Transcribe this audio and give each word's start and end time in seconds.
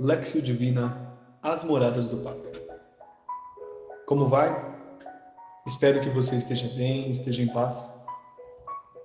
Lexio 0.00 0.42
Divina 0.42 1.16
As 1.40 1.62
Moradas 1.62 2.08
do 2.08 2.16
Pai. 2.16 2.34
Como 4.06 4.26
vai? 4.26 4.74
Espero 5.64 6.00
que 6.00 6.08
você 6.10 6.34
esteja 6.34 6.66
bem, 6.74 7.12
esteja 7.12 7.42
em 7.42 7.46
paz. 7.46 8.04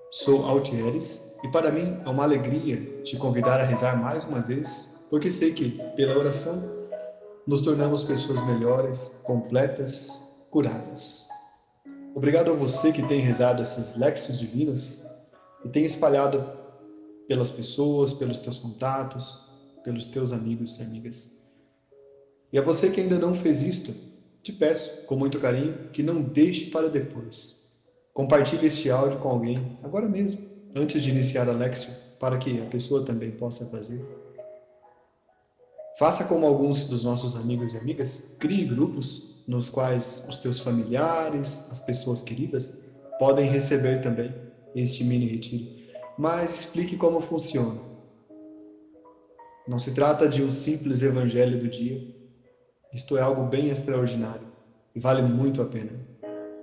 Sou 0.09 0.47
Altieres 0.47 1.37
e 1.43 1.47
para 1.49 1.71
mim 1.71 2.01
é 2.03 2.09
uma 2.09 2.23
alegria 2.23 3.03
te 3.03 3.17
convidar 3.17 3.59
a 3.59 3.63
rezar 3.63 4.01
mais 4.01 4.23
uma 4.23 4.41
vez, 4.41 5.05
porque 5.11 5.29
sei 5.29 5.53
que, 5.53 5.79
pela 5.95 6.17
oração, 6.17 6.59
nos 7.45 7.61
tornamos 7.61 8.03
pessoas 8.03 8.43
melhores, 8.47 9.21
completas, 9.23 10.47
curadas. 10.49 11.27
Obrigado 12.15 12.51
a 12.51 12.55
você 12.55 12.91
que 12.91 13.03
tem 13.03 13.19
rezado 13.19 13.61
essas 13.61 13.95
Lexios 13.95 14.39
Divinas 14.39 15.29
e 15.63 15.69
tem 15.69 15.85
espalhado 15.85 16.43
pelas 17.27 17.51
pessoas, 17.51 18.11
pelos 18.11 18.39
teus 18.39 18.57
contatos, 18.57 19.48
pelos 19.83 20.07
teus 20.07 20.31
amigos 20.31 20.79
e 20.79 20.83
amigas. 20.83 21.39
E 22.51 22.57
a 22.57 22.61
você 22.61 22.89
que 22.89 23.01
ainda 23.01 23.17
não 23.17 23.33
fez 23.33 23.61
isto, 23.61 23.93
te 24.41 24.51
peço, 24.51 25.05
com 25.05 25.15
muito 25.15 25.39
carinho, 25.39 25.89
que 25.91 26.01
não 26.01 26.21
deixe 26.21 26.71
para 26.71 26.89
depois. 26.89 27.69
Compartilhe 28.13 28.67
este 28.67 28.89
áudio 28.89 29.19
com 29.19 29.29
alguém, 29.29 29.77
agora 29.83 30.07
mesmo, 30.07 30.41
antes 30.75 31.03
de 31.03 31.09
iniciar 31.11 31.47
a 31.47 31.53
Lexio, 31.53 31.93
para 32.19 32.37
que 32.37 32.59
a 32.61 32.65
pessoa 32.65 33.05
também 33.05 33.31
possa 33.31 33.65
fazer. 33.67 34.03
Faça 35.97 36.23
como 36.23 36.45
alguns 36.45 36.85
dos 36.85 37.03
nossos 37.03 37.35
amigos 37.35 37.73
e 37.73 37.77
amigas, 37.77 38.37
crie 38.39 38.65
grupos 38.65 39.43
nos 39.47 39.69
quais 39.69 40.25
os 40.29 40.39
teus 40.39 40.59
familiares, 40.59 41.67
as 41.69 41.81
pessoas 41.81 42.23
queridas, 42.23 42.85
podem 43.19 43.49
receber 43.49 44.01
também 44.01 44.33
este 44.75 45.03
mini 45.03 45.25
retiro. 45.25 45.65
Mas 46.17 46.53
explique 46.53 46.97
como 46.97 47.19
funciona 47.19 47.88
não 49.69 49.77
se 49.77 49.91
trata 49.91 50.27
de 50.27 50.41
um 50.41 50.51
simples 50.51 51.03
evangelho 51.03 51.59
do 51.59 51.67
dia. 51.67 52.03
Isto 52.91 53.15
é 53.15 53.21
algo 53.21 53.43
bem 53.43 53.69
extraordinário 53.69 54.47
e 54.95 54.99
vale 54.99 55.21
muito 55.21 55.61
a 55.61 55.65
pena. 55.65 55.91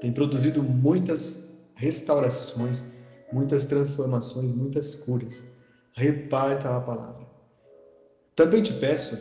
Tem 0.00 0.12
produzido 0.12 0.60
muitas 0.60 1.70
restaurações, 1.76 2.94
muitas 3.32 3.64
transformações, 3.64 4.50
muitas 4.50 4.96
curas. 4.96 5.56
Reparta 5.94 6.76
a 6.76 6.80
palavra. 6.80 7.24
Também 8.34 8.60
te 8.60 8.72
peço, 8.72 9.16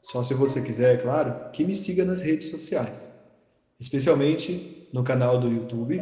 só 0.00 0.22
se 0.22 0.32
você 0.32 0.62
quiser, 0.62 0.94
é 0.94 0.98
claro, 0.98 1.50
que 1.50 1.64
me 1.64 1.74
siga 1.74 2.04
nas 2.04 2.20
redes 2.20 2.50
sociais, 2.50 3.12
especialmente 3.80 4.88
no 4.92 5.02
canal 5.02 5.38
do 5.38 5.48
YouTube, 5.48 6.00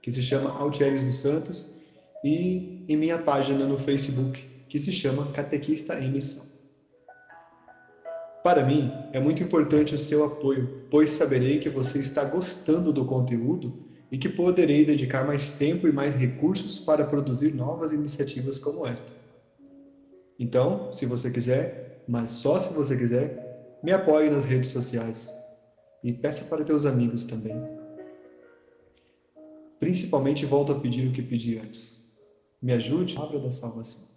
que 0.00 0.10
se 0.10 0.22
chama 0.22 0.56
Altieres 0.56 1.04
dos 1.04 1.16
Santos, 1.16 1.78
e 2.24 2.84
em 2.88 2.96
minha 2.96 3.18
página 3.18 3.66
no 3.66 3.76
Facebook, 3.76 4.47
que 4.68 4.78
se 4.78 4.92
chama 4.92 5.32
Catequista 5.32 5.98
em 5.98 6.10
Missão. 6.10 6.46
Para 8.42 8.64
mim, 8.64 8.90
é 9.12 9.20
muito 9.20 9.42
importante 9.42 9.94
o 9.94 9.98
seu 9.98 10.24
apoio, 10.24 10.84
pois 10.90 11.10
saberei 11.10 11.58
que 11.58 11.68
você 11.68 11.98
está 11.98 12.24
gostando 12.24 12.92
do 12.92 13.04
conteúdo 13.04 13.74
e 14.10 14.16
que 14.16 14.28
poderei 14.28 14.84
dedicar 14.84 15.26
mais 15.26 15.52
tempo 15.52 15.86
e 15.86 15.92
mais 15.92 16.14
recursos 16.14 16.78
para 16.78 17.04
produzir 17.04 17.54
novas 17.54 17.92
iniciativas 17.92 18.58
como 18.58 18.86
esta. 18.86 19.12
Então, 20.38 20.90
se 20.92 21.04
você 21.04 21.30
quiser, 21.30 22.04
mas 22.08 22.30
só 22.30 22.58
se 22.58 22.72
você 22.72 22.96
quiser, 22.96 23.78
me 23.82 23.92
apoie 23.92 24.30
nas 24.30 24.44
redes 24.44 24.70
sociais 24.70 25.30
e 26.02 26.12
peça 26.12 26.44
para 26.44 26.64
teus 26.64 26.86
amigos 26.86 27.24
também. 27.24 27.56
Principalmente 29.78 30.46
volto 30.46 30.72
a 30.72 30.80
pedir 30.80 31.06
o 31.06 31.12
que 31.12 31.22
pedi 31.22 31.58
antes. 31.58 32.18
Me 32.62 32.72
ajude 32.72 33.14
a 33.14 33.16
palavra 33.16 33.40
da 33.40 33.50
salvação. 33.50 34.07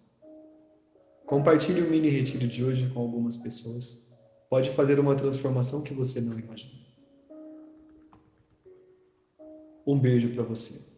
Compartilhe 1.31 1.81
o 1.81 1.89
mini 1.89 2.09
retiro 2.09 2.45
de 2.45 2.61
hoje 2.61 2.91
com 2.93 2.99
algumas 2.99 3.37
pessoas. 3.37 4.11
Pode 4.49 4.69
fazer 4.71 4.99
uma 4.99 5.15
transformação 5.15 5.81
que 5.81 5.93
você 5.93 6.19
não 6.19 6.37
imagina. 6.37 6.73
Um 9.87 9.97
beijo 9.97 10.27
para 10.33 10.43
você. 10.43 10.91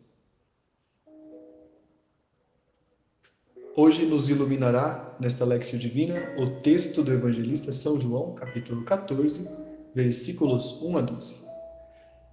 Hoje 3.76 4.08
nos 4.08 4.28
iluminará, 4.28 5.16
nesta 5.20 5.46
Lexio 5.46 5.78
Divina, 5.78 6.16
o 6.40 6.60
texto 6.62 7.04
do 7.04 7.14
evangelista 7.14 7.72
São 7.72 8.02
João, 8.02 8.34
capítulo 8.34 8.84
14, 8.86 9.48
versículos 9.94 10.82
1 10.82 10.98
a 10.98 11.02
12. 11.02 11.36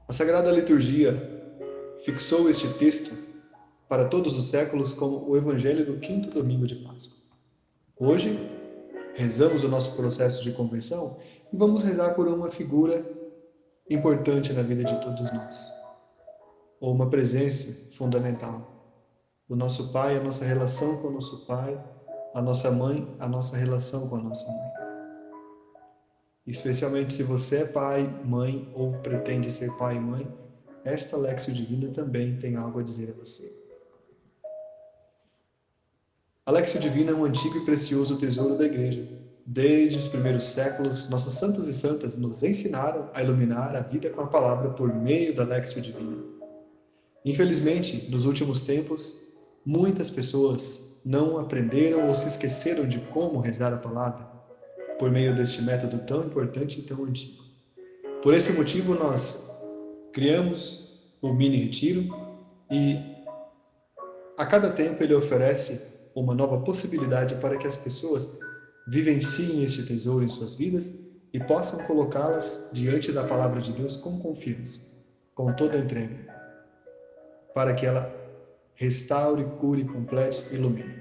A 0.08 0.12
Sagrada 0.14 0.50
Liturgia 0.50 1.12
fixou 2.02 2.48
este 2.48 2.66
texto 2.78 3.14
para 3.86 4.06
todos 4.06 4.38
os 4.38 4.46
séculos 4.46 4.94
como 4.94 5.28
o 5.28 5.36
evangelho 5.36 5.84
do 5.84 6.00
quinto 6.00 6.30
domingo 6.30 6.66
de 6.66 6.76
Páscoa. 6.76 7.19
Hoje, 8.02 8.34
rezamos 9.14 9.62
o 9.62 9.68
nosso 9.68 9.94
processo 9.94 10.42
de 10.42 10.52
conversão 10.52 11.18
e 11.52 11.56
vamos 11.58 11.82
rezar 11.82 12.14
por 12.14 12.26
uma 12.26 12.50
figura 12.50 13.04
importante 13.90 14.54
na 14.54 14.62
vida 14.62 14.82
de 14.82 14.98
todos 15.02 15.30
nós, 15.30 15.70
ou 16.80 16.94
uma 16.94 17.10
presença 17.10 17.94
fundamental. 17.98 18.66
O 19.46 19.54
nosso 19.54 19.92
pai, 19.92 20.16
a 20.16 20.20
nossa 20.22 20.46
relação 20.46 20.96
com 21.02 21.08
o 21.08 21.10
nosso 21.10 21.44
pai, 21.44 21.78
a 22.34 22.40
nossa 22.40 22.70
mãe, 22.70 23.06
a 23.18 23.28
nossa 23.28 23.58
relação 23.58 24.08
com 24.08 24.16
a 24.16 24.22
nossa 24.22 24.50
mãe. 24.50 24.70
Especialmente 26.46 27.12
se 27.12 27.22
você 27.22 27.56
é 27.56 27.66
pai, 27.66 28.02
mãe 28.24 28.72
ou 28.74 28.94
pretende 29.00 29.50
ser 29.50 29.70
pai 29.76 29.96
e 29.96 30.00
mãe, 30.00 30.26
esta 30.86 31.18
Lexio 31.18 31.52
Divina 31.52 31.92
também 31.92 32.38
tem 32.38 32.56
algo 32.56 32.78
a 32.78 32.82
dizer 32.82 33.10
a 33.10 33.20
você. 33.20 33.59
A 36.50 36.52
Lexio 36.52 36.80
Divina 36.80 37.12
é 37.12 37.14
um 37.14 37.24
antigo 37.24 37.58
e 37.58 37.64
precioso 37.64 38.16
tesouro 38.16 38.58
da 38.58 38.64
Igreja. 38.64 39.06
Desde 39.46 39.96
os 39.96 40.08
primeiros 40.08 40.42
séculos, 40.42 41.08
nossos 41.08 41.34
santos 41.34 41.68
e 41.68 41.72
santas 41.72 42.18
nos 42.18 42.42
ensinaram 42.42 43.08
a 43.14 43.22
iluminar 43.22 43.76
a 43.76 43.82
vida 43.82 44.10
com 44.10 44.20
a 44.22 44.26
palavra 44.26 44.70
por 44.70 44.92
meio 44.92 45.32
da 45.32 45.44
Lexio 45.44 45.80
Divina. 45.80 46.16
Infelizmente, 47.24 48.10
nos 48.10 48.24
últimos 48.24 48.62
tempos, 48.62 49.36
muitas 49.64 50.10
pessoas 50.10 51.02
não 51.06 51.38
aprenderam 51.38 52.08
ou 52.08 52.14
se 52.14 52.26
esqueceram 52.26 52.84
de 52.84 52.98
como 52.98 53.38
rezar 53.38 53.72
a 53.72 53.78
palavra 53.78 54.28
por 54.98 55.08
meio 55.08 55.32
deste 55.32 55.62
método 55.62 56.00
tão 56.00 56.24
importante 56.24 56.80
e 56.80 56.82
tão 56.82 57.04
antigo. 57.04 57.44
Por 58.24 58.34
esse 58.34 58.50
motivo, 58.54 58.96
nós 58.96 59.62
criamos 60.12 61.14
o 61.22 61.32
Mini 61.32 61.58
Retiro 61.58 62.12
e 62.68 62.98
a 64.36 64.44
cada 64.44 64.68
tempo 64.70 65.00
ele 65.00 65.14
oferece 65.14 65.99
uma 66.20 66.34
nova 66.34 66.58
possibilidade 66.58 67.34
para 67.36 67.56
que 67.56 67.66
as 67.66 67.76
pessoas 67.76 68.38
vivenciem 68.86 69.64
este 69.64 69.82
tesouro 69.84 70.24
em 70.24 70.28
suas 70.28 70.54
vidas 70.54 71.22
e 71.32 71.40
possam 71.40 71.84
colocá-las 71.86 72.70
diante 72.72 73.12
da 73.12 73.24
palavra 73.24 73.60
de 73.60 73.72
Deus 73.72 73.96
com 73.96 74.18
confiança, 74.18 74.80
com 75.34 75.52
toda 75.52 75.78
entrega, 75.78 76.16
para 77.54 77.74
que 77.74 77.86
ela 77.86 78.12
restaure, 78.74 79.44
cure, 79.58 79.84
complete 79.84 80.46
e 80.50 80.56
ilumine. 80.56 81.00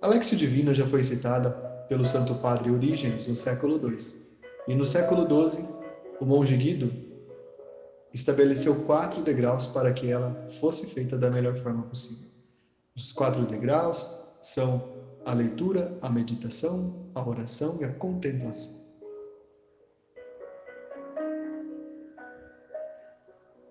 A 0.00 0.06
Lexio 0.06 0.36
Divina 0.36 0.72
já 0.74 0.86
foi 0.86 1.02
citada 1.02 1.50
pelo 1.88 2.04
Santo 2.04 2.34
Padre 2.36 2.70
Orígenes 2.70 3.26
no 3.26 3.36
século 3.36 3.76
II, 3.76 3.96
e 4.68 4.74
no 4.74 4.84
século 4.84 5.26
XII, 5.26 5.64
o 6.20 6.24
monge 6.24 6.56
Guido 6.56 6.92
estabeleceu 8.14 8.84
quatro 8.84 9.22
degraus 9.22 9.66
para 9.66 9.92
que 9.92 10.10
ela 10.10 10.48
fosse 10.60 10.86
feita 10.86 11.18
da 11.18 11.30
melhor 11.30 11.56
forma 11.56 11.82
possível. 11.82 12.31
Os 12.94 13.10
quatro 13.10 13.46
degraus 13.46 14.38
são 14.42 15.02
a 15.24 15.32
leitura, 15.32 15.96
a 16.02 16.10
meditação, 16.10 17.10
a 17.14 17.26
oração 17.26 17.80
e 17.80 17.84
a 17.84 17.92
contemplação. 17.94 18.82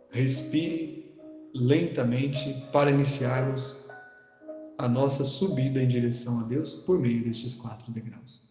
Respire 0.10 1.16
lentamente 1.54 2.54
para 2.72 2.90
iniciarmos 2.90 3.88
a 4.78 4.88
nossa 4.88 5.24
subida 5.24 5.82
em 5.82 5.88
direção 5.88 6.40
a 6.40 6.44
Deus 6.44 6.74
por 6.74 7.00
meio 7.00 7.24
destes 7.24 7.56
quatro 7.56 7.92
degraus. 7.92 8.50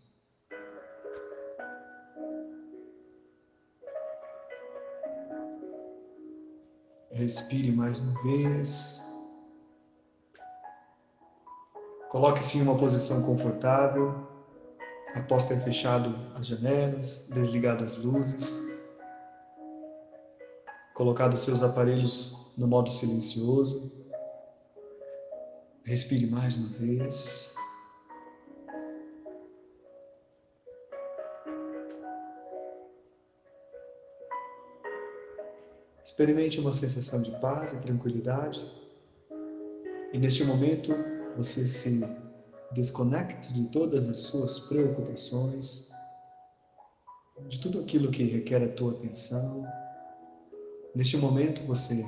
Respire 7.10 7.72
mais 7.72 7.98
uma 7.98 8.22
vez. 8.22 9.09
Coloque-se 12.10 12.58
em 12.58 12.62
uma 12.62 12.76
posição 12.76 13.22
confortável, 13.22 14.26
após 15.14 15.44
ter 15.44 15.60
fechado 15.60 16.12
as 16.34 16.44
janelas, 16.44 17.30
desligado 17.32 17.84
as 17.84 17.96
luzes, 17.96 18.68
colocado 20.92 21.36
seus 21.36 21.62
aparelhos 21.62 22.52
no 22.58 22.66
modo 22.66 22.90
silencioso. 22.90 23.92
Respire 25.84 26.26
mais 26.26 26.56
uma 26.56 26.68
vez. 26.70 27.54
Experimente 36.04 36.58
uma 36.58 36.72
sensação 36.72 37.22
de 37.22 37.30
paz 37.38 37.72
e 37.72 37.80
tranquilidade. 37.82 38.60
E 40.12 40.18
neste 40.18 40.42
momento, 40.42 40.92
você 41.36 41.66
se 41.66 42.00
Desconecte 42.72 43.52
de 43.52 43.66
todas 43.66 44.08
as 44.08 44.18
suas 44.18 44.60
preocupações, 44.60 45.90
de 47.48 47.58
tudo 47.58 47.80
aquilo 47.80 48.12
que 48.12 48.22
requer 48.22 48.62
a 48.62 48.68
tua 48.68 48.92
atenção. 48.92 49.66
Neste 50.94 51.16
momento 51.16 51.66
você 51.66 52.04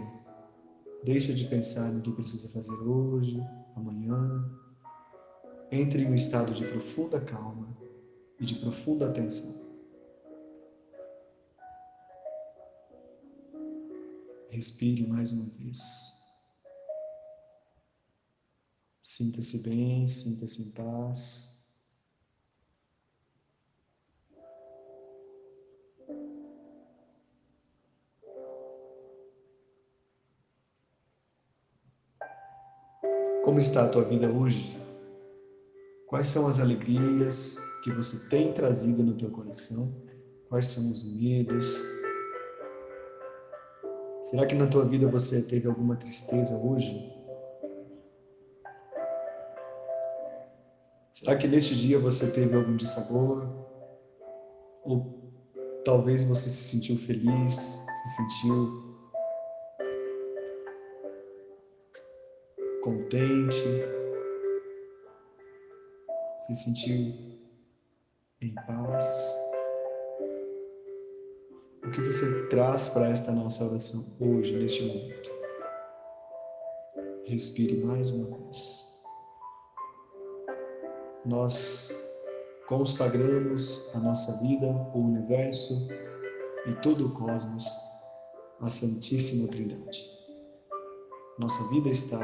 deixa 1.02 1.34
de 1.34 1.46
pensar 1.46 1.90
no 1.90 2.00
que 2.00 2.12
precisa 2.12 2.48
fazer 2.50 2.70
hoje, 2.74 3.40
amanhã. 3.74 4.48
Entre 5.72 6.02
em 6.02 6.12
um 6.12 6.14
estado 6.14 6.54
de 6.54 6.64
profunda 6.64 7.20
calma 7.20 7.76
e 8.38 8.44
de 8.44 8.54
profunda 8.56 9.06
atenção. 9.06 9.52
Respire 14.48 15.08
mais 15.08 15.32
uma 15.32 15.46
vez. 15.58 16.21
Sinta-se 19.02 19.58
bem, 19.64 20.06
sinta-se 20.06 20.62
em 20.62 20.70
paz. 20.70 21.52
Como 33.44 33.58
está 33.58 33.84
a 33.84 33.88
tua 33.88 34.04
vida 34.04 34.30
hoje? 34.30 34.78
Quais 36.06 36.28
são 36.28 36.46
as 36.46 36.60
alegrias 36.60 37.58
que 37.82 37.90
você 37.90 38.28
tem 38.28 38.52
trazido 38.52 39.02
no 39.02 39.16
teu 39.16 39.32
coração? 39.32 39.92
Quais 40.48 40.66
são 40.66 40.88
os 40.88 41.02
medos? 41.02 41.66
Será 44.22 44.46
que 44.46 44.54
na 44.54 44.68
tua 44.68 44.84
vida 44.84 45.08
você 45.08 45.42
teve 45.42 45.66
alguma 45.66 45.96
tristeza 45.96 46.56
hoje? 46.56 47.21
Será 51.12 51.36
que 51.36 51.46
neste 51.46 51.76
dia 51.76 51.98
você 51.98 52.30
teve 52.30 52.56
algum 52.56 52.74
dissabor? 52.74 53.46
Ou 54.82 55.30
talvez 55.84 56.24
você 56.24 56.48
se 56.48 56.70
sentiu 56.70 56.96
feliz, 56.96 57.54
se 57.54 58.16
sentiu 58.16 58.96
contente, 62.82 63.62
se 66.40 66.54
sentiu 66.54 67.14
em 68.40 68.54
paz? 68.66 69.38
O 71.84 71.90
que 71.90 72.00
você 72.00 72.48
traz 72.48 72.88
para 72.88 73.10
esta 73.10 73.32
nossa 73.32 73.66
oração 73.66 74.02
hoje, 74.18 74.58
neste 74.58 74.82
momento? 74.84 75.30
Respire 77.26 77.84
mais 77.84 78.08
uma 78.08 78.34
vez 78.38 78.91
nós 81.24 81.92
consagramos 82.66 83.94
a 83.94 83.98
nossa 83.98 84.40
vida, 84.40 84.66
o 84.94 84.98
universo 84.98 85.88
e 86.66 86.74
todo 86.76 87.06
o 87.06 87.10
cosmos 87.10 87.66
à 88.60 88.68
Santíssima 88.68 89.48
Trindade. 89.48 90.10
Nossa 91.38 91.62
vida 91.68 91.88
está 91.88 92.20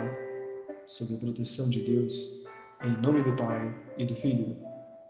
sob 0.87 1.15
a 1.15 1.19
proteção 1.19 1.69
de 1.69 1.81
Deus, 1.83 2.45
em 2.83 3.01
nome 3.01 3.23
do 3.23 3.37
Pai 3.37 3.75
e 3.97 4.05
do 4.05 4.15
Filho 4.15 4.57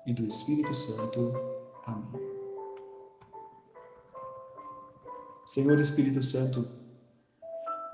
e 0.06 0.12
do 0.12 0.26
Espírito 0.26 0.75
Santo. 0.75 1.32
Amém. 1.84 2.29
Senhor 5.46 5.79
Espírito 5.79 6.23
Santo, 6.23 6.67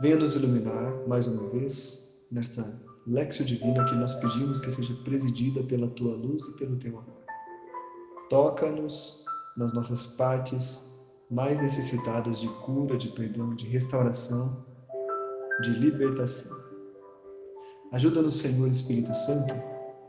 venha 0.00 0.16
nos 0.16 0.34
iluminar 0.34 1.06
mais 1.06 1.28
uma 1.28 1.48
vez 1.50 2.26
nesta 2.32 2.62
Lexio 3.06 3.44
Divina 3.44 3.84
que 3.84 3.94
nós 3.94 4.14
pedimos 4.14 4.60
que 4.60 4.70
seja 4.70 4.94
presidida 5.04 5.62
pela 5.62 5.88
tua 5.88 6.14
luz 6.14 6.44
e 6.48 6.56
pelo 6.56 6.76
teu 6.76 6.98
amor. 6.98 7.22
Toca-nos 8.30 9.24
nas 9.56 9.72
nossas 9.74 10.06
partes 10.06 10.94
mais 11.30 11.58
necessitadas 11.58 12.40
de 12.40 12.48
cura, 12.48 12.96
de 12.96 13.08
perdão, 13.08 13.50
de 13.50 13.66
restauração, 13.66 14.64
de 15.62 15.70
libertação. 15.70 16.56
Ajuda-nos, 17.92 18.36
Senhor 18.36 18.68
Espírito 18.68 19.14
Santo, 19.14 19.54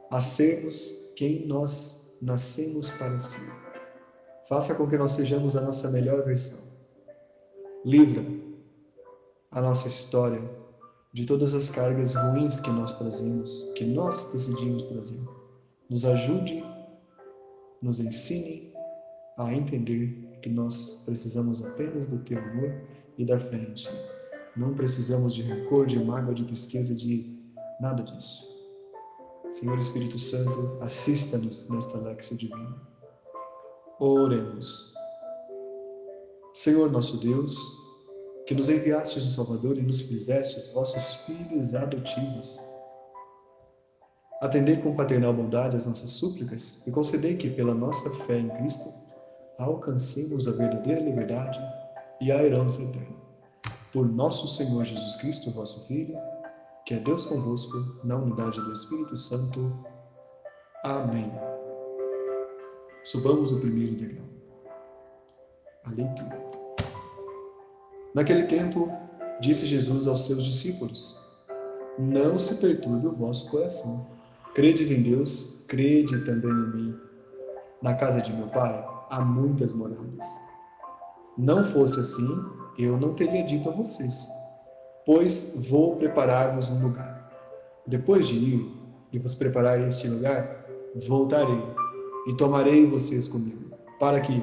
a 0.09 0.21
sermos 0.21 1.13
quem 1.17 1.45
nós 1.45 2.17
nascemos 2.21 2.89
para 2.91 3.19
ser. 3.19 3.51
Faça 4.47 4.73
com 4.75 4.87
que 4.87 4.97
nós 4.97 5.11
sejamos 5.11 5.55
a 5.55 5.61
nossa 5.61 5.91
melhor 5.91 6.23
versão. 6.23 6.63
Livra 7.83 8.23
a 9.51 9.61
nossa 9.61 9.87
história 9.87 10.41
de 11.15 11.25
todas 11.25 11.53
as 11.53 11.69
cargas 11.69 12.13
ruins 12.13 12.59
que 12.59 12.69
nós 12.69 12.99
trazemos, 12.99 13.71
que 13.77 13.85
nós 13.85 14.33
decidimos 14.33 14.83
trazer. 14.83 15.23
Nos 15.89 16.03
ajude, 16.03 16.61
nos 17.81 18.01
ensine 18.01 18.73
a 19.37 19.53
entender 19.53 20.37
que 20.41 20.49
nós 20.49 21.03
precisamos 21.05 21.63
apenas 21.65 22.07
do 22.07 22.19
teu 22.19 22.37
amor 22.37 22.69
e 23.17 23.23
da 23.23 23.39
fé 23.39 23.55
em 23.55 23.73
ti. 23.73 23.87
Não 24.57 24.73
precisamos 24.73 25.33
de 25.33 25.43
rancor, 25.43 25.85
de 25.85 25.97
mágoa, 26.03 26.35
de 26.35 26.43
tristeza, 26.43 26.93
de 26.93 27.41
nada 27.79 28.03
disso. 28.03 28.43
Senhor 29.49 29.79
Espírito 29.79 30.19
Santo, 30.19 30.77
assista-nos 30.81 31.69
nesta 31.69 31.97
Lexia 31.97 32.35
Divina. 32.35 32.75
Oremos. 34.01 34.93
Senhor 36.53 36.91
nosso 36.91 37.15
Deus, 37.19 37.84
que 38.45 38.53
nos 38.53 38.69
enviastes 38.69 39.25
o 39.25 39.29
Salvador 39.29 39.77
e 39.77 39.81
nos 39.81 40.01
fizestes 40.01 40.71
vossos 40.73 41.15
filhos 41.25 41.73
adotivos. 41.73 42.59
Atendei 44.41 44.77
com 44.77 44.95
paternal 44.95 45.33
bondade 45.33 45.75
as 45.75 45.85
nossas 45.85 46.11
súplicas 46.11 46.85
e 46.85 46.91
concedei 46.91 47.35
que, 47.35 47.49
pela 47.49 47.73
nossa 47.73 48.09
fé 48.25 48.37
em 48.37 48.49
Cristo, 48.49 48.89
alcancemos 49.57 50.47
a 50.47 50.51
verdadeira 50.51 51.01
liberdade 51.01 51.59
e 52.21 52.31
a 52.31 52.43
herança 52.43 52.83
eterna. 52.83 53.15
Por 53.91 54.07
nosso 54.07 54.47
Senhor 54.47 54.83
Jesus 54.83 55.15
Cristo, 55.15 55.51
vosso 55.51 55.87
Filho, 55.87 56.15
que 56.85 56.93
é 56.93 56.99
Deus 56.99 57.25
convosco, 57.25 57.77
na 58.03 58.17
unidade 58.17 58.61
do 58.61 58.73
Espírito 58.73 59.17
Santo. 59.17 59.73
Amém. 60.83 61.31
Subamos 63.05 63.51
o 63.51 63.59
primeiro 63.59 63.95
degrau. 63.95 64.25
A 65.85 65.91
leitura. 65.91 66.44
Naquele 68.15 68.43
tempo, 68.43 68.89
disse 69.41 69.65
Jesus 69.65 70.07
aos 70.07 70.25
seus 70.25 70.45
discípulos: 70.45 71.19
Não 71.99 72.39
se 72.39 72.55
perturbe 72.55 73.07
o 73.07 73.11
vosso 73.11 73.51
coração. 73.51 74.07
Credes 74.53 74.89
em 74.89 75.03
Deus, 75.03 75.65
crede 75.67 76.23
também 76.23 76.49
em 76.49 76.75
mim. 76.77 76.95
Na 77.81 77.93
casa 77.93 78.21
de 78.21 78.31
meu 78.31 78.47
pai 78.47 78.87
há 79.09 79.19
muitas 79.19 79.73
moradas. 79.73 80.23
Não 81.37 81.61
fosse 81.65 81.99
assim, 81.99 82.29
eu 82.79 82.97
não 82.97 83.13
teria 83.13 83.43
dito 83.43 83.67
a 83.69 83.73
vocês, 83.73 84.29
pois 85.05 85.65
vou 85.69 85.97
preparar-vos 85.97 86.69
um 86.69 86.81
lugar. 86.81 87.29
Depois 87.85 88.29
de 88.29 88.35
ir 88.35 88.71
e 89.11 89.19
vos 89.19 89.35
preparar 89.35 89.77
este 89.85 90.07
lugar, 90.07 90.65
voltarei 91.05 91.61
e 92.27 92.33
tomarei 92.37 92.85
vocês 92.85 93.27
comigo, 93.27 93.75
para 93.99 94.21
que, 94.21 94.41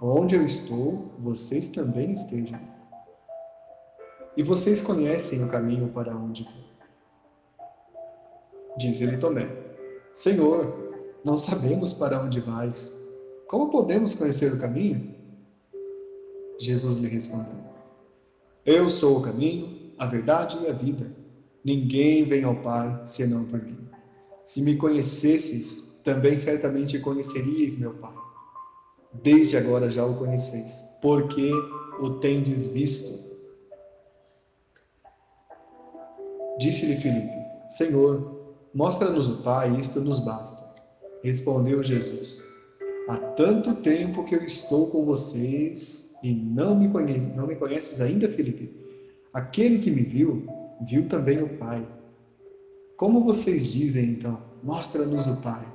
onde 0.00 0.34
eu 0.34 0.44
estou, 0.44 1.14
vocês 1.20 1.68
também 1.68 2.10
estejam 2.10 2.71
e 4.36 4.42
vocês 4.42 4.80
conhecem 4.80 5.44
o 5.44 5.50
caminho 5.50 5.88
para 5.88 6.16
onde 6.16 6.44
vou. 6.44 6.62
Diz-lhe 8.78 9.18
Tomé: 9.18 9.48
Senhor, 10.14 10.92
não 11.24 11.36
sabemos 11.36 11.92
para 11.92 12.20
onde 12.20 12.40
vais. 12.40 13.00
Como 13.46 13.70
podemos 13.70 14.14
conhecer 14.14 14.52
o 14.52 14.58
caminho? 14.58 15.14
Jesus 16.58 16.98
lhe 16.98 17.08
respondeu: 17.08 17.60
Eu 18.64 18.88
sou 18.88 19.18
o 19.18 19.22
caminho, 19.22 19.92
a 19.98 20.06
verdade 20.06 20.58
e 20.62 20.68
a 20.68 20.72
vida. 20.72 21.14
Ninguém 21.64 22.24
vem 22.24 22.44
ao 22.44 22.56
Pai 22.56 23.02
senão 23.04 23.44
por 23.44 23.62
mim. 23.62 23.78
Se 24.44 24.62
me 24.62 24.76
conhecesseis, 24.76 26.00
também 26.04 26.36
certamente 26.36 26.98
conheceríeis 26.98 27.78
meu 27.78 27.94
Pai. 27.94 28.14
Desde 29.12 29.56
agora 29.56 29.90
já 29.90 30.04
o 30.04 30.16
conheceis, 30.16 30.98
porque 31.00 31.52
o 32.00 32.10
tendes 32.18 32.66
visto. 32.66 33.31
Disse-lhe 36.58 36.96
Filipe: 36.96 37.32
Senhor, 37.68 38.54
mostra-nos 38.74 39.28
o 39.28 39.42
Pai, 39.42 39.78
isto 39.78 40.00
nos 40.00 40.18
basta. 40.18 40.62
Respondeu 41.22 41.82
Jesus: 41.82 42.42
Há 43.08 43.16
tanto 43.16 43.74
tempo 43.76 44.24
que 44.24 44.34
eu 44.34 44.44
estou 44.44 44.90
com 44.90 45.04
vocês 45.04 46.18
e 46.22 46.32
não 46.32 46.78
me 46.78 46.88
conheces, 46.88 47.34
não 47.34 47.46
me 47.46 47.56
conheces 47.56 48.00
ainda, 48.00 48.28
Filipe. 48.28 48.70
Aquele 49.32 49.78
que 49.78 49.90
me 49.90 50.02
viu, 50.02 50.46
viu 50.86 51.08
também 51.08 51.42
o 51.42 51.56
Pai. 51.56 51.86
Como 52.96 53.24
vocês 53.24 53.72
dizem 53.72 54.10
então? 54.10 54.38
Mostra-nos 54.62 55.26
o 55.26 55.36
Pai. 55.36 55.66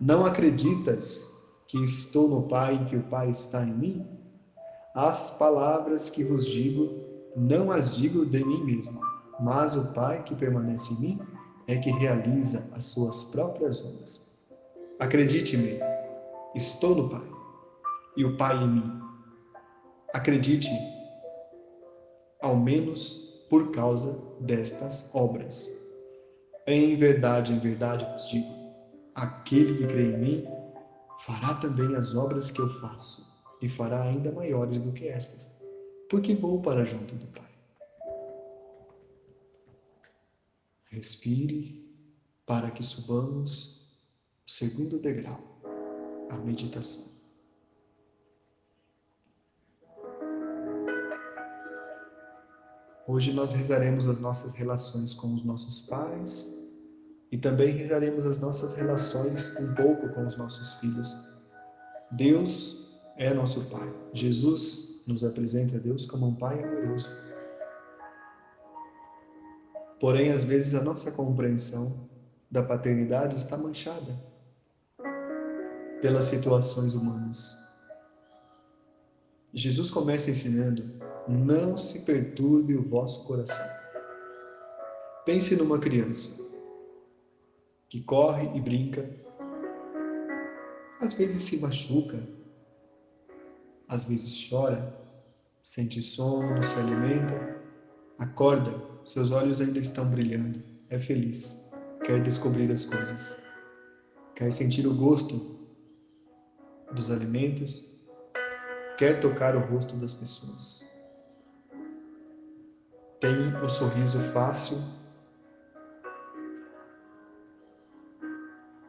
Não 0.00 0.26
acreditas 0.26 1.28
que 1.68 1.78
estou 1.82 2.28
no 2.28 2.48
Pai 2.48 2.74
e 2.74 2.84
que 2.86 2.96
o 2.96 3.02
Pai 3.04 3.30
está 3.30 3.64
em 3.64 3.72
mim? 3.72 4.06
As 4.94 5.38
palavras 5.38 6.10
que 6.10 6.24
vos 6.24 6.44
digo, 6.44 6.90
não 7.36 7.70
as 7.70 7.94
digo 7.94 8.26
de 8.26 8.44
mim 8.44 8.64
mesmo 8.64 9.09
mas 9.40 9.74
o 9.74 9.92
Pai 9.92 10.22
que 10.22 10.34
permanece 10.34 10.94
em 10.94 10.98
mim, 10.98 11.20
é 11.66 11.78
que 11.78 11.90
realiza 11.90 12.68
as 12.74 12.84
suas 12.84 13.24
próprias 13.24 13.84
obras. 13.84 14.28
Acredite-me, 14.98 15.78
estou 16.54 16.94
no 16.94 17.08
Pai 17.08 17.26
e 18.16 18.24
o 18.24 18.36
Pai 18.36 18.56
em 18.56 18.68
mim. 18.68 19.00
Acredite, 20.12 20.70
ao 22.42 22.56
menos 22.56 23.46
por 23.48 23.70
causa 23.70 24.18
destas 24.40 25.10
obras. 25.14 25.68
Em 26.66 26.96
verdade, 26.96 27.52
em 27.52 27.58
verdade 27.58 28.04
vos 28.12 28.28
digo: 28.28 28.52
aquele 29.14 29.76
que 29.78 29.86
crê 29.86 30.12
em 30.12 30.18
mim 30.18 30.44
fará 31.20 31.54
também 31.54 31.94
as 31.94 32.14
obras 32.14 32.50
que 32.50 32.60
eu 32.60 32.68
faço, 32.80 33.22
e 33.62 33.68
fará 33.68 34.02
ainda 34.02 34.32
maiores 34.32 34.80
do 34.80 34.92
que 34.92 35.06
estas, 35.06 35.60
porque 36.08 36.34
vou 36.34 36.60
para 36.60 36.84
junto 36.84 37.14
do 37.14 37.26
Pai. 37.26 37.49
Respire 40.90 41.88
para 42.44 42.70
que 42.70 42.82
subamos 42.82 43.94
o 44.46 44.50
segundo 44.50 44.98
degrau, 44.98 45.40
a 46.28 46.36
meditação. 46.38 47.20
Hoje 53.06 53.32
nós 53.32 53.52
rezaremos 53.52 54.06
as 54.06 54.20
nossas 54.20 54.52
relações 54.54 55.14
com 55.14 55.34
os 55.34 55.44
nossos 55.44 55.80
pais 55.80 56.60
e 57.30 57.38
também 57.38 57.70
rezaremos 57.70 58.26
as 58.26 58.40
nossas 58.40 58.74
relações 58.74 59.56
um 59.58 59.74
pouco 59.74 60.08
com 60.10 60.26
os 60.26 60.36
nossos 60.36 60.74
filhos. 60.74 61.14
Deus 62.10 63.00
é 63.16 63.32
nosso 63.32 63.62
Pai. 63.66 63.88
Jesus 64.12 65.02
nos 65.06 65.22
apresenta 65.24 65.76
a 65.76 65.80
Deus 65.80 66.06
como 66.06 66.26
um 66.26 66.34
Pai 66.34 66.62
amoroso. 66.62 67.08
Porém, 70.00 70.32
às 70.32 70.42
vezes 70.42 70.74
a 70.74 70.82
nossa 70.82 71.12
compreensão 71.12 72.08
da 72.50 72.62
paternidade 72.62 73.36
está 73.36 73.58
manchada 73.58 74.18
pelas 76.00 76.24
situações 76.24 76.94
humanas. 76.94 77.54
Jesus 79.52 79.90
começa 79.90 80.30
ensinando 80.30 80.98
não 81.28 81.76
se 81.76 82.00
perturbe 82.06 82.74
o 82.74 82.82
vosso 82.82 83.24
coração. 83.24 83.66
Pense 85.26 85.54
numa 85.54 85.78
criança 85.78 86.50
que 87.88 88.00
corre 88.00 88.56
e 88.56 88.60
brinca, 88.60 89.08
às 90.98 91.12
vezes 91.12 91.42
se 91.42 91.60
machuca, 91.60 92.26
às 93.86 94.04
vezes 94.04 94.48
chora, 94.48 94.96
sente 95.62 96.00
sono, 96.00 96.62
se 96.62 96.74
alimenta, 96.76 97.60
acorda, 98.18 98.89
seus 99.04 99.30
olhos 99.30 99.60
ainda 99.60 99.78
estão 99.78 100.08
brilhando, 100.10 100.62
é 100.88 100.98
feliz, 100.98 101.70
quer 102.04 102.22
descobrir 102.22 102.70
as 102.70 102.84
coisas, 102.84 103.36
quer 104.34 104.50
sentir 104.50 104.86
o 104.86 104.94
gosto 104.94 105.58
dos 106.92 107.10
alimentos, 107.10 108.00
quer 108.98 109.20
tocar 109.20 109.56
o 109.56 109.60
rosto 109.60 109.96
das 109.96 110.12
pessoas. 110.14 110.88
Tem 113.20 113.54
o 113.62 113.68
sorriso 113.68 114.18
fácil 114.32 114.78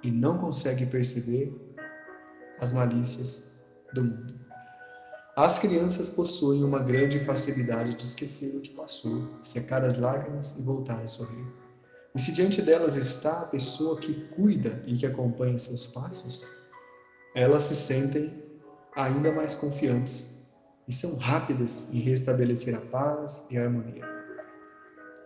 e 0.03 0.09
não 0.09 0.37
consegue 0.37 0.85
perceber 0.85 1.53
as 2.59 2.71
malícias 2.71 3.63
do 3.93 4.03
mundo. 4.03 4.40
As 5.43 5.57
crianças 5.57 6.07
possuem 6.07 6.63
uma 6.63 6.77
grande 6.77 7.19
facilidade 7.25 7.95
de 7.95 8.05
esquecer 8.05 8.55
o 8.59 8.61
que 8.61 8.69
passou, 8.75 9.27
secar 9.41 9.83
as 9.83 9.97
lágrimas 9.97 10.55
e 10.55 10.61
voltar 10.61 11.01
a 11.01 11.07
sorrir. 11.07 11.47
E 12.13 12.21
se 12.21 12.31
diante 12.31 12.61
delas 12.61 12.95
está 12.95 13.41
a 13.41 13.45
pessoa 13.47 13.99
que 13.99 14.13
cuida 14.35 14.83
e 14.85 14.95
que 14.95 15.03
acompanha 15.07 15.57
seus 15.57 15.87
passos, 15.87 16.43
elas 17.33 17.63
se 17.63 17.75
sentem 17.75 18.39
ainda 18.95 19.31
mais 19.31 19.55
confiantes 19.55 20.47
e 20.87 20.93
são 20.93 21.15
rápidas 21.15 21.91
em 21.91 22.01
restabelecer 22.01 22.75
a 22.75 22.81
paz 22.81 23.47
e 23.49 23.57
a 23.57 23.63
harmonia. 23.63 24.05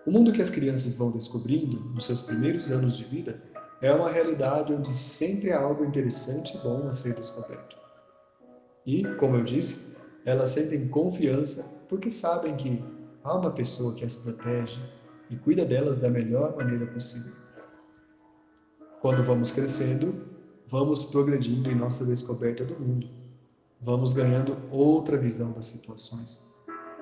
O 0.07 0.11
mundo 0.11 0.31
que 0.31 0.41
as 0.41 0.49
crianças 0.49 0.93
vão 0.93 1.11
descobrindo 1.11 1.77
nos 1.93 2.05
seus 2.05 2.21
primeiros 2.21 2.71
anos 2.71 2.95
de 2.95 3.03
vida 3.03 3.37
é 3.81 3.91
uma 3.91 4.09
realidade 4.09 4.71
onde 4.71 4.93
sempre 4.93 5.51
há 5.51 5.59
algo 5.59 5.83
interessante 5.83 6.55
e 6.55 6.63
bom 6.63 6.87
a 6.87 6.93
ser 6.93 7.13
descoberto. 7.13 7.75
E, 8.85 9.03
como 9.15 9.35
eu 9.35 9.43
disse, 9.43 9.95
elas 10.25 10.49
sentem 10.49 10.87
confiança 10.87 11.85
porque 11.87 12.09
sabem 12.09 12.57
que 12.57 12.83
há 13.23 13.37
uma 13.37 13.51
pessoa 13.51 13.93
que 13.93 14.03
as 14.03 14.15
protege 14.15 14.81
e 15.29 15.35
cuida 15.35 15.63
delas 15.63 15.99
da 15.99 16.09
melhor 16.09 16.55
maneira 16.57 16.87
possível. 16.87 17.33
Quando 19.01 19.23
vamos 19.23 19.51
crescendo, 19.51 20.13
vamos 20.67 21.03
progredindo 21.03 21.69
em 21.69 21.75
nossa 21.75 22.03
descoberta 22.03 22.65
do 22.65 22.79
mundo. 22.79 23.07
Vamos 23.79 24.13
ganhando 24.13 24.57
outra 24.71 25.15
visão 25.15 25.51
das 25.51 25.67
situações. 25.67 26.43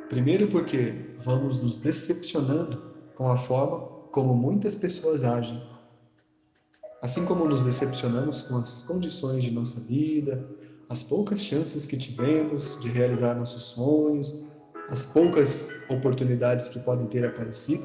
Primeiro 0.10 0.50
porque 0.50 1.16
vamos 1.20 1.62
nos 1.62 1.78
decepcionando 1.78 2.92
com 3.16 3.32
a 3.32 3.38
forma 3.38 3.80
como 4.12 4.36
muitas 4.36 4.76
pessoas 4.76 5.24
agem. 5.24 5.64
Assim 7.02 7.26
como 7.26 7.46
nos 7.46 7.64
decepcionamos 7.64 8.44
com 8.44 8.58
as 8.58 8.84
condições 8.84 9.44
de 9.44 9.52
nossa 9.52 9.80
vida, 9.82 10.46
as 10.90 11.04
poucas 11.04 11.40
chances 11.40 11.86
que 11.86 11.98
tivemos 11.98 12.80
de 12.82 12.90
realizar 12.90 13.36
nossos 13.36 13.64
sonhos, 13.64 14.54
as 14.90 15.06
poucas 15.06 15.70
oportunidades 15.90 16.68
que 16.68 16.80
podem 16.80 17.08
ter 17.08 17.26
aparecido, 17.26 17.84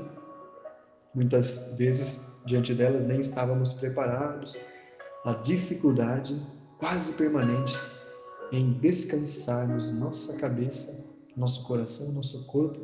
muitas 1.15 1.77
vezes 1.79 2.43
diante 2.45 2.75
delas 2.75 3.05
nem 3.05 3.21
estávamos 3.21 3.73
preparados, 3.73 4.57
a 5.25 5.33
dificuldade 5.35 6.41
quase 6.79 7.13
permanente 7.15 7.79
em 8.53 8.73
descansarmos 8.73 9.91
nossa 9.93 10.39
cabeça, 10.39 11.19
nosso 11.37 11.65
coração, 11.65 12.13
nosso 12.13 12.47
corpo 12.47 12.81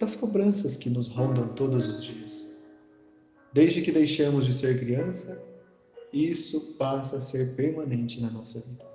das 0.00 0.16
cobranças 0.16 0.76
que 0.76 0.90
nos 0.90 1.08
rondam 1.08 1.48
todos 1.48 1.86
os 1.88 2.02
dias. 2.02 2.64
Desde 3.52 3.82
que 3.82 3.92
deixamos 3.92 4.44
de 4.44 4.52
ser 4.52 4.78
criança, 4.80 5.40
isso 6.12 6.76
passa 6.76 7.16
a 7.16 7.20
ser 7.20 7.54
permanente 7.54 8.20
na 8.20 8.30
nossa 8.30 8.60
vida. 8.60 8.93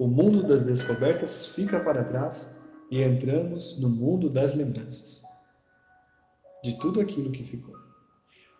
O 0.00 0.06
mundo 0.06 0.42
das 0.42 0.64
descobertas 0.64 1.48
fica 1.48 1.78
para 1.78 2.02
trás 2.02 2.70
e 2.90 3.02
entramos 3.02 3.78
no 3.82 3.90
mundo 3.90 4.30
das 4.30 4.54
lembranças 4.54 5.20
de 6.64 6.78
tudo 6.78 7.02
aquilo 7.02 7.30
que 7.30 7.44
ficou. 7.44 7.74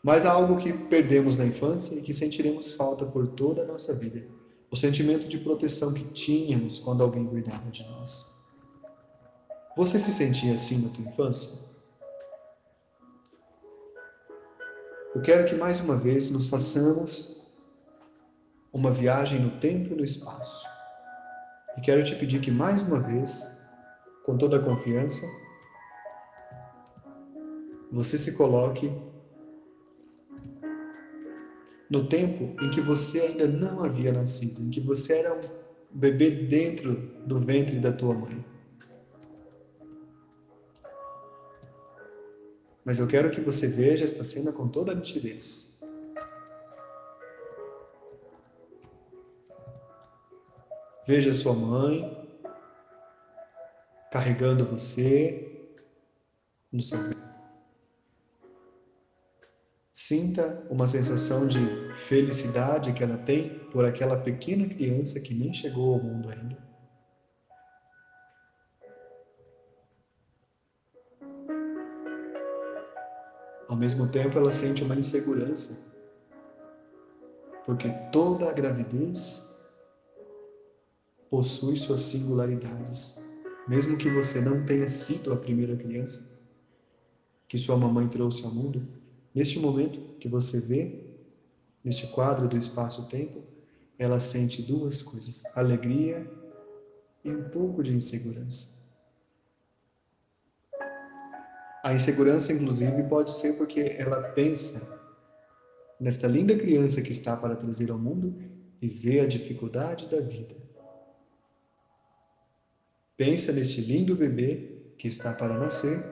Mas 0.05 0.27
há 0.27 0.33
algo 0.33 0.59
que 0.59 0.71
perdemos 0.71 1.39
na 1.39 1.47
infância 1.47 1.95
e 1.95 2.03
que 2.03 2.13
sentiremos 2.13 2.73
falta 2.73 3.07
por 3.07 3.27
toda 3.27 3.63
a 3.63 3.65
nossa 3.65 3.95
vida: 3.95 4.29
o 4.71 4.77
sentimento 4.77 5.27
de 5.27 5.39
proteção 5.39 5.95
que 5.95 6.05
tínhamos 6.13 6.79
quando 6.79 7.03
alguém 7.03 7.27
cuidava 7.27 7.71
de 7.71 7.85
nós. 7.85 8.27
Você 9.75 9.99
se 9.99 10.13
sentia 10.13 10.53
assim 10.53 10.83
na 10.83 10.91
tua 10.91 11.07
infância? 11.07 11.59
Eu 15.15 15.23
quero 15.23 15.47
que 15.47 15.55
mais 15.55 15.81
uma 15.81 15.97
vez 15.97 16.29
nos 16.29 16.49
façamos 16.49 17.47
uma 18.71 18.91
viagem 18.91 19.41
no 19.41 19.59
tempo 19.59 19.95
e 19.95 19.97
no 19.97 20.05
espaço. 20.05 20.80
E 21.77 21.81
quero 21.81 22.03
te 22.03 22.15
pedir 22.17 22.41
que 22.41 22.51
mais 22.51 22.83
uma 22.83 23.01
vez, 23.01 23.61
com 24.25 24.37
toda 24.37 24.57
a 24.57 24.61
confiança, 24.61 25.27
você 27.91 28.17
se 28.17 28.33
coloque 28.33 28.93
no 31.91 32.07
tempo 32.07 32.55
em 32.63 32.71
que 32.71 32.81
você 32.81 33.21
ainda 33.21 33.49
não 33.49 33.83
havia 33.83 34.13
nascido, 34.13 34.63
em 34.63 34.71
que 34.71 34.81
você 34.81 35.15
era 35.15 35.35
um 35.35 35.41
bebê 35.91 36.31
dentro 36.31 36.95
do 37.27 37.41
ventre 37.41 37.81
da 37.81 37.93
tua 37.93 38.15
mãe. 38.15 38.45
Mas 42.85 42.99
eu 42.99 43.07
quero 43.07 43.31
que 43.31 43.41
você 43.41 43.67
veja 43.67 44.05
esta 44.05 44.25
cena 44.25 44.53
com 44.53 44.69
toda 44.69 44.93
a 44.93 44.95
nitidez. 44.95 45.70
Veja 51.11 51.35
sua 51.35 51.55
mãe 51.55 52.09
carregando 54.13 54.65
você 54.65 55.69
no 56.71 56.81
seu 56.81 56.99
Sinta 59.93 60.65
uma 60.71 60.87
sensação 60.87 61.49
de 61.49 61.59
felicidade 62.07 62.93
que 62.93 63.03
ela 63.03 63.19
tem 63.19 63.59
por 63.73 63.85
aquela 63.85 64.17
pequena 64.19 64.69
criança 64.69 65.19
que 65.19 65.35
nem 65.35 65.53
chegou 65.53 65.95
ao 65.95 66.01
mundo 66.01 66.29
ainda. 66.31 66.57
Ao 73.69 73.77
mesmo 73.77 74.09
tempo, 74.13 74.39
ela 74.39 74.53
sente 74.53 74.85
uma 74.85 74.95
insegurança, 74.95 75.93
porque 77.67 77.89
toda 78.13 78.49
a 78.49 78.53
gravidez 78.53 79.60
possui 81.31 81.77
suas 81.77 82.03
singularidades. 82.03 83.17
Mesmo 83.69 83.97
que 83.97 84.11
você 84.11 84.41
não 84.41 84.67
tenha 84.67 84.89
sido 84.89 85.33
a 85.33 85.37
primeira 85.37 85.77
criança 85.77 86.41
que 87.49 87.57
sua 87.57 87.77
mamãe 87.77 88.09
trouxe 88.09 88.45
ao 88.45 88.53
mundo, 88.53 88.87
Neste 89.35 89.61
momento 89.61 90.01
que 90.19 90.29
você 90.29 90.61
vê, 90.61 90.93
neste 91.85 92.07
quadro 92.09 92.49
do 92.49 92.57
espaço-tempo, 92.57 93.45
ela 93.99 94.19
sente 94.19 94.61
duas 94.61 95.01
coisas: 95.03 95.45
alegria 95.55 96.29
e 97.25 97.31
um 97.31 97.49
pouco 97.49 97.83
de 97.83 97.95
insegurança. 97.95 98.81
A 101.83 101.95
insegurança, 101.95 102.53
inclusive, 102.53 103.05
pode 103.05 103.33
ser 103.33 103.55
porque 103.55 103.81
ela 103.97 104.21
pensa 104.31 104.99
nesta 105.99 106.27
linda 106.27 106.57
criança 106.57 107.01
que 107.01 107.13
está 107.13 107.37
para 107.37 107.57
trazer 107.57 107.91
ao 107.91 107.99
mundo 107.99 108.37
e 108.83 108.89
vê 108.89 109.21
a 109.21 109.27
dificuldade 109.27 110.09
da 110.09 110.21
vida. 110.21 110.70
Pensa 113.21 113.53
neste 113.53 113.83
lindo 113.83 114.17
bebê 114.17 114.95
que 114.97 115.07
está 115.07 115.35
para 115.35 115.59
nascer 115.59 116.03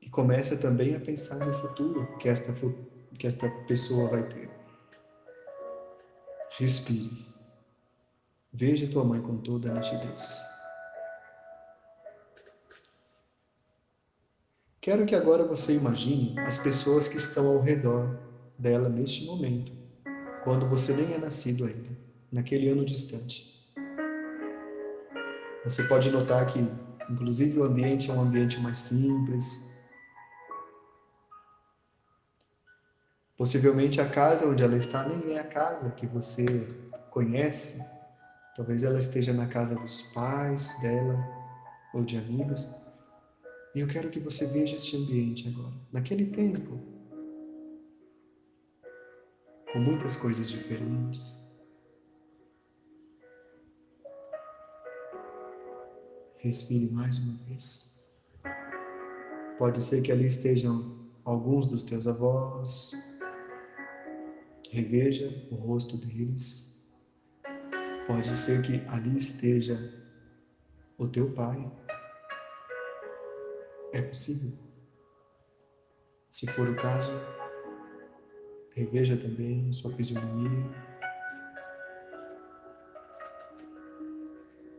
e 0.00 0.08
começa 0.08 0.56
também 0.56 0.94
a 0.94 1.00
pensar 1.00 1.44
no 1.44 1.52
futuro 1.52 2.16
que 2.18 2.28
esta, 2.28 2.54
que 3.18 3.26
esta 3.26 3.50
pessoa 3.66 4.08
vai 4.08 4.22
ter. 4.28 4.48
Respire. 6.58 7.26
Veja 8.52 8.88
tua 8.88 9.02
mãe 9.02 9.20
com 9.20 9.36
toda 9.38 9.72
a 9.72 9.74
nitidez. 9.74 10.40
Quero 14.80 15.04
que 15.04 15.16
agora 15.16 15.44
você 15.44 15.74
imagine 15.74 16.38
as 16.38 16.56
pessoas 16.56 17.08
que 17.08 17.16
estão 17.16 17.48
ao 17.48 17.60
redor 17.60 18.16
dela 18.56 18.88
neste 18.88 19.24
momento, 19.24 19.72
quando 20.44 20.68
você 20.68 20.94
nem 20.94 21.14
é 21.14 21.18
nascido 21.18 21.64
ainda, 21.64 22.07
naquele 22.30 22.68
ano 22.68 22.84
distante. 22.84 23.58
Você 25.64 25.82
pode 25.84 26.10
notar 26.10 26.46
que, 26.46 26.58
inclusive, 27.10 27.58
o 27.58 27.64
ambiente 27.64 28.10
é 28.10 28.14
um 28.14 28.22
ambiente 28.22 28.58
mais 28.60 28.78
simples. 28.78 29.68
Possivelmente 33.36 34.00
a 34.00 34.08
casa 34.08 34.46
onde 34.46 34.62
ela 34.62 34.76
está 34.76 35.06
nem 35.06 35.34
é 35.34 35.40
a 35.40 35.44
casa 35.44 35.90
que 35.90 36.06
você 36.06 36.46
conhece. 37.10 37.78
Talvez 38.56 38.82
ela 38.82 38.98
esteja 38.98 39.32
na 39.32 39.46
casa 39.46 39.74
dos 39.76 40.02
pais 40.14 40.76
dela 40.80 41.16
ou 41.94 42.04
de 42.04 42.16
amigos. 42.16 42.68
E 43.74 43.80
eu 43.80 43.86
quero 43.86 44.10
que 44.10 44.18
você 44.18 44.46
veja 44.46 44.74
este 44.74 44.96
ambiente 44.96 45.46
agora. 45.46 45.74
Naquele 45.92 46.26
tempo, 46.26 46.80
com 49.72 49.78
muitas 49.78 50.16
coisas 50.16 50.48
diferentes. 50.48 51.47
Respire 56.38 56.88
mais 56.90 57.18
uma 57.18 57.34
vez. 57.46 57.98
Pode 59.58 59.80
ser 59.80 60.02
que 60.02 60.12
ali 60.12 60.26
estejam 60.26 60.96
alguns 61.24 61.66
dos 61.70 61.82
teus 61.82 62.06
avós. 62.06 62.92
Reveja 64.70 65.28
o 65.50 65.56
rosto 65.56 65.96
deles. 65.96 66.68
Pode 68.06 68.28
ser 68.28 68.62
que 68.62 68.86
ali 68.88 69.16
esteja 69.16 69.76
o 70.96 71.08
teu 71.08 71.32
pai. 71.32 71.70
É 73.92 74.00
possível. 74.00 74.52
Se 76.30 76.46
for 76.52 76.68
o 76.68 76.76
caso, 76.76 77.10
reveja 78.74 79.16
também 79.16 79.72
sua 79.72 79.92
fisionomia. 79.92 80.87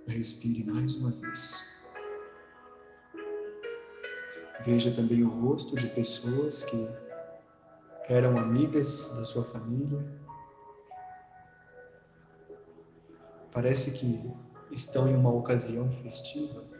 Respire 0.09 0.63
mais 0.65 0.95
uma 0.95 1.11
vez. 1.11 1.63
Veja 4.65 4.91
também 4.91 5.23
o 5.23 5.29
rosto 5.29 5.75
de 5.75 5.87
pessoas 5.87 6.63
que 6.63 6.87
eram 8.09 8.37
amigas 8.37 9.09
da 9.15 9.23
sua 9.23 9.43
família. 9.43 10.05
Parece 13.51 13.91
que 13.91 14.31
estão 14.71 15.07
em 15.07 15.15
uma 15.15 15.33
ocasião 15.33 15.89
festiva 15.91 16.79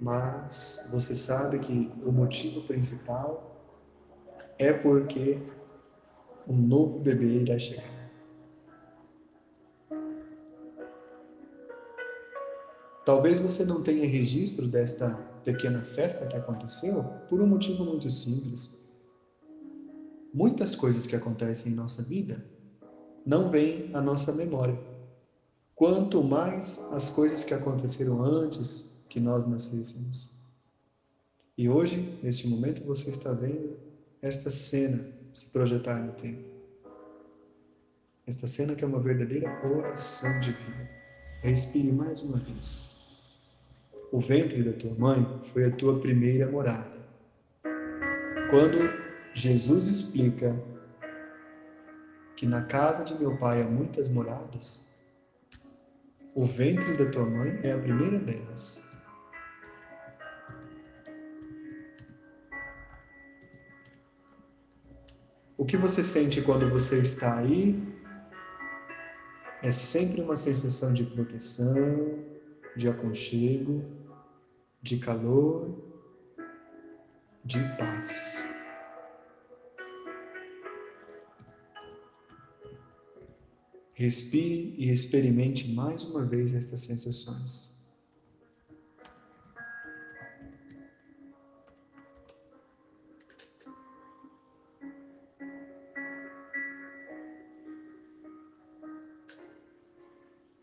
mas 0.00 0.88
você 0.90 1.14
sabe 1.14 1.58
que 1.58 1.90
o 2.04 2.12
motivo 2.12 2.62
principal 2.62 3.42
é 4.56 4.72
porque 4.72 5.40
um 6.46 6.56
novo 6.56 6.98
bebê 7.00 7.40
irá 7.40 7.58
chegar. 7.58 7.97
Talvez 13.08 13.38
você 13.38 13.64
não 13.64 13.82
tenha 13.82 14.06
registro 14.06 14.68
desta 14.68 15.08
pequena 15.42 15.82
festa 15.82 16.26
que 16.26 16.36
aconteceu 16.36 17.02
por 17.30 17.40
um 17.40 17.46
motivo 17.46 17.82
muito 17.82 18.10
simples. 18.10 18.86
Muitas 20.30 20.74
coisas 20.74 21.06
que 21.06 21.16
acontecem 21.16 21.72
em 21.72 21.74
nossa 21.74 22.02
vida 22.02 22.44
não 23.24 23.48
vêm 23.48 23.88
à 23.94 24.02
nossa 24.02 24.30
memória. 24.32 24.78
Quanto 25.74 26.22
mais 26.22 26.92
as 26.92 27.08
coisas 27.08 27.42
que 27.42 27.54
aconteceram 27.54 28.22
antes, 28.22 29.06
que 29.08 29.18
nós 29.18 29.48
nascêssemos. 29.48 30.28
E 31.56 31.66
hoje, 31.66 32.20
neste 32.22 32.46
momento, 32.46 32.84
você 32.84 33.08
está 33.08 33.32
vendo 33.32 33.74
esta 34.20 34.50
cena 34.50 35.02
se 35.32 35.46
projetar 35.46 35.98
no 36.04 36.12
tempo. 36.12 36.44
Esta 38.26 38.46
cena 38.46 38.74
que 38.74 38.84
é 38.84 38.86
uma 38.86 39.00
verdadeira 39.00 39.48
oração 39.66 40.40
de 40.40 40.50
vida. 40.52 40.90
Respire 41.40 41.90
mais 41.90 42.20
uma 42.20 42.36
vez. 42.36 42.97
O 44.10 44.20
ventre 44.20 44.62
da 44.62 44.72
tua 44.72 44.94
mãe 44.94 45.40
foi 45.52 45.66
a 45.66 45.70
tua 45.70 46.00
primeira 46.00 46.50
morada. 46.50 46.96
Quando 48.50 48.78
Jesus 49.34 49.86
explica 49.86 50.56
que 52.34 52.46
na 52.46 52.62
casa 52.62 53.04
de 53.04 53.14
meu 53.14 53.36
pai 53.36 53.60
há 53.60 53.66
muitas 53.66 54.08
moradas, 54.08 54.98
o 56.34 56.46
ventre 56.46 56.96
da 56.96 57.10
tua 57.10 57.26
mãe 57.26 57.60
é 57.62 57.72
a 57.72 57.78
primeira 57.78 58.18
delas. 58.18 58.82
O 65.58 65.66
que 65.66 65.76
você 65.76 66.02
sente 66.02 66.40
quando 66.40 66.70
você 66.70 66.98
está 67.00 67.36
aí 67.36 67.78
é 69.62 69.70
sempre 69.70 70.22
uma 70.22 70.36
sensação 70.36 70.94
de 70.94 71.04
proteção, 71.04 72.24
de 72.74 72.88
aconchego, 72.88 73.97
de 74.82 74.98
calor, 74.98 75.74
de 77.44 77.58
paz. 77.76 78.44
Respire 83.92 84.74
e 84.78 84.90
experimente 84.92 85.72
mais 85.72 86.04
uma 86.04 86.24
vez 86.24 86.54
estas 86.54 86.82
sensações. 86.82 87.78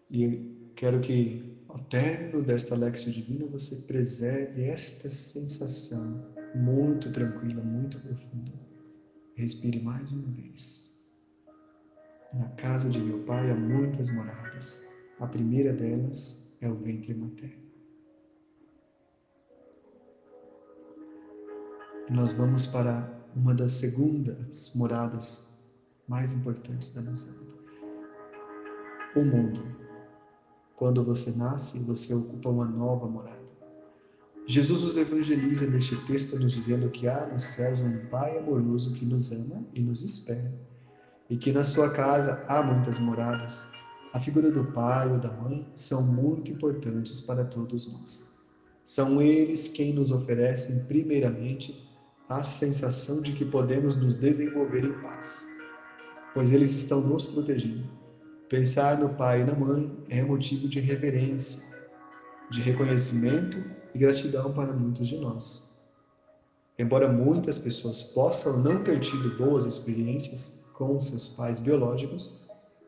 E 0.09 0.71
quero 0.77 1.01
que, 1.01 1.54
ao 1.75 1.81
término 1.89 2.41
desta 2.41 2.73
Lexio 2.73 3.11
Divina, 3.11 3.45
você 3.47 3.75
preserve 3.75 4.63
esta 4.63 5.09
sensação 5.09 6.25
muito 6.55 7.11
tranquila, 7.11 7.61
muito 7.61 7.99
profunda. 7.99 8.53
Respire 9.35 9.81
mais 9.81 10.09
uma 10.13 10.31
vez. 10.31 10.89
Na 12.33 12.47
casa 12.51 12.89
de 12.89 12.97
meu 12.97 13.25
pai 13.25 13.51
há 13.51 13.55
muitas 13.55 14.07
moradas. 14.07 14.81
A 15.19 15.27
primeira 15.27 15.73
delas 15.73 16.55
é 16.61 16.69
o 16.69 16.75
ventre 16.75 17.13
materno. 17.13 17.65
E 22.09 22.13
nós 22.13 22.31
vamos 22.31 22.65
para 22.65 23.13
uma 23.35 23.53
das 23.53 23.73
segundas 23.73 24.71
moradas 24.75 25.61
mais 26.07 26.31
importantes 26.31 26.93
da 26.93 27.01
nossa 27.01 27.29
vida. 27.33 27.55
O 29.17 29.25
mundo. 29.25 29.84
Quando 30.75 31.05
você 31.05 31.31
nasce, 31.31 31.79
você 31.79 32.13
ocupa 32.13 32.49
uma 32.49 32.65
nova 32.65 33.07
morada. 33.07 33.45
Jesus 34.45 34.81
nos 34.81 34.97
evangeliza 34.97 35.65
neste 35.67 35.95
texto, 36.05 36.37
nos 36.37 36.51
dizendo 36.51 36.89
que 36.89 37.07
há 37.07 37.27
nos 37.27 37.43
céus 37.43 37.79
um 37.79 38.05
Pai 38.07 38.37
amoroso 38.37 38.93
que 38.93 39.05
nos 39.05 39.31
ama 39.31 39.65
e 39.73 39.79
nos 39.79 40.01
espera, 40.01 40.53
e 41.29 41.37
que 41.37 41.53
na 41.53 41.63
sua 41.63 41.89
casa 41.89 42.43
há 42.47 42.61
muitas 42.61 42.99
moradas. 42.99 43.63
A 44.13 44.19
figura 44.19 44.51
do 44.51 44.65
pai 44.65 45.11
ou 45.11 45.17
da 45.19 45.31
mãe 45.31 45.67
são 45.75 46.03
muito 46.03 46.51
importantes 46.51 47.19
para 47.21 47.43
todos 47.43 47.91
nós. 47.91 48.33
São 48.83 49.21
eles 49.21 49.67
quem 49.67 49.93
nos 49.93 50.11
oferecem, 50.11 50.85
primeiramente, 50.87 51.89
a 52.29 52.43
sensação 52.43 53.21
de 53.21 53.33
que 53.33 53.45
podemos 53.45 53.97
nos 53.97 54.15
desenvolver 54.15 54.83
em 54.83 55.01
paz, 55.01 55.47
pois 56.33 56.51
eles 56.51 56.71
estão 56.71 57.01
nos 57.01 57.25
protegendo 57.25 58.04
Pensar 58.49 58.99
no 58.99 59.09
pai 59.15 59.41
e 59.41 59.43
na 59.43 59.55
mãe 59.55 59.91
é 60.07 60.21
motivo 60.21 60.67
de 60.67 60.79
reverência, 60.79 61.63
de 62.51 62.61
reconhecimento 62.61 63.57
e 63.91 63.97
gratidão 63.97 64.53
para 64.53 64.71
muitos 64.71 65.07
de 65.07 65.17
nós. 65.17 65.75
Embora 66.77 67.11
muitas 67.11 67.57
pessoas 67.57 68.03
possam 68.03 68.61
não 68.61 68.83
ter 68.83 68.99
tido 68.99 69.35
boas 69.35 69.65
experiências 69.65 70.65
com 70.75 71.01
seus 71.01 71.29
pais 71.29 71.57
biológicos, 71.57 72.41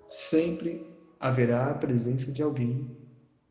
sempre 0.07 0.85
haverá 1.19 1.71
a 1.71 1.75
presença 1.75 2.31
de 2.31 2.43
alguém 2.43 2.95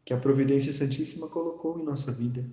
que 0.05 0.15
a 0.15 0.19
Providência 0.19 0.73
Santíssima 0.73 1.27
colocou 1.27 1.81
em 1.81 1.85
nossa 1.85 2.13
vida, 2.13 2.49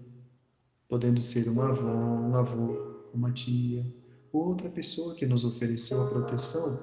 podendo 0.89 1.21
ser 1.21 1.47
uma 1.47 1.69
avó, 1.69 1.93
um 1.93 2.35
avô, 2.35 2.75
uma 3.13 3.31
tia, 3.31 3.85
ou 4.31 4.47
outra 4.47 4.67
pessoa 4.67 5.13
que 5.13 5.27
nos 5.27 5.45
ofereceu 5.45 6.01
a 6.01 6.09
proteção 6.09 6.79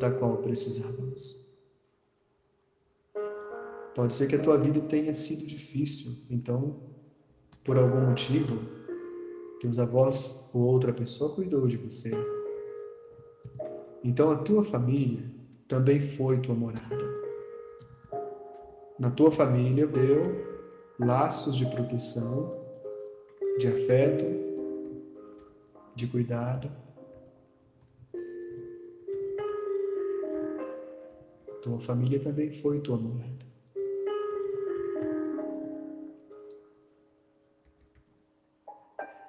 da 0.00 0.10
qual 0.10 0.38
precisávamos. 0.38 1.47
Pode 3.98 4.14
ser 4.14 4.28
que 4.28 4.36
a 4.36 4.40
tua 4.40 4.56
vida 4.56 4.80
tenha 4.80 5.12
sido 5.12 5.44
difícil, 5.44 6.12
então, 6.30 6.80
por 7.64 7.76
algum 7.76 8.06
motivo, 8.06 8.54
teus 9.60 9.76
avós 9.76 10.52
ou 10.54 10.62
outra 10.62 10.92
pessoa 10.92 11.34
cuidou 11.34 11.66
de 11.66 11.76
você. 11.78 12.12
Então 14.04 14.30
a 14.30 14.36
tua 14.36 14.62
família 14.62 15.28
também 15.66 15.98
foi 15.98 16.40
tua 16.40 16.54
morada. 16.54 17.10
Na 19.00 19.10
tua 19.10 19.32
família 19.32 19.84
deu 19.84 20.22
laços 21.00 21.56
de 21.56 21.66
proteção, 21.66 22.56
de 23.58 23.66
afeto, 23.66 24.26
de 25.96 26.06
cuidado. 26.06 26.70
Tua 31.60 31.80
família 31.80 32.20
também 32.20 32.52
foi 32.52 32.78
tua 32.80 32.96
morada. 32.96 33.47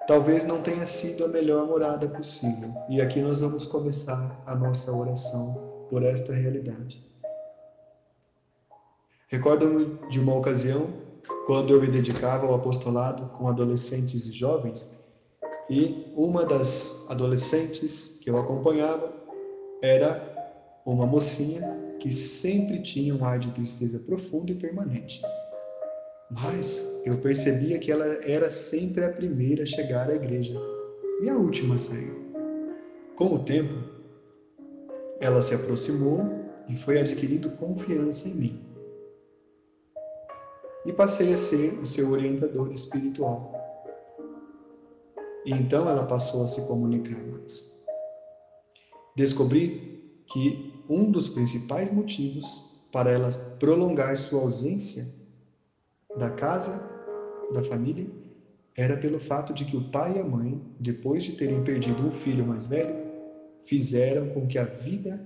Talvez 0.09 0.43
não 0.43 0.59
tenha 0.59 0.87
sido 0.87 1.23
a 1.23 1.27
melhor 1.27 1.67
morada 1.67 2.09
possível. 2.09 2.73
E 2.89 2.99
aqui 2.99 3.21
nós 3.21 3.41
vamos 3.41 3.67
começar 3.67 4.41
a 4.43 4.55
nossa 4.55 4.91
oração 4.91 5.85
por 5.87 6.01
esta 6.01 6.33
realidade. 6.33 7.05
Recordo-me 9.27 9.99
de 10.09 10.19
uma 10.19 10.33
ocasião 10.33 10.91
quando 11.45 11.75
eu 11.75 11.79
me 11.79 11.85
dedicava 11.85 12.47
ao 12.47 12.55
apostolado 12.55 13.27
com 13.37 13.47
adolescentes 13.47 14.25
e 14.25 14.31
jovens, 14.31 14.97
e 15.69 16.11
uma 16.15 16.43
das 16.43 17.05
adolescentes 17.07 18.19
que 18.23 18.31
eu 18.31 18.39
acompanhava 18.39 19.13
era 19.79 20.81
uma 20.87 21.05
mocinha 21.05 21.61
que 21.99 22.11
sempre 22.11 22.81
tinha 22.81 23.13
um 23.13 23.23
ar 23.23 23.37
de 23.37 23.51
tristeza 23.51 23.99
profunda 23.99 24.51
e 24.51 24.55
permanente. 24.55 25.21
Mas 26.31 27.01
eu 27.05 27.17
percebia 27.17 27.79
que 27.79 27.91
ela 27.91 28.05
era 28.23 28.51
sempre 28.51 29.03
a 29.03 29.11
primeira 29.11 29.63
a 29.63 29.65
chegar 29.65 30.09
à 30.09 30.15
igreja 30.15 30.53
e 31.23 31.29
a 31.29 31.35
última 31.35 31.73
a 31.75 31.77
sair. 31.77 32.13
Com 33.15 33.33
o 33.33 33.39
tempo, 33.39 33.73
ela 35.19 35.41
se 35.41 35.55
aproximou 35.55 36.19
e 36.69 36.75
foi 36.75 36.99
adquirindo 36.99 37.49
confiança 37.51 38.29
em 38.29 38.35
mim. 38.35 38.65
E 40.85 40.93
passei 40.93 41.33
a 41.33 41.37
ser 41.37 41.73
o 41.79 41.87
seu 41.87 42.11
orientador 42.11 42.71
espiritual. 42.71 43.53
E 45.45 45.51
então 45.51 45.89
ela 45.89 46.05
passou 46.05 46.43
a 46.43 46.47
se 46.47 46.61
comunicar 46.67 47.21
mais. 47.25 47.83
Descobri 49.15 50.23
que 50.27 50.83
um 50.87 51.11
dos 51.11 51.27
principais 51.27 51.91
motivos 51.91 52.87
para 52.91 53.11
ela 53.11 53.31
prolongar 53.59 54.15
sua 54.15 54.41
ausência 54.41 55.18
da 56.19 56.29
casa, 56.29 56.79
da 57.51 57.63
família, 57.63 58.05
era 58.77 58.95
pelo 58.95 59.19
fato 59.19 59.53
de 59.53 59.65
que 59.65 59.75
o 59.75 59.89
pai 59.89 60.17
e 60.17 60.19
a 60.19 60.23
mãe, 60.23 60.61
depois 60.79 61.23
de 61.23 61.33
terem 61.33 61.63
perdido 61.63 62.05
um 62.05 62.11
filho 62.11 62.45
mais 62.45 62.67
velho, 62.67 62.95
fizeram 63.63 64.27
com 64.27 64.45
que 64.47 64.57
a 64.57 64.65
vida 64.65 65.25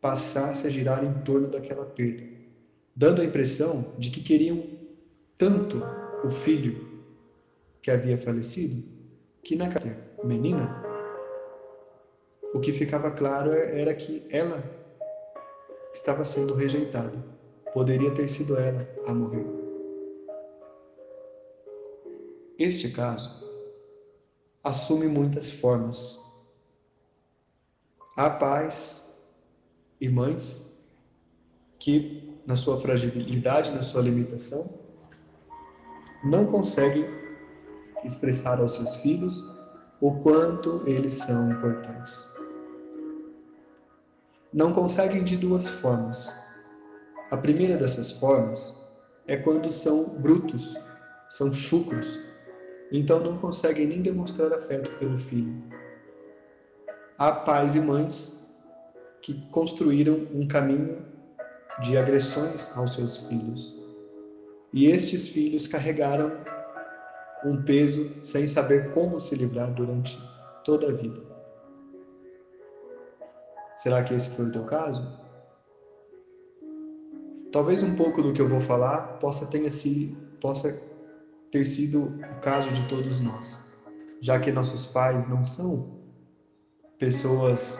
passasse 0.00 0.66
a 0.66 0.70
girar 0.70 1.04
em 1.04 1.12
torno 1.22 1.48
daquela 1.48 1.86
perda, 1.86 2.22
dando 2.94 3.20
a 3.20 3.24
impressão 3.24 3.94
de 3.98 4.10
que 4.10 4.20
queriam 4.20 4.64
tanto 5.36 5.82
o 6.24 6.30
filho 6.30 6.86
que 7.82 7.90
havia 7.90 8.16
falecido, 8.16 8.82
que 9.42 9.56
na 9.56 9.68
casa 9.68 9.98
menina, 10.22 10.80
o 12.54 12.60
que 12.60 12.72
ficava 12.72 13.10
claro 13.10 13.52
era 13.52 13.94
que 13.94 14.22
ela 14.30 14.62
estava 15.92 16.24
sendo 16.24 16.54
rejeitada. 16.54 17.18
Poderia 17.72 18.12
ter 18.12 18.28
sido 18.28 18.56
ela 18.56 18.86
a 19.06 19.14
morrer. 19.14 19.61
Este 22.58 22.90
caso 22.90 23.30
assume 24.62 25.06
muitas 25.06 25.50
formas. 25.50 26.20
Há 28.16 28.28
pais 28.28 29.34
e 30.00 30.08
mães 30.08 30.86
que, 31.78 32.38
na 32.46 32.54
sua 32.54 32.80
fragilidade, 32.80 33.72
na 33.72 33.82
sua 33.82 34.02
limitação, 34.02 34.68
não 36.22 36.46
conseguem 36.46 37.04
expressar 38.04 38.60
aos 38.60 38.74
seus 38.74 38.96
filhos 38.96 39.42
o 40.00 40.20
quanto 40.22 40.82
eles 40.86 41.14
são 41.14 41.50
importantes. 41.50 42.36
Não 44.52 44.72
conseguem 44.72 45.24
de 45.24 45.36
duas 45.36 45.66
formas. 45.66 46.30
A 47.30 47.36
primeira 47.36 47.78
dessas 47.78 48.10
formas 48.10 48.92
é 49.26 49.36
quando 49.36 49.72
são 49.72 50.20
brutos, 50.20 50.76
são 51.30 51.52
chucros, 51.52 52.31
então 52.92 53.20
não 53.20 53.38
conseguem 53.38 53.86
nem 53.86 54.02
demonstrar 54.02 54.52
afeto 54.52 54.90
pelo 54.98 55.18
filho. 55.18 55.64
Há 57.16 57.32
pais 57.32 57.74
e 57.74 57.80
mães 57.80 58.60
que 59.22 59.34
construíram 59.50 60.28
um 60.34 60.46
caminho 60.46 61.02
de 61.80 61.96
agressões 61.96 62.76
aos 62.76 62.92
seus 62.92 63.16
filhos. 63.16 63.80
E 64.74 64.86
estes 64.86 65.28
filhos 65.28 65.66
carregaram 65.66 66.30
um 67.44 67.64
peso 67.64 68.22
sem 68.22 68.46
saber 68.46 68.92
como 68.92 69.18
se 69.18 69.34
livrar 69.34 69.72
durante 69.72 70.18
toda 70.64 70.88
a 70.90 70.92
vida. 70.92 71.20
Será 73.74 74.02
que 74.02 74.12
esse 74.12 74.28
foi 74.28 74.46
o 74.46 74.52
teu 74.52 74.64
caso? 74.64 75.10
Talvez 77.50 77.82
um 77.82 77.94
pouco 77.94 78.22
do 78.22 78.32
que 78.32 78.40
eu 78.40 78.48
vou 78.48 78.60
falar 78.60 79.18
possa 79.18 79.46
tenha 79.46 79.70
sido, 79.70 80.16
possa 80.40 80.91
ter 81.52 81.64
sido 81.64 82.04
o 82.06 82.40
caso 82.40 82.70
de 82.70 82.88
todos 82.88 83.20
nós, 83.20 83.62
já 84.22 84.40
que 84.40 84.50
nossos 84.50 84.86
pais 84.86 85.28
não 85.28 85.44
são 85.44 86.02
pessoas 86.98 87.78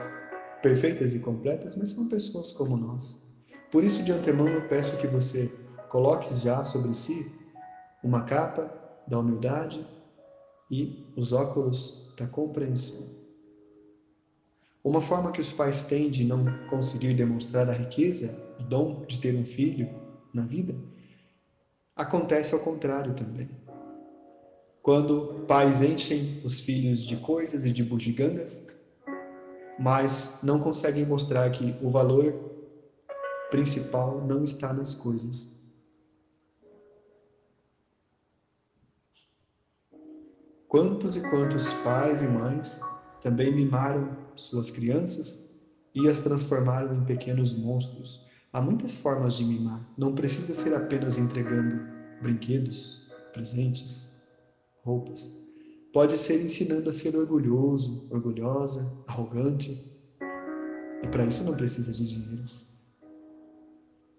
perfeitas 0.63 1.15
e 1.15 1.21
completas, 1.21 1.75
mas 1.75 1.89
são 1.89 2.07
pessoas 2.07 2.53
como 2.53 2.77
nós. 2.77 3.33
Por 3.71 3.83
isso, 3.83 4.03
de 4.03 4.13
antemão, 4.13 4.47
eu 4.47 4.69
peço 4.69 4.99
que 4.99 5.07
você 5.07 5.51
coloque 5.89 6.35
já 6.35 6.63
sobre 6.63 6.93
si 6.93 7.25
uma 8.05 8.25
capa 8.25 8.71
da 9.09 9.19
humildade 9.19 9.87
e 10.71 10.95
os 11.17 11.33
óculos 11.33 12.15
da 12.19 12.27
compreensão. 12.27 13.09
Uma 14.85 15.01
forma 15.01 15.33
que 15.33 15.41
os 15.41 15.51
pais 15.51 15.85
têm 15.85 16.11
de 16.11 16.25
não 16.25 16.45
conseguir 16.69 17.15
demonstrar 17.15 17.71
a 17.71 17.73
riqueza, 17.73 18.39
o 18.61 18.65
dom 18.65 19.07
de 19.07 19.19
ter 19.19 19.35
um 19.35 19.47
filho 19.47 19.89
na 20.35 20.45
vida, 20.45 20.75
acontece 21.97 22.55
ao 22.55 22.61
contrário 22.61 23.15
também. 23.15 23.62
Quando 24.83 25.45
pais 25.47 25.81
enchem 25.81 26.41
os 26.43 26.59
filhos 26.59 27.05
de 27.05 27.17
coisas 27.17 27.65
e 27.65 27.71
de 27.71 27.85
bugigangas, 27.85 28.67
mas 29.79 30.41
não 30.43 30.59
conseguem 30.59 31.07
mostrar 31.07 31.49
que 31.51 31.77
o 31.81 31.89
valor 31.89 32.35
principal 33.49 34.27
não 34.27 34.43
está 34.43 34.73
nas 34.73 34.93
coisas. 34.93 35.63
Quantos 40.67 41.15
e 41.15 41.21
quantos 41.31 41.73
pais 41.85 42.23
e 42.23 42.27
mães 42.27 42.81
também 43.23 43.55
mimaram 43.55 44.17
suas 44.35 44.69
crianças 44.69 45.61
e 45.95 46.09
as 46.09 46.19
transformaram 46.19 46.97
em 46.97 47.05
pequenos 47.05 47.57
monstros? 47.57 48.27
Há 48.53 48.61
muitas 48.61 48.97
formas 48.97 49.35
de 49.35 49.45
mimar, 49.45 49.89
não 49.97 50.13
precisa 50.13 50.53
ser 50.55 50.75
apenas 50.75 51.19
entregando 51.19 51.81
brinquedos, 52.21 53.13
presentes 53.33 54.12
roupas. 54.83 55.41
Pode 55.93 56.17
ser 56.17 56.41
ensinando 56.41 56.89
a 56.89 56.93
ser 56.93 57.17
orgulhoso, 57.17 58.05
orgulhosa, 58.11 58.91
arrogante. 59.07 59.79
E 61.03 61.09
para 61.09 61.27
isso 61.27 61.45
não 61.45 61.55
precisa 61.55 61.93
de 61.93 62.07
dinheiro. 62.07 62.45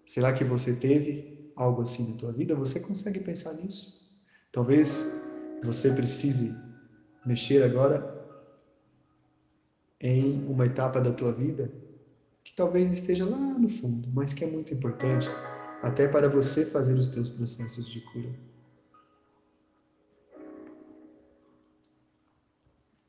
Será 0.06 0.32
que 0.32 0.44
você 0.44 0.74
teve 0.74 1.26
algo 1.56 1.82
assim 1.82 2.06
na 2.06 2.16
tua 2.16 2.32
vida? 2.32 2.54
Você 2.54 2.78
consegue 2.78 3.20
pensar 3.20 3.54
nisso? 3.54 3.92
Talvez 4.52 5.04
você 5.62 5.90
precise 5.90 6.52
mexer 7.26 7.62
agora 7.62 8.06
em 10.00 10.44
uma 10.44 10.66
etapa 10.66 11.00
da 11.00 11.10
tua 11.10 11.32
vida 11.32 11.72
que 12.44 12.54
talvez 12.54 12.92
esteja 12.92 13.24
lá 13.24 13.58
no 13.58 13.68
fundo, 13.68 14.10
mas 14.12 14.34
que 14.34 14.44
é 14.44 14.46
muito 14.46 14.74
importante 14.74 15.26
até 15.82 16.06
para 16.06 16.28
você 16.28 16.64
fazer 16.64 16.94
os 16.98 17.08
teus 17.08 17.30
processos 17.30 17.88
de 17.88 18.00
cura. 18.00 18.53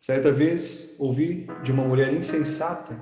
Certa 0.06 0.32
vez 0.32 0.98
ouvi 1.00 1.48
de 1.64 1.72
uma 1.72 1.84
mulher 1.84 2.14
insensata 2.14 3.02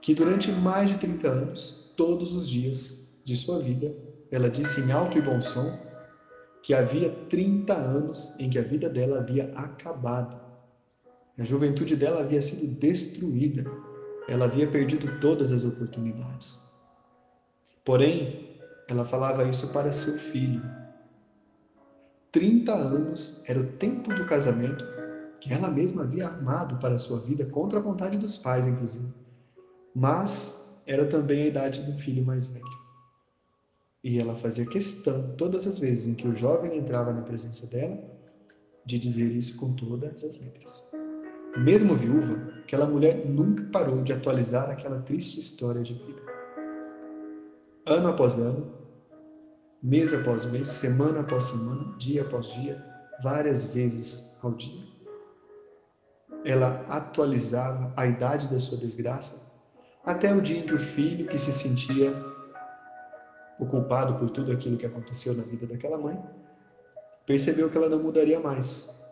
que 0.00 0.16
durante 0.16 0.50
mais 0.50 0.90
de 0.90 0.98
30 0.98 1.28
anos, 1.28 1.94
todos 1.96 2.34
os 2.34 2.48
dias 2.48 3.22
de 3.24 3.36
sua 3.36 3.60
vida, 3.60 3.96
ela 4.32 4.50
disse 4.50 4.80
em 4.80 4.90
alto 4.90 5.16
e 5.16 5.22
bom 5.22 5.40
som 5.40 5.70
que 6.60 6.74
havia 6.74 7.08
30 7.28 7.72
anos 7.72 8.36
em 8.40 8.50
que 8.50 8.58
a 8.58 8.62
vida 8.62 8.88
dela 8.88 9.18
havia 9.18 9.44
acabado. 9.54 10.36
A 11.38 11.44
juventude 11.44 11.94
dela 11.94 12.18
havia 12.18 12.42
sido 12.42 12.80
destruída. 12.80 13.62
Ela 14.28 14.46
havia 14.46 14.68
perdido 14.68 15.20
todas 15.20 15.52
as 15.52 15.62
oportunidades. 15.62 16.58
Porém, 17.84 18.58
ela 18.88 19.04
falava 19.04 19.44
isso 19.44 19.68
para 19.68 19.92
seu 19.92 20.14
filho. 20.14 20.81
30 22.32 22.72
anos 22.72 23.44
era 23.46 23.60
o 23.60 23.76
tempo 23.76 24.12
do 24.14 24.24
casamento 24.24 24.84
que 25.38 25.52
ela 25.52 25.70
mesma 25.70 26.04
havia 26.04 26.26
armado 26.26 26.78
para 26.78 26.98
sua 26.98 27.20
vida, 27.20 27.44
contra 27.46 27.78
a 27.78 27.82
vontade 27.82 28.16
dos 28.16 28.38
pais, 28.38 28.66
inclusive. 28.66 29.12
Mas 29.94 30.82
era 30.86 31.04
também 31.04 31.42
a 31.42 31.46
idade 31.46 31.82
do 31.82 31.98
filho 31.98 32.24
mais 32.24 32.46
velho. 32.46 32.64
E 34.02 34.18
ela 34.18 34.34
fazia 34.34 34.64
questão, 34.64 35.34
todas 35.36 35.66
as 35.66 35.78
vezes 35.78 36.08
em 36.08 36.14
que 36.14 36.26
o 36.26 36.34
jovem 36.34 36.76
entrava 36.76 37.12
na 37.12 37.22
presença 37.22 37.66
dela, 37.66 38.00
de 38.86 38.98
dizer 38.98 39.30
isso 39.30 39.56
com 39.56 39.74
todas 39.74 40.24
as 40.24 40.40
letras. 40.40 40.90
Mesmo 41.58 41.94
viúva, 41.94 42.48
aquela 42.62 42.86
mulher 42.86 43.26
nunca 43.26 43.64
parou 43.70 44.00
de 44.00 44.12
atualizar 44.12 44.70
aquela 44.70 45.00
triste 45.02 45.38
história 45.38 45.82
de 45.82 45.94
vida. 45.94 46.22
Ano 47.84 48.08
após 48.08 48.38
ano, 48.38 48.81
mês 49.82 50.14
após 50.14 50.44
mês, 50.44 50.68
semana 50.68 51.20
após 51.20 51.44
semana, 51.44 51.96
dia 51.98 52.22
após 52.22 52.46
dia, 52.52 52.80
várias 53.22 53.64
vezes 53.64 54.38
ao 54.42 54.52
dia. 54.52 54.82
Ela 56.44 56.84
atualizava 56.88 57.92
a 57.96 58.06
idade 58.06 58.48
da 58.48 58.60
sua 58.60 58.78
desgraça 58.78 59.52
até 60.04 60.34
o 60.34 60.40
dia 60.40 60.58
em 60.58 60.66
que 60.66 60.74
o 60.74 60.78
filho, 60.78 61.28
que 61.28 61.38
se 61.38 61.52
sentia 61.52 62.12
o 63.58 63.66
culpado 63.66 64.18
por 64.18 64.30
tudo 64.30 64.50
aquilo 64.50 64.76
que 64.76 64.86
aconteceu 64.86 65.34
na 65.34 65.44
vida 65.44 65.66
daquela 65.66 65.98
mãe, 65.98 66.20
percebeu 67.24 67.70
que 67.70 67.76
ela 67.76 67.88
não 67.88 68.02
mudaria 68.02 68.40
mais 68.40 69.02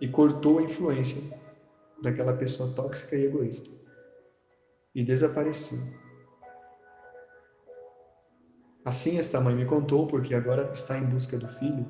e 0.00 0.08
cortou 0.08 0.58
a 0.58 0.62
influência 0.62 1.38
daquela 2.02 2.32
pessoa 2.32 2.72
tóxica 2.74 3.16
e 3.16 3.26
egoísta 3.26 3.70
e 4.94 5.04
desapareceu. 5.04 5.78
Assim 8.84 9.18
esta 9.18 9.40
mãe 9.40 9.54
me 9.54 9.64
contou, 9.64 10.06
porque 10.06 10.34
agora 10.34 10.70
está 10.72 10.98
em 10.98 11.06
busca 11.06 11.38
do 11.38 11.46
filho, 11.46 11.86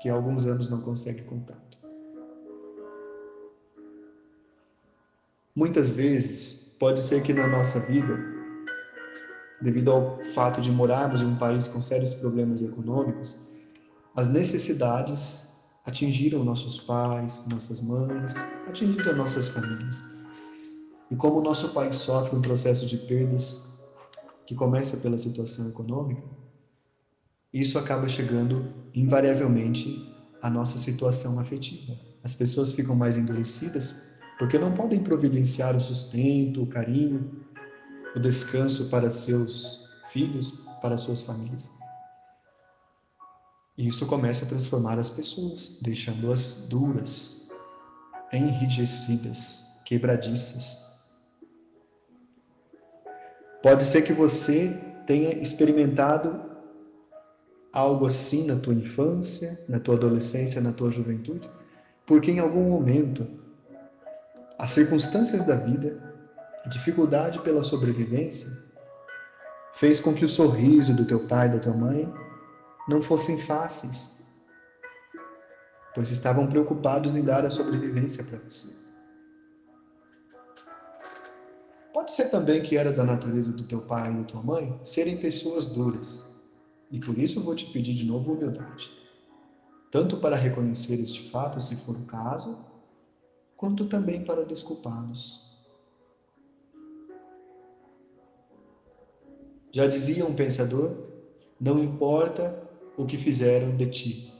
que 0.00 0.08
há 0.08 0.14
alguns 0.14 0.46
anos 0.46 0.70
não 0.70 0.80
consegue 0.80 1.22
contato. 1.22 1.78
Muitas 5.56 5.90
vezes, 5.90 6.76
pode 6.78 7.00
ser 7.00 7.22
que 7.22 7.32
na 7.32 7.48
nossa 7.48 7.80
vida, 7.80 8.16
devido 9.60 9.90
ao 9.90 10.20
fato 10.34 10.60
de 10.60 10.70
morarmos 10.70 11.20
em 11.20 11.26
um 11.26 11.36
país 11.36 11.66
com 11.66 11.82
sérios 11.82 12.14
problemas 12.14 12.62
econômicos, 12.62 13.36
as 14.16 14.28
necessidades 14.28 15.64
atingiram 15.84 16.44
nossos 16.44 16.78
pais, 16.78 17.44
nossas 17.48 17.80
mães, 17.80 18.36
atingiram 18.68 19.16
nossas 19.16 19.48
famílias. 19.48 20.02
E 21.10 21.16
como 21.16 21.38
o 21.38 21.42
nosso 21.42 21.72
país 21.72 21.96
sofre 21.96 22.36
um 22.36 22.40
processo 22.40 22.86
de 22.86 22.96
perdas 22.98 23.73
que 24.46 24.54
começa 24.54 24.98
pela 24.98 25.18
situação 25.18 25.68
econômica, 25.68 26.26
isso 27.52 27.78
acaba 27.78 28.08
chegando 28.08 28.74
invariavelmente 28.92 30.04
à 30.42 30.50
nossa 30.50 30.78
situação 30.78 31.38
afetiva. 31.38 31.98
As 32.22 32.34
pessoas 32.34 32.72
ficam 32.72 32.94
mais 32.94 33.16
endurecidas 33.16 33.94
porque 34.38 34.58
não 34.58 34.74
podem 34.74 35.00
providenciar 35.00 35.76
o 35.76 35.80
sustento, 35.80 36.62
o 36.62 36.66
carinho, 36.66 37.30
o 38.14 38.18
descanso 38.18 38.86
para 38.86 39.08
seus 39.10 39.84
filhos, 40.08 40.50
para 40.82 40.96
suas 40.96 41.22
famílias. 41.22 41.70
E 43.76 43.88
isso 43.88 44.06
começa 44.06 44.44
a 44.44 44.48
transformar 44.48 44.98
as 44.98 45.10
pessoas, 45.10 45.78
deixando-as 45.82 46.66
duras, 46.68 47.48
enrijecidas, 48.32 49.82
quebradiças. 49.84 50.83
Pode 53.64 53.82
ser 53.82 54.02
que 54.02 54.12
você 54.12 54.78
tenha 55.06 55.32
experimentado 55.40 56.38
algo 57.72 58.04
assim 58.04 58.46
na 58.46 58.56
tua 58.56 58.74
infância, 58.74 59.58
na 59.70 59.80
tua 59.80 59.94
adolescência, 59.94 60.60
na 60.60 60.70
tua 60.70 60.90
juventude, 60.90 61.48
porque 62.04 62.30
em 62.30 62.40
algum 62.40 62.64
momento 62.64 63.26
as 64.58 64.68
circunstâncias 64.68 65.46
da 65.46 65.56
vida, 65.56 65.98
a 66.62 66.68
dificuldade 66.68 67.38
pela 67.38 67.62
sobrevivência, 67.62 68.52
fez 69.72 69.98
com 69.98 70.12
que 70.12 70.26
o 70.26 70.28
sorriso 70.28 70.94
do 70.94 71.06
teu 71.06 71.26
pai 71.26 71.48
e 71.48 71.52
da 71.52 71.58
tua 71.58 71.72
mãe 71.72 72.12
não 72.86 73.00
fossem 73.00 73.38
fáceis, 73.38 74.26
pois 75.94 76.10
estavam 76.10 76.48
preocupados 76.48 77.16
em 77.16 77.24
dar 77.24 77.46
a 77.46 77.50
sobrevivência 77.50 78.24
para 78.24 78.38
você. 78.40 78.83
Pode 81.94 82.10
ser 82.10 82.28
também 82.28 82.60
que 82.60 82.76
era 82.76 82.92
da 82.92 83.04
natureza 83.04 83.52
do 83.52 83.62
teu 83.62 83.80
pai 83.80 84.12
e 84.12 84.16
da 84.16 84.24
tua 84.24 84.42
mãe 84.42 84.80
serem 84.82 85.16
pessoas 85.16 85.68
duras. 85.68 86.42
E 86.90 86.98
por 86.98 87.16
isso 87.16 87.38
eu 87.38 87.44
vou 87.44 87.54
te 87.54 87.66
pedir 87.66 87.94
de 87.94 88.04
novo 88.04 88.32
humildade. 88.32 88.90
Tanto 89.92 90.16
para 90.16 90.34
reconhecer 90.34 90.94
este 90.94 91.30
fato, 91.30 91.60
se 91.60 91.76
for 91.76 91.94
o 91.94 92.04
caso, 92.04 92.58
quanto 93.56 93.86
também 93.86 94.24
para 94.24 94.44
desculpá-los. 94.44 95.56
Já 99.70 99.86
dizia 99.86 100.26
um 100.26 100.34
pensador: 100.34 100.96
não 101.60 101.78
importa 101.78 102.60
o 102.98 103.06
que 103.06 103.16
fizeram 103.16 103.76
de 103.76 103.86
ti, 103.86 104.32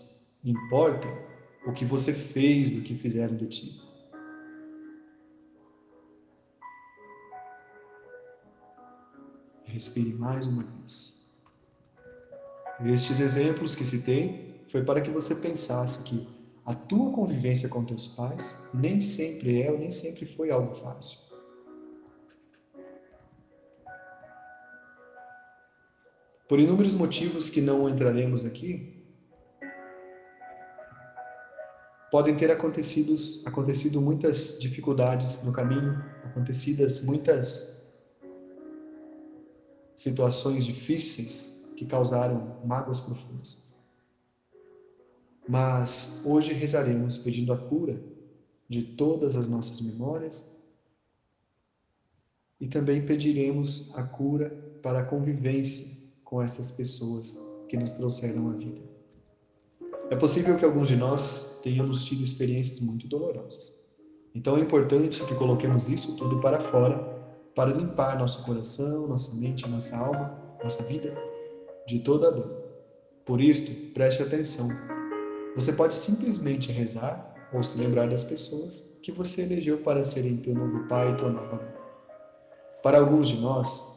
importa 0.42 1.06
o 1.64 1.72
que 1.72 1.84
você 1.84 2.12
fez 2.12 2.72
do 2.72 2.80
que 2.80 2.96
fizeram 2.96 3.36
de 3.36 3.46
ti. 3.46 3.83
Respire 9.74 10.14
mais 10.14 10.46
uma 10.46 10.62
vez. 10.62 11.20
Estes 12.86 13.18
exemplos 13.18 13.74
que 13.74 13.84
citei 13.84 14.32
foi 14.70 14.84
para 14.84 15.00
que 15.00 15.10
você 15.10 15.34
pensasse 15.34 16.04
que 16.04 16.24
a 16.64 16.72
tua 16.74 17.10
convivência 17.10 17.68
com 17.68 17.84
teus 17.84 18.06
pais 18.06 18.56
nem 18.72 19.00
sempre 19.00 19.60
é 19.60 19.72
ou 19.72 19.76
nem 19.76 19.90
sempre 19.90 20.26
foi 20.26 20.52
algo 20.52 20.76
fácil. 20.76 21.18
Por 26.48 26.60
inúmeros 26.60 26.94
motivos 26.94 27.50
que 27.50 27.60
não 27.60 27.88
entraremos 27.88 28.44
aqui, 28.44 28.80
podem 32.12 32.36
ter 32.36 32.52
acontecido, 32.52 33.16
acontecido 33.44 34.00
muitas 34.00 34.56
dificuldades 34.56 35.42
no 35.42 35.52
caminho, 35.52 36.00
acontecidas 36.22 37.00
muitas 37.00 37.74
situações 39.96 40.64
difíceis 40.64 41.72
que 41.76 41.86
causaram 41.86 42.58
mágoas 42.64 43.00
profundas. 43.00 43.64
Mas 45.48 46.22
hoje 46.24 46.52
rezaremos 46.52 47.18
pedindo 47.18 47.52
a 47.52 47.58
cura 47.58 48.02
de 48.68 48.82
todas 48.82 49.36
as 49.36 49.46
nossas 49.46 49.80
memórias 49.80 50.64
e 52.60 52.66
também 52.66 53.04
pediremos 53.04 53.92
a 53.94 54.02
cura 54.02 54.50
para 54.82 55.00
a 55.00 55.04
convivência 55.04 56.04
com 56.24 56.40
essas 56.40 56.70
pessoas 56.70 57.38
que 57.68 57.76
nos 57.76 57.92
trouxeram 57.92 58.50
a 58.50 58.52
vida. 58.54 58.80
É 60.10 60.16
possível 60.16 60.56
que 60.56 60.64
alguns 60.64 60.88
de 60.88 60.96
nós 60.96 61.60
tenhamos 61.62 62.04
tido 62.04 62.22
experiências 62.22 62.80
muito 62.80 63.06
dolorosas. 63.06 63.84
Então 64.34 64.56
é 64.56 64.60
importante 64.60 65.24
que 65.24 65.34
coloquemos 65.34 65.88
isso 65.88 66.16
tudo 66.16 66.40
para 66.40 66.60
fora 66.60 67.13
para 67.54 67.72
limpar 67.72 68.18
nosso 68.18 68.42
coração, 68.44 69.06
nossa 69.06 69.34
mente, 69.36 69.68
nossa 69.68 69.96
alma, 69.96 70.38
nossa 70.62 70.82
vida 70.84 71.14
de 71.86 72.00
toda 72.00 72.32
dor. 72.32 72.50
Por 73.24 73.40
isto, 73.40 73.92
preste 73.92 74.22
atenção. 74.22 74.68
Você 75.54 75.72
pode 75.72 75.94
simplesmente 75.94 76.72
rezar 76.72 77.34
ou 77.52 77.62
se 77.62 77.78
lembrar 77.78 78.08
das 78.08 78.24
pessoas 78.24 78.98
que 79.02 79.12
você 79.12 79.42
elegeu 79.42 79.78
para 79.78 80.02
serem 80.02 80.38
teu 80.38 80.54
novo 80.54 80.88
pai 80.88 81.12
e 81.12 81.16
tua 81.16 81.30
nova 81.30 81.56
mãe. 81.56 81.74
Para 82.82 82.98
alguns 82.98 83.28
de 83.28 83.40
nós 83.40 83.94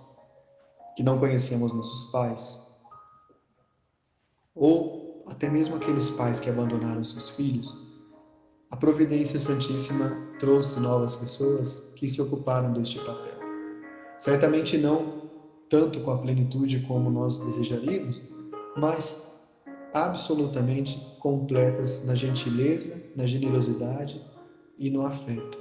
que 0.96 1.04
não 1.04 1.20
conhecemos 1.20 1.74
nossos 1.74 2.12
pais, 2.12 2.68
ou 4.54 5.24
até 5.28 5.50
mesmo 5.50 5.76
aqueles 5.76 6.10
pais 6.12 6.40
que 6.40 6.50
abandonaram 6.50 7.04
seus 7.04 7.30
filhos, 7.30 7.88
a 8.70 8.76
Providência 8.76 9.40
Santíssima 9.40 10.10
trouxe 10.40 10.80
novas 10.80 11.16
pessoas 11.16 11.94
que 11.96 12.08
se 12.08 12.22
ocuparam 12.22 12.74
deste 12.74 13.00
papel. 13.00 13.37
Certamente 14.20 14.78
não 14.78 15.28
tanto 15.70 16.00
com 16.02 16.12
a 16.12 16.18
plenitude 16.18 16.80
como 16.88 17.10
nós 17.10 17.40
desejaríamos, 17.40 18.22
mas 18.76 19.28
absolutamente 19.94 21.00
completas 21.20 22.06
na 22.06 22.16
gentileza, 22.16 23.12
na 23.16 23.26
generosidade 23.26 24.24
e 24.78 24.90
no 24.90 25.06
afeto. 25.06 25.60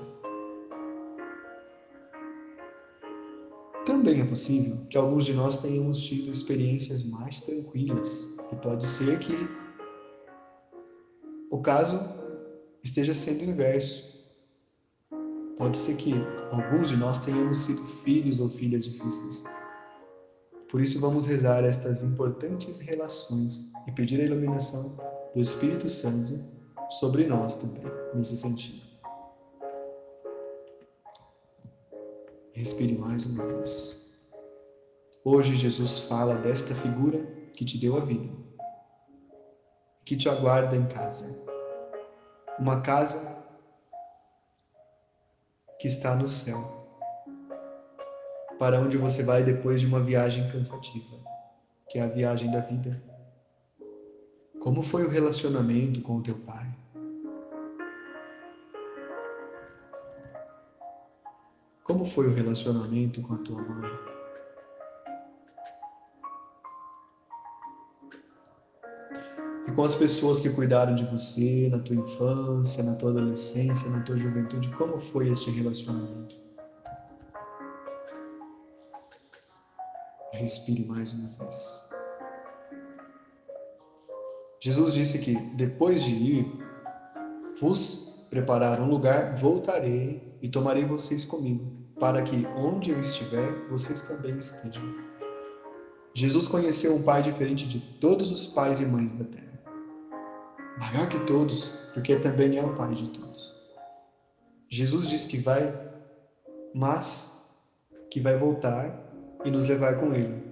Também 3.85 4.21
é 4.21 4.25
possível 4.25 4.87
que 4.91 4.99
alguns 4.99 5.25
de 5.25 5.33
nós 5.33 5.63
tenhamos 5.63 6.05
tido 6.05 6.31
experiências 6.31 7.09
mais 7.09 7.41
tranquilas, 7.41 8.37
e 8.53 8.57
pode 8.57 8.87
ser 8.87 9.19
que 9.19 9.35
o 11.51 11.61
caso 11.61 11.99
esteja 12.83 13.15
sendo 13.15 13.45
inverso. 13.45 14.16
Pode 15.59 15.79
ser 15.79 15.97
que 15.97 16.13
alguns 16.51 16.91
de 16.91 16.97
nós 16.97 17.19
tenhamos 17.21 17.59
sido 17.59 17.83
filhos 17.83 18.41
ou 18.41 18.51
filhas 18.51 18.85
difíceis. 18.85 19.45
Por 20.71 20.83
isso, 20.83 21.01
vamos 21.01 21.25
rezar 21.25 21.65
estas 21.65 22.03
importantes 22.03 22.79
relações 22.79 23.73
e 23.87 23.93
pedir 23.93 24.21
a 24.21 24.25
iluminação 24.25 24.97
do 25.35 25.41
Espírito 25.41 25.89
Santo 25.89 26.39
sobre 26.91 27.27
nós 27.27 27.57
também, 27.57 27.83
nesse 28.15 28.37
sentido. 28.37 28.85
Respire 32.53 32.99
mais 32.99 33.25
uma 33.25 33.47
vez. 33.47 34.19
Hoje, 35.25 35.57
Jesus 35.57 36.01
fala 36.01 36.35
desta 36.35 36.75
figura 36.75 37.19
que 37.55 37.65
te 37.65 37.79
deu 37.79 37.97
a 37.97 38.01
vida, 38.01 38.29
que 40.05 40.17
te 40.17 40.29
aguarda 40.29 40.77
em 40.77 40.87
casa. 40.87 41.47
Uma 42.59 42.81
casa 42.81 43.36
que 45.79 45.87
está 45.87 46.15
no 46.15 46.29
céu 46.29 46.87
para 48.59 48.81
onde 48.81 48.97
você 48.97 49.23
vai 49.23 49.43
depois 49.43 49.81
de 49.81 49.87
uma 49.87 50.01
viagem 50.01 50.51
cansativa, 50.51 51.19
que 51.89 51.99
é 51.99 52.03
a 52.03 52.07
viagem 52.07 52.51
da 52.51 52.61
vida. 52.61 53.03
Como 54.61 54.83
foi 54.83 55.05
o 55.05 55.11
relacionamento 55.11 56.01
com 56.01 56.17
o 56.17 56.23
teu 56.23 56.37
pai? 56.37 56.67
Como 61.85 62.05
foi 62.07 62.27
o 62.27 62.35
relacionamento 62.35 63.21
com 63.23 63.35
a 63.35 63.39
tua 63.39 63.63
mãe? 63.63 64.16
Com 69.77 69.85
as 69.85 69.95
pessoas 69.95 70.41
que 70.41 70.49
cuidaram 70.49 70.95
de 70.95 71.05
você 71.05 71.69
na 71.71 71.79
tua 71.79 71.97
infância, 71.97 72.83
na 72.83 72.95
tua 72.95 73.11
adolescência, 73.11 73.91
na 73.91 74.03
tua 74.05 74.17
juventude, 74.17 74.71
como 74.71 74.99
foi 74.99 75.29
este 75.29 75.51
relacionamento? 75.51 76.35
Respire 80.33 80.87
mais 80.87 81.13
uma 81.13 81.29
vez. 81.29 81.91
Jesus 84.63 84.95
disse 84.95 85.19
que 85.19 85.35
depois 85.55 86.03
de 86.03 86.11
ir 86.11 86.59
vos 87.61 88.27
preparar 88.31 88.81
um 88.81 88.89
lugar, 88.89 89.37
voltarei 89.37 90.39
e 90.41 90.49
tomarei 90.49 90.87
vocês 90.87 91.23
comigo, 91.23 91.71
para 92.01 92.23
que 92.23 92.47
onde 92.57 92.93
eu 92.93 93.01
estiver, 93.01 93.69
vocês 93.69 94.01
também 94.09 94.39
estejam. 94.39 94.83
Jesus 96.15 96.49
conheceu 96.49 96.97
um 96.97 97.03
pai 97.03 97.23
diferente 97.23 97.69
de 97.69 97.79
todos 97.79 98.31
os 98.31 98.47
pais 98.47 98.81
e 98.81 98.87
mães 98.87 99.13
da 99.13 99.25
terra. 99.25 99.46
Maior 100.79 101.09
que 101.09 101.19
todos, 101.27 101.69
porque 101.95 102.17
também 102.17 102.59
é 102.59 102.63
o 102.63 102.77
pai 102.77 102.95
de 102.95 103.09
todos. 103.09 103.55
Jesus 104.69 105.09
diz 105.09 105.25
que 105.25 105.39
vai, 105.39 105.75
mas 106.75 107.59
que 108.11 108.21
vai 108.21 108.37
voltar 108.37 108.95
e 109.45 109.51
nos 109.51 109.67
levar 109.67 109.99
com 109.99 110.13
Ele. 110.13 110.47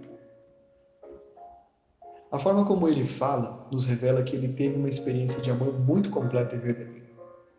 A 2.34 2.38
forma 2.38 2.64
como 2.64 2.88
ele 2.88 3.04
fala 3.04 3.68
nos 3.70 3.84
revela 3.84 4.20
que 4.24 4.34
ele 4.34 4.48
teve 4.48 4.76
uma 4.76 4.88
experiência 4.88 5.40
de 5.40 5.52
amor 5.52 5.78
muito 5.78 6.10
completa 6.10 6.56
e 6.56 6.58
verdadeira. 6.58 7.06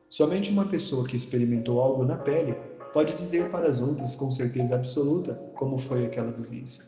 Somente 0.10 0.52
uma 0.52 0.66
pessoa 0.66 1.08
que 1.08 1.16
experimentou 1.16 1.80
algo 1.80 2.04
na 2.04 2.18
pele 2.18 2.54
pode 2.92 3.16
dizer 3.16 3.50
para 3.52 3.70
as 3.70 3.80
outras 3.80 4.16
com 4.16 4.30
certeza 4.30 4.76
absoluta 4.76 5.36
como 5.56 5.78
foi 5.78 6.06
aquela 6.06 6.30
vivência. 6.30 6.84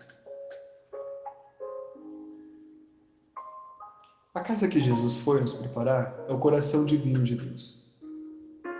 A 4.33 4.41
casa 4.41 4.67
que 4.67 4.79
Jesus 4.79 5.17
foi 5.17 5.41
nos 5.41 5.53
preparar 5.53 6.25
é 6.27 6.33
o 6.33 6.37
coração 6.37 6.85
divino 6.85 7.23
de 7.23 7.35
Deus. 7.35 7.97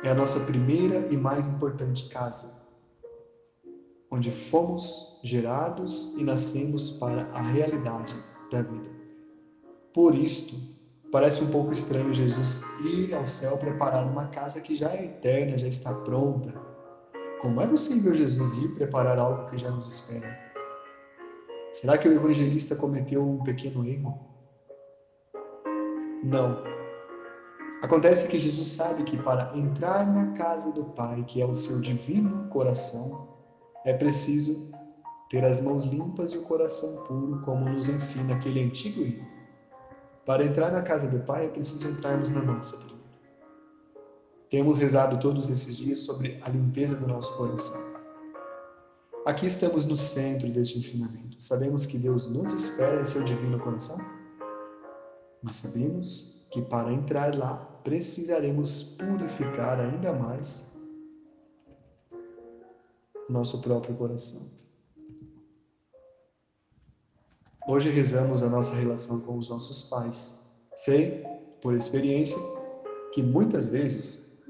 É 0.04 0.12
a 0.12 0.16
nossa 0.16 0.42
primeira 0.42 1.12
e 1.12 1.18
mais 1.18 1.48
importante 1.48 2.10
casa, 2.10 2.54
onde 4.12 4.30
fomos 4.30 5.20
gerados 5.24 6.14
e 6.18 6.24
nascemos 6.24 6.92
para 6.92 7.24
a 7.34 7.42
realidade 7.42 8.16
da 8.52 8.62
vida. 8.62 8.90
Por 9.94 10.14
isto, 10.14 10.56
parece 11.12 11.44
um 11.44 11.50
pouco 11.50 11.72
estranho 11.72 12.14
Jesus 12.14 12.62
ir 12.84 13.16
ao 13.16 13.26
céu 13.26 13.58
preparar 13.58 14.06
uma 14.06 14.28
casa 14.28 14.62
que 14.62 14.76
já 14.76 14.92
é 14.92 15.06
eterna, 15.06 15.58
já 15.58 15.68
está 15.68 15.92
pronta. 15.92 16.54
Como 17.42 17.60
é 17.60 17.66
possível 17.66 18.14
Jesus 18.14 18.54
ir 18.54 18.76
preparar 18.76 19.18
algo 19.18 19.50
que 19.50 19.58
já 19.58 19.72
nos 19.72 19.88
espera? 19.88 20.38
Será 21.74 21.98
que 21.98 22.08
o 22.08 22.14
evangelista 22.14 22.76
cometeu 22.76 23.28
um 23.28 23.44
pequeno 23.44 23.84
erro? 23.84 24.27
Não. 26.24 26.64
Acontece 27.82 28.28
que 28.28 28.40
Jesus 28.40 28.70
sabe 28.70 29.04
que 29.04 29.18
para 29.18 29.56
entrar 29.56 30.06
na 30.06 30.34
casa 30.34 30.72
do 30.72 30.86
Pai, 30.86 31.24
que 31.28 31.42
é 31.42 31.46
o 31.46 31.54
seu 31.54 31.80
divino 31.80 32.48
coração, 32.50 33.28
é 33.86 33.94
preciso 33.94 34.72
ter 35.30 35.44
as 35.44 35.62
mãos 35.62 35.84
limpas 35.84 36.32
e 36.32 36.38
o 36.38 36.44
coração 36.44 37.06
puro, 37.06 37.42
como 37.42 37.70
nos 37.70 37.88
ensina 37.88 38.36
aquele 38.36 38.64
antigo 38.64 39.02
hino. 39.02 39.28
Para 40.26 40.44
entrar 40.44 40.72
na 40.72 40.82
casa 40.82 41.08
do 41.10 41.24
Pai 41.26 41.46
é 41.46 41.50
preciso 41.50 41.88
entrarmos 41.88 42.32
na 42.32 42.42
nossa 42.42 42.76
primeiro. 42.78 42.98
Temos 44.50 44.78
rezado 44.78 45.20
todos 45.20 45.50
esses 45.50 45.78
dias 45.78 46.00
sobre 46.00 46.40
a 46.42 46.50
limpeza 46.50 46.96
do 46.96 47.08
nosso 47.08 47.36
coração. 47.38 47.80
Aqui 49.26 49.46
estamos 49.46 49.86
no 49.86 49.98
centro 49.98 50.48
deste 50.50 50.80
ensinamento. 50.80 51.42
Sabemos 51.44 51.86
que 51.86 51.98
Deus 51.98 52.28
nos 52.28 52.54
espera 52.54 53.02
em 53.02 53.06
seu 53.06 53.24
divino 53.24 53.60
coração, 53.60 53.98
mas 55.48 55.56
sabemos 55.56 56.46
que 56.52 56.62
para 56.62 56.92
entrar 56.92 57.34
lá 57.34 57.56
precisaremos 57.82 58.98
purificar 58.98 59.80
ainda 59.80 60.12
mais 60.12 60.76
nosso 63.30 63.62
próprio 63.62 63.96
coração. 63.96 64.42
Hoje 67.66 67.88
rezamos 67.88 68.44
a 68.44 68.50
nossa 68.50 68.76
relação 68.76 69.22
com 69.22 69.38
os 69.38 69.48
nossos 69.48 69.84
pais. 69.84 70.52
Sei, 70.76 71.24
por 71.62 71.74
experiência, 71.74 72.38
que 73.14 73.24
muitas 73.24 73.68
vezes 73.68 74.44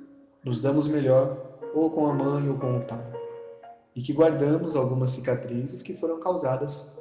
nos 0.43 0.62
damos 0.62 0.88
melhor 0.88 1.60
ou 1.75 1.91
com 1.91 2.07
a 2.07 2.13
mãe 2.13 2.49
ou 2.49 2.57
com 2.57 2.75
o 2.75 2.86
pai, 2.88 3.05
e 3.95 4.01
que 4.01 4.13
guardamos 4.13 4.75
algumas 4.75 5.12
cicatrizes 5.12 5.83
que 5.83 5.93
foram 5.93 6.19
causadas 6.19 6.97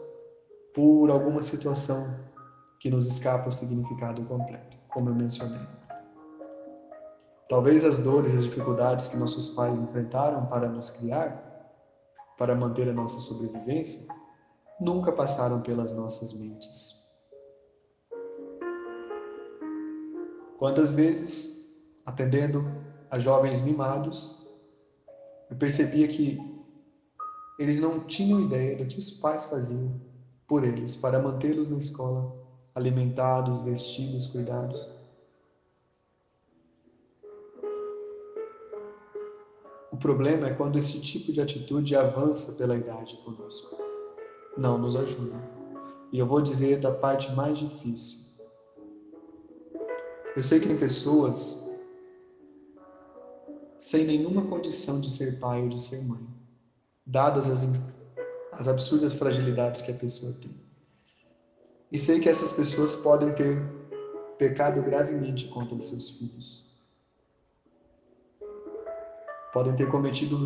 por 0.74 1.10
alguma 1.10 1.40
situação 1.40 2.35
que 2.86 2.90
nos 2.90 3.08
escapa 3.08 3.48
o 3.48 3.52
significado 3.52 4.22
completo, 4.26 4.76
como 4.86 5.10
eu 5.10 5.14
mencionei. 5.16 5.66
Talvez 7.48 7.82
as 7.82 7.98
dores 7.98 8.32
e 8.32 8.36
as 8.36 8.44
dificuldades 8.44 9.08
que 9.08 9.16
nossos 9.16 9.56
pais 9.56 9.80
enfrentaram 9.80 10.46
para 10.46 10.68
nos 10.68 10.90
criar 10.90 11.42
para 12.38 12.54
manter 12.54 12.88
a 12.88 12.92
nossa 12.92 13.18
sobrevivência 13.18 14.06
nunca 14.80 15.10
passaram 15.10 15.62
pelas 15.62 15.96
nossas 15.96 16.32
mentes. 16.34 16.94
Quantas 20.56 20.92
vezes, 20.92 21.90
atendendo 22.06 22.64
a 23.10 23.18
jovens 23.18 23.62
mimados, 23.62 24.46
eu 25.50 25.56
percebia 25.56 26.06
que 26.06 26.38
eles 27.58 27.80
não 27.80 27.98
tinham 28.06 28.42
ideia 28.42 28.76
do 28.76 28.86
que 28.86 28.96
os 28.96 29.10
pais 29.10 29.46
faziam 29.46 30.00
por 30.46 30.62
eles 30.62 30.94
para 30.94 31.18
mantê-los 31.18 31.68
na 31.68 31.78
escola, 31.78 32.35
alimentados, 32.76 33.60
vestidos, 33.60 34.26
cuidados. 34.26 34.86
O 39.90 39.96
problema 39.96 40.48
é 40.48 40.54
quando 40.54 40.76
esse 40.76 41.00
tipo 41.00 41.32
de 41.32 41.40
atitude 41.40 41.96
avança 41.96 42.52
pela 42.52 42.76
idade 42.76 43.16
conosco. 43.24 43.78
Não 44.58 44.76
nos 44.76 44.94
ajuda. 44.94 45.42
E 46.12 46.18
eu 46.18 46.26
vou 46.26 46.42
dizer 46.42 46.78
da 46.78 46.92
parte 46.92 47.32
mais 47.32 47.56
difícil. 47.56 48.44
Eu 50.36 50.42
sei 50.42 50.60
que 50.60 50.68
tem 50.68 50.76
pessoas 50.76 51.80
sem 53.78 54.04
nenhuma 54.04 54.42
condição 54.42 55.00
de 55.00 55.08
ser 55.08 55.40
pai 55.40 55.62
ou 55.62 55.68
de 55.70 55.80
ser 55.80 56.02
mãe, 56.04 56.26
dadas 57.06 57.48
as, 57.48 57.66
as 58.52 58.68
absurdas 58.68 59.12
fragilidades 59.12 59.80
que 59.80 59.92
a 59.92 59.94
pessoa 59.94 60.32
tem. 60.34 60.65
E 61.96 61.98
sei 61.98 62.20
que 62.20 62.28
essas 62.28 62.52
pessoas 62.52 62.94
podem 62.94 63.32
ter 63.32 63.58
pecado 64.36 64.82
gravemente 64.82 65.46
contra 65.46 65.80
seus 65.80 66.10
filhos 66.10 66.66
podem 69.50 69.74
ter 69.74 69.90
cometido, 69.90 70.44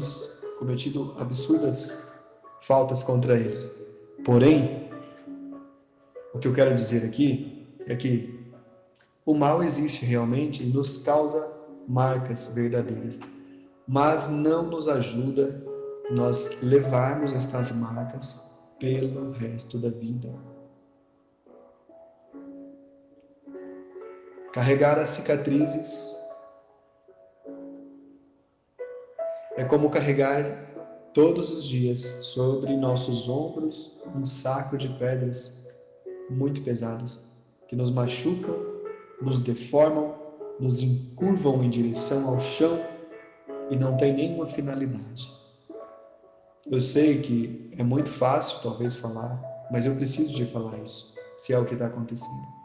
cometido 0.61 1.13
absurdas 1.19 2.23
faltas 2.61 3.03
contra 3.03 3.37
eles. 3.37 3.85
Porém, 4.25 4.89
o 6.33 6.39
que 6.39 6.47
eu 6.47 6.55
quero 6.55 6.73
dizer 6.73 7.05
aqui 7.05 7.67
é 7.85 7.97
que 7.97 8.49
O 9.27 9.35
mal 9.35 9.61
existe 9.61 10.07
realmente 10.07 10.63
e 10.63 10.67
nos 10.67 10.99
causa 10.99 11.53
marcas 11.89 12.55
verdadeiras, 12.55 13.19
mas 13.89 14.29
não 14.29 14.71
nos 14.71 14.87
ajuda 14.87 15.67
nós 16.13 16.63
levarmos 16.63 17.33
estas 17.33 17.73
marcas 17.73 18.57
pelo 18.79 19.33
resto 19.33 19.77
da 19.79 19.89
vida. 19.89 20.50
Carregar 24.53 24.99
as 24.99 25.11
cicatrizes 25.11 26.11
é 29.57 29.65
como 29.65 29.89
carregar 29.89 30.43
todos 31.15 31.51
os 31.53 31.65
dias 31.65 32.01
sobre 32.01 32.77
nossos 32.77 33.29
ombros 33.29 34.01
um 34.13 34.25
saco 34.27 34.77
de 34.77 34.89
pedras 34.89 35.69
muito 36.29 36.63
pesadas 36.63 37.31
que 37.69 37.77
nos 37.77 37.93
machucam, 37.93 38.57
nos 39.23 39.41
deformam, 39.41 40.17
nos 40.59 40.81
encurvam 40.81 41.63
em 41.63 41.71
direção 41.71 42.29
ao 42.29 42.41
chão 42.41 42.85
e 43.71 43.77
não 43.77 43.97
tem 43.97 44.13
nenhuma 44.13 44.49
finalidade. 44.49 45.33
Eu 46.69 46.81
sei 46.81 47.21
que 47.21 47.71
é 47.79 47.85
muito 47.85 48.11
fácil 48.11 48.61
talvez 48.65 48.97
falar, 48.97 49.41
mas 49.71 49.87
eu 49.87 49.95
preciso 49.95 50.35
de 50.35 50.45
falar 50.45 50.77
isso, 50.79 51.15
se 51.39 51.53
é 51.53 51.59
o 51.59 51.65
que 51.65 51.75
está 51.75 51.87
acontecendo. 51.87 52.60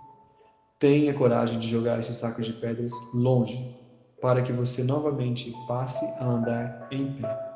Tenha 0.79 1.13
coragem 1.13 1.57
de 1.59 1.67
jogar 1.67 1.99
esse 1.99 2.13
saco 2.13 2.41
de 2.41 2.53
pedras 2.53 2.91
longe, 3.13 3.75
para 4.21 4.41
que 4.41 4.51
você 4.51 4.83
novamente 4.83 5.53
passe 5.67 6.05
a 6.19 6.25
andar 6.25 6.87
em 6.91 7.13
pé 7.13 7.55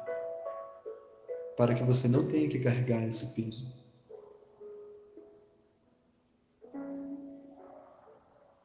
para 1.60 1.76
que 1.76 1.84
você 1.84 2.08
não 2.08 2.26
tenha 2.26 2.48
que 2.48 2.58
carregar 2.58 3.06
esse 3.06 3.36
peso. 3.36 3.68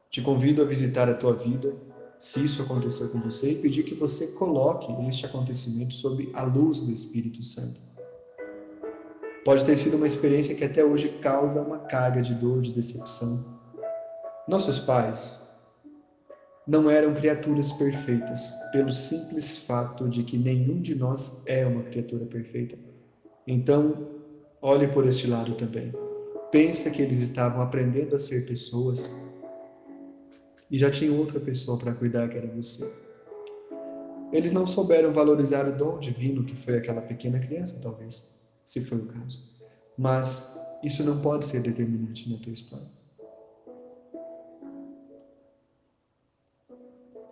Te 0.09 0.23
convido 0.23 0.63
a 0.63 0.65
visitar 0.65 1.09
a 1.09 1.15
tua 1.15 1.33
vida, 1.33 1.75
se 2.21 2.45
isso 2.45 2.63
aconteceu 2.63 3.09
com 3.09 3.19
você, 3.19 3.51
e 3.51 3.57
pedir 3.57 3.83
que 3.83 3.97
você 3.97 4.29
coloque 4.35 4.93
este 5.09 5.27
acontecimento 5.27 5.93
sob 5.93 6.31
a 6.35 6.45
luz 6.45 6.83
do 6.83 6.93
Espírito 6.93 7.43
Santo. 7.43 7.81
Pode 9.45 9.65
ter 9.65 9.77
sido 9.77 9.97
uma 9.97 10.07
experiência 10.07 10.55
que 10.55 10.63
até 10.63 10.85
hoje 10.85 11.09
causa 11.21 11.63
uma 11.63 11.81
carga 11.81 12.23
de 12.23 12.33
dor, 12.35 12.63
de 12.63 12.73
decepção. 12.73 13.54
Nossos 14.47 14.79
pais 14.79 15.43
não 16.67 16.91
eram 16.91 17.15
criaturas 17.15 17.73
perfeitas, 17.73 18.53
pelo 18.73 18.93
simples 18.93 19.57
fato 19.57 20.07
de 20.07 20.23
que 20.23 20.37
nenhum 20.37 20.83
de 20.83 20.95
nós 20.95 21.45
é 21.47 21.67
uma 21.67 21.83
criatura 21.83 22.27
perfeita. 22.27 22.77
Então, 23.47 24.07
olhe 24.61 24.87
por 24.89 25.07
este 25.07 25.27
lado 25.27 25.55
também. 25.55 25.95
Pensa 26.51 26.91
que 26.91 27.01
eles 27.01 27.21
estavam 27.21 27.63
aprendendo 27.63 28.15
a 28.15 28.19
ser 28.19 28.45
pessoas 28.45 29.15
e 30.71 30.79
já 30.79 30.91
tinham 30.91 31.17
outra 31.17 31.41
pessoa 31.41 31.79
para 31.79 31.95
cuidar 31.95 32.29
que 32.29 32.37
era 32.37 32.47
você. 32.47 32.85
Eles 34.31 34.53
não 34.53 34.67
souberam 34.67 35.11
valorizar 35.11 35.67
o 35.67 35.73
dom 35.73 35.99
divino 35.99 36.45
que 36.45 36.55
foi 36.55 36.77
aquela 36.77 37.01
pequena 37.01 37.39
criança, 37.39 37.81
talvez, 37.83 38.31
se 38.67 38.83
foi 38.83 38.99
o 38.99 39.07
caso. 39.07 39.43
Mas 39.97 40.55
isso 40.83 41.03
não 41.03 41.23
pode 41.23 41.47
ser 41.47 41.63
determinante 41.63 42.29
na 42.29 42.37
tua 42.37 42.53
história. 42.53 43.04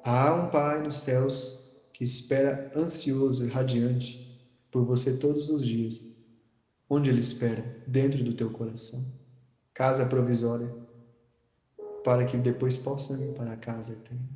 Há 0.05 0.35
um 0.35 0.51
Pai 0.51 0.83
nos 0.83 0.97
céus 0.97 1.89
que 1.95 2.03
espera 2.03 2.73
ansioso 2.75 3.45
e 3.45 3.49
radiante 3.49 4.21
por 4.69 4.85
você 4.85 5.17
todos 5.17 5.49
os 5.49 5.65
dias. 5.65 6.03
Onde 6.91 7.09
Ele 7.09 7.21
espera? 7.21 7.63
Dentro 7.87 8.25
do 8.25 8.35
teu 8.35 8.51
coração. 8.51 9.01
Casa 9.73 10.05
provisória, 10.05 10.75
para 12.03 12.25
que 12.25 12.37
depois 12.37 12.77
possa 12.77 13.15
ir 13.15 13.33
para 13.35 13.53
a 13.53 13.57
casa 13.57 13.93
eterna. 13.93 14.29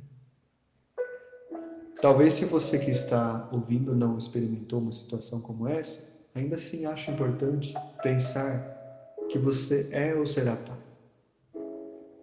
Talvez 2.01 2.35
se 2.35 2.45
você 2.45 2.79
que 2.79 2.89
está 2.89 3.49
ouvindo 3.51 3.93
não 3.93 4.17
experimentou 4.17 4.79
uma 4.79 4.93
situação 4.93 5.41
como 5.41 5.67
essa, 5.67 6.01
ainda 6.33 6.55
assim 6.55 6.85
acho 6.85 7.11
importante 7.11 7.73
pensar 8.01 8.57
que 9.29 9.37
você 9.37 9.89
é 9.91 10.15
ou 10.15 10.25
será 10.25 10.55
pai. 10.55 10.79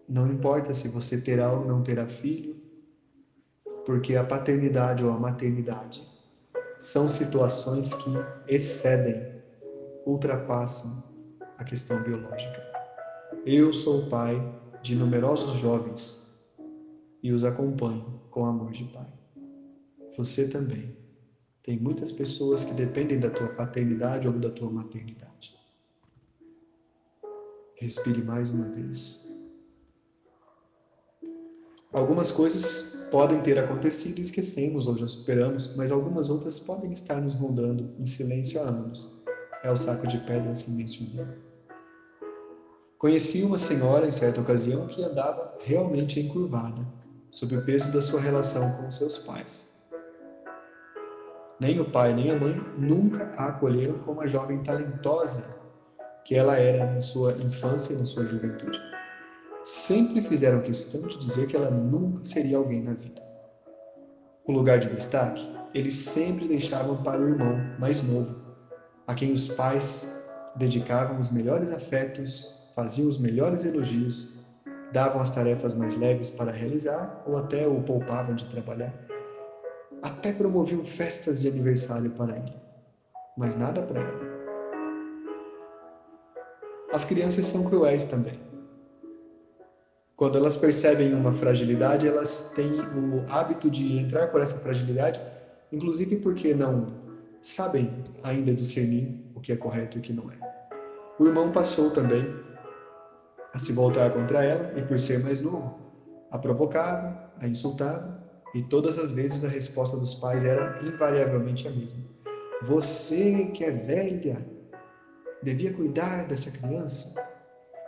Não 0.09 0.33
importa 0.33 0.73
se 0.73 0.89
você 0.89 1.21
terá 1.21 1.53
ou 1.53 1.67
não 1.67 1.83
terá 1.83 2.07
filho, 2.07 2.54
porque 3.85 4.17
a 4.17 4.25
paternidade 4.25 5.05
ou 5.05 5.11
a 5.11 5.19
maternidade 5.19 6.03
são 6.81 7.09
situações 7.09 7.95
que 7.95 8.11
excedem, 8.49 9.43
ultrapassam 10.05 11.03
a 11.57 11.65
questão 11.65 12.03
biológica. 12.03 12.63
Eu 13.47 13.73
sou 13.73 14.09
pai 14.09 14.37
de 14.83 14.95
numerosos 14.95 15.59
jovens 15.59 16.25
e 17.23 17.33
os 17.33 17.45
acompanho 17.45 18.21
com 18.31 18.45
amor 18.45 18.71
de 18.71 18.85
pai. 18.85 19.13
Você 20.17 20.49
também. 20.49 20.95
Tem 21.63 21.79
muitas 21.79 22.13
pessoas 22.13 22.63
que 22.63 22.75
dependem 22.75 23.19
da 23.19 23.31
tua 23.31 23.49
paternidade 23.49 24.29
ou 24.29 24.35
da 24.35 24.51
tua 24.51 24.71
maternidade. 24.71 25.57
Respire 27.77 28.23
mais 28.23 28.51
uma 28.51 28.69
vez. 28.69 29.25
Algumas 31.91 32.31
coisas 32.31 33.04
podem 33.15 33.41
ter 33.43 33.57
acontecido 33.61 34.19
e 34.19 34.23
esquecemos 34.23 34.89
ou 34.89 34.97
já 34.97 35.07
superamos, 35.07 35.77
mas 35.77 35.93
algumas 35.93 36.29
outras 36.29 36.59
podem 36.59 36.93
estar 36.93 37.21
nos 37.21 37.35
rondando 37.35 37.95
em 37.97 38.05
silêncio 38.05 38.61
há 38.61 38.65
anos. 38.65 39.23
É 39.63 39.71
o 39.71 39.77
saco 39.77 40.09
de 40.09 40.19
pedras 40.19 40.63
que 40.63 40.73
mencionei. 40.73 41.25
Conheci 42.99 43.45
uma 43.45 43.57
senhora 43.57 44.05
em 44.05 44.11
certa 44.11 44.41
ocasião 44.41 44.89
que 44.89 45.01
andava 45.01 45.55
realmente 45.61 46.19
encurvada, 46.19 46.85
sob 47.31 47.57
o 47.57 47.65
peso 47.65 47.93
da 47.93 48.03
sua 48.03 48.21
relação 48.21 48.69
com 48.79 48.91
seus 48.91 49.17
pais. 49.19 49.87
Nem 51.61 51.79
o 51.79 51.89
pai 51.93 52.13
nem 52.15 52.33
a 52.33 52.37
mãe 52.37 52.61
nunca 52.77 53.33
a 53.37 53.51
acolheram 53.51 54.01
como 54.01 54.23
a 54.23 54.27
jovem 54.27 54.61
talentosa 54.65 55.63
que 56.25 56.35
ela 56.35 56.57
era 56.57 56.93
na 56.93 57.01
sua 57.01 57.31
infância 57.35 57.93
e 57.93 57.97
na 57.97 58.07
sua 58.07 58.25
juventude 58.25 58.94
sempre 59.65 60.21
fizeram 60.21 60.61
questão 60.61 61.01
de 61.01 61.19
dizer 61.19 61.47
que 61.47 61.57
ela 61.57 61.71
nunca 61.71 62.25
seria 62.25 62.57
alguém 62.57 62.83
na 62.83 62.93
vida. 62.93 63.23
O 64.47 64.53
lugar 64.53 64.79
de 64.79 64.89
destaque 64.89 65.43
eles 65.75 65.97
sempre 65.97 66.47
deixavam 66.47 67.03
para 67.03 67.21
o 67.21 67.29
irmão 67.29 67.57
mais 67.79 68.01
novo, 68.01 68.33
a 69.07 69.15
quem 69.15 69.33
os 69.33 69.49
pais 69.49 70.09
dedicavam 70.55 71.19
os 71.19 71.31
melhores 71.31 71.73
afetos, 71.73 72.55
faziam 72.77 73.09
os 73.09 73.19
melhores 73.19 73.65
elogios, 73.65 74.31
davam 74.93 75.21
as 75.21 75.31
tarefas 75.31 75.75
mais 75.75 75.97
leves 75.97 76.31
para 76.31 76.53
realizar 76.53 77.23
ou 77.27 77.37
até 77.37 77.67
o 77.67 77.81
poupavam 77.81 78.37
de 78.37 78.47
trabalhar. 78.47 78.95
Até 80.01 80.33
promoviam 80.33 80.85
festas 80.85 81.41
de 81.41 81.49
aniversário 81.49 82.13
para 82.13 82.37
ele, 82.37 82.55
mas 83.37 83.57
nada 83.57 83.83
para 83.83 84.01
ela. 84.01 84.35
As 86.93 87.05
crianças 87.05 87.47
são 87.47 87.65
cruéis 87.65 88.05
também. 88.05 88.39
Quando 90.17 90.39
elas 90.39 90.57
percebem 90.57 91.13
uma 91.13 91.33
fragilidade, 91.33 92.07
elas 92.07 92.53
têm 92.55 92.79
o 92.81 93.25
hábito 93.29 93.69
de 93.69 93.99
entrar 93.99 94.29
por 94.29 94.41
essa 94.41 94.61
fragilidade, 94.61 95.21
inclusive 95.73 96.17
porque 96.17 96.55
não 96.55 96.87
sabem 97.43 97.91
ainda 98.23 98.55
discernir 98.55 99.21
o 99.35 99.41
que 99.41 99.53
é 99.53 99.57
correto 99.57 99.99
e 99.99 100.01
o 100.01 100.03
que 100.03 100.13
não 100.13 100.31
é. 100.31 100.39
O 101.19 101.27
irmão 101.27 101.51
passou 101.51 101.91
também 101.91 102.25
a 103.53 103.59
se 103.59 103.73
voltar 103.73 104.13
contra 104.13 104.45
ela 104.45 104.79
e, 104.79 104.83
por 104.83 105.01
ser 105.01 105.21
mais 105.21 105.41
novo, 105.41 105.75
a 106.31 106.39
provocava, 106.39 107.33
a 107.39 107.49
insultava 107.49 108.23
e 108.55 108.63
todas 108.63 108.99
as 108.99 109.11
vezes 109.11 109.45
a 109.45 109.49
resposta 109.49 109.97
dos 109.97 110.15
pais 110.15 110.45
era 110.45 110.81
invariavelmente 110.85 111.67
a 111.67 111.71
mesma: 111.73 112.05
Você 112.63 113.47
que 113.47 113.65
é 113.65 113.71
velha 113.73 114.47
devia 115.43 115.73
cuidar 115.73 116.27
dessa 116.29 116.53
criança 116.53 117.21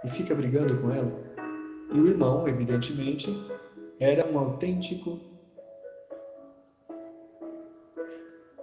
e 0.05 0.11
fica 0.11 0.35
brigando 0.35 0.77
com 0.79 0.91
ela. 0.93 1.26
E 1.93 2.01
o 2.01 2.07
irmão, 2.07 2.47
evidentemente, 2.49 3.29
era 3.99 4.27
um 4.27 4.39
autêntico 4.39 5.21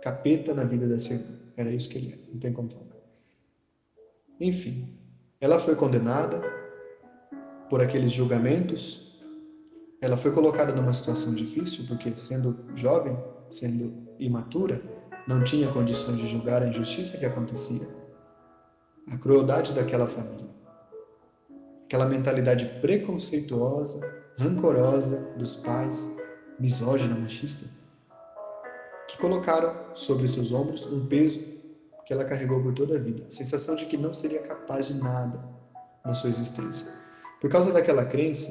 capeta 0.01 0.53
na 0.53 0.63
vida 0.65 0.87
dessa 0.87 1.13
irmã. 1.13 1.39
Era 1.55 1.71
isso 1.71 1.89
que 1.89 1.97
ele 1.97 2.13
era, 2.13 2.21
não 2.31 2.39
tem 2.39 2.51
como 2.51 2.69
falar. 2.69 2.97
Enfim, 4.39 4.99
ela 5.39 5.59
foi 5.59 5.75
condenada 5.75 6.41
por 7.69 7.81
aqueles 7.81 8.11
julgamentos. 8.11 9.21
Ela 10.01 10.17
foi 10.17 10.31
colocada 10.31 10.75
numa 10.75 10.93
situação 10.93 11.33
difícil, 11.33 11.85
porque 11.87 12.15
sendo 12.15 12.57
jovem, 12.75 13.17
sendo 13.49 14.05
imatura, 14.19 14.81
não 15.25 15.43
tinha 15.43 15.71
condições 15.71 16.17
de 16.17 16.27
julgar 16.27 16.61
a 16.61 16.67
injustiça 16.67 17.17
que 17.17 17.25
acontecia, 17.25 17.87
a 19.09 19.17
crueldade 19.17 19.71
daquela 19.71 20.07
família 20.07 20.62
aquela 21.93 22.07
mentalidade 22.07 22.65
preconceituosa, 22.81 24.01
rancorosa 24.39 25.35
dos 25.37 25.57
pais, 25.57 26.17
misógina, 26.59 27.13
machista, 27.13 27.69
que 29.07 29.15
colocaram 29.19 29.71
sobre 29.93 30.27
seus 30.27 30.51
ombros 30.51 30.87
um 30.87 31.05
peso 31.05 31.39
que 32.03 32.11
ela 32.11 32.25
carregou 32.25 32.63
por 32.63 32.73
toda 32.73 32.95
a 32.95 32.99
vida, 32.99 33.25
a 33.27 33.31
sensação 33.31 33.75
de 33.75 33.85
que 33.85 33.95
não 33.95 34.11
seria 34.11 34.41
capaz 34.41 34.87
de 34.87 34.95
nada 34.95 35.47
na 36.03 36.15
sua 36.15 36.31
existência. 36.31 36.91
Por 37.39 37.47
causa 37.47 37.71
daquela 37.71 38.05
crença 38.05 38.49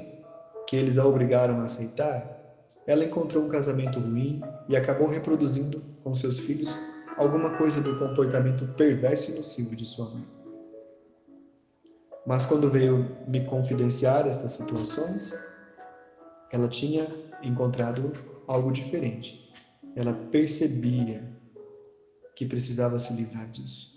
que 0.69 0.77
eles 0.77 0.97
a 0.97 1.05
obrigaram 1.05 1.59
a 1.59 1.65
aceitar, 1.65 2.25
ela 2.87 3.05
encontrou 3.05 3.43
um 3.45 3.49
casamento 3.49 3.99
ruim 3.99 4.41
e 4.69 4.77
acabou 4.77 5.09
reproduzindo 5.09 5.83
com 6.05 6.15
seus 6.15 6.39
filhos 6.39 6.79
alguma 7.17 7.59
coisa 7.59 7.81
do 7.81 7.99
comportamento 7.99 8.69
perverso 8.77 9.33
e 9.33 9.35
nocivo 9.35 9.75
de 9.75 9.85
sua 9.85 10.09
mãe. 10.11 10.42
Mas 12.27 12.47
quando 12.47 12.71
veio 12.71 13.17
me 13.27 13.45
confidenciar 13.45 14.27
estas 14.27 14.53
situações, 14.53 15.35
ela 16.53 16.69
tinha 16.69 17.07
encontrado 17.43 18.13
algo 18.47 18.71
diferente. 18.71 19.53
Ela 19.97 20.15
percebia 20.31 21.33
que 22.37 22.47
precisava 22.47 22.99
se 22.99 23.13
livrar 23.15 23.51
disso. 23.51 23.93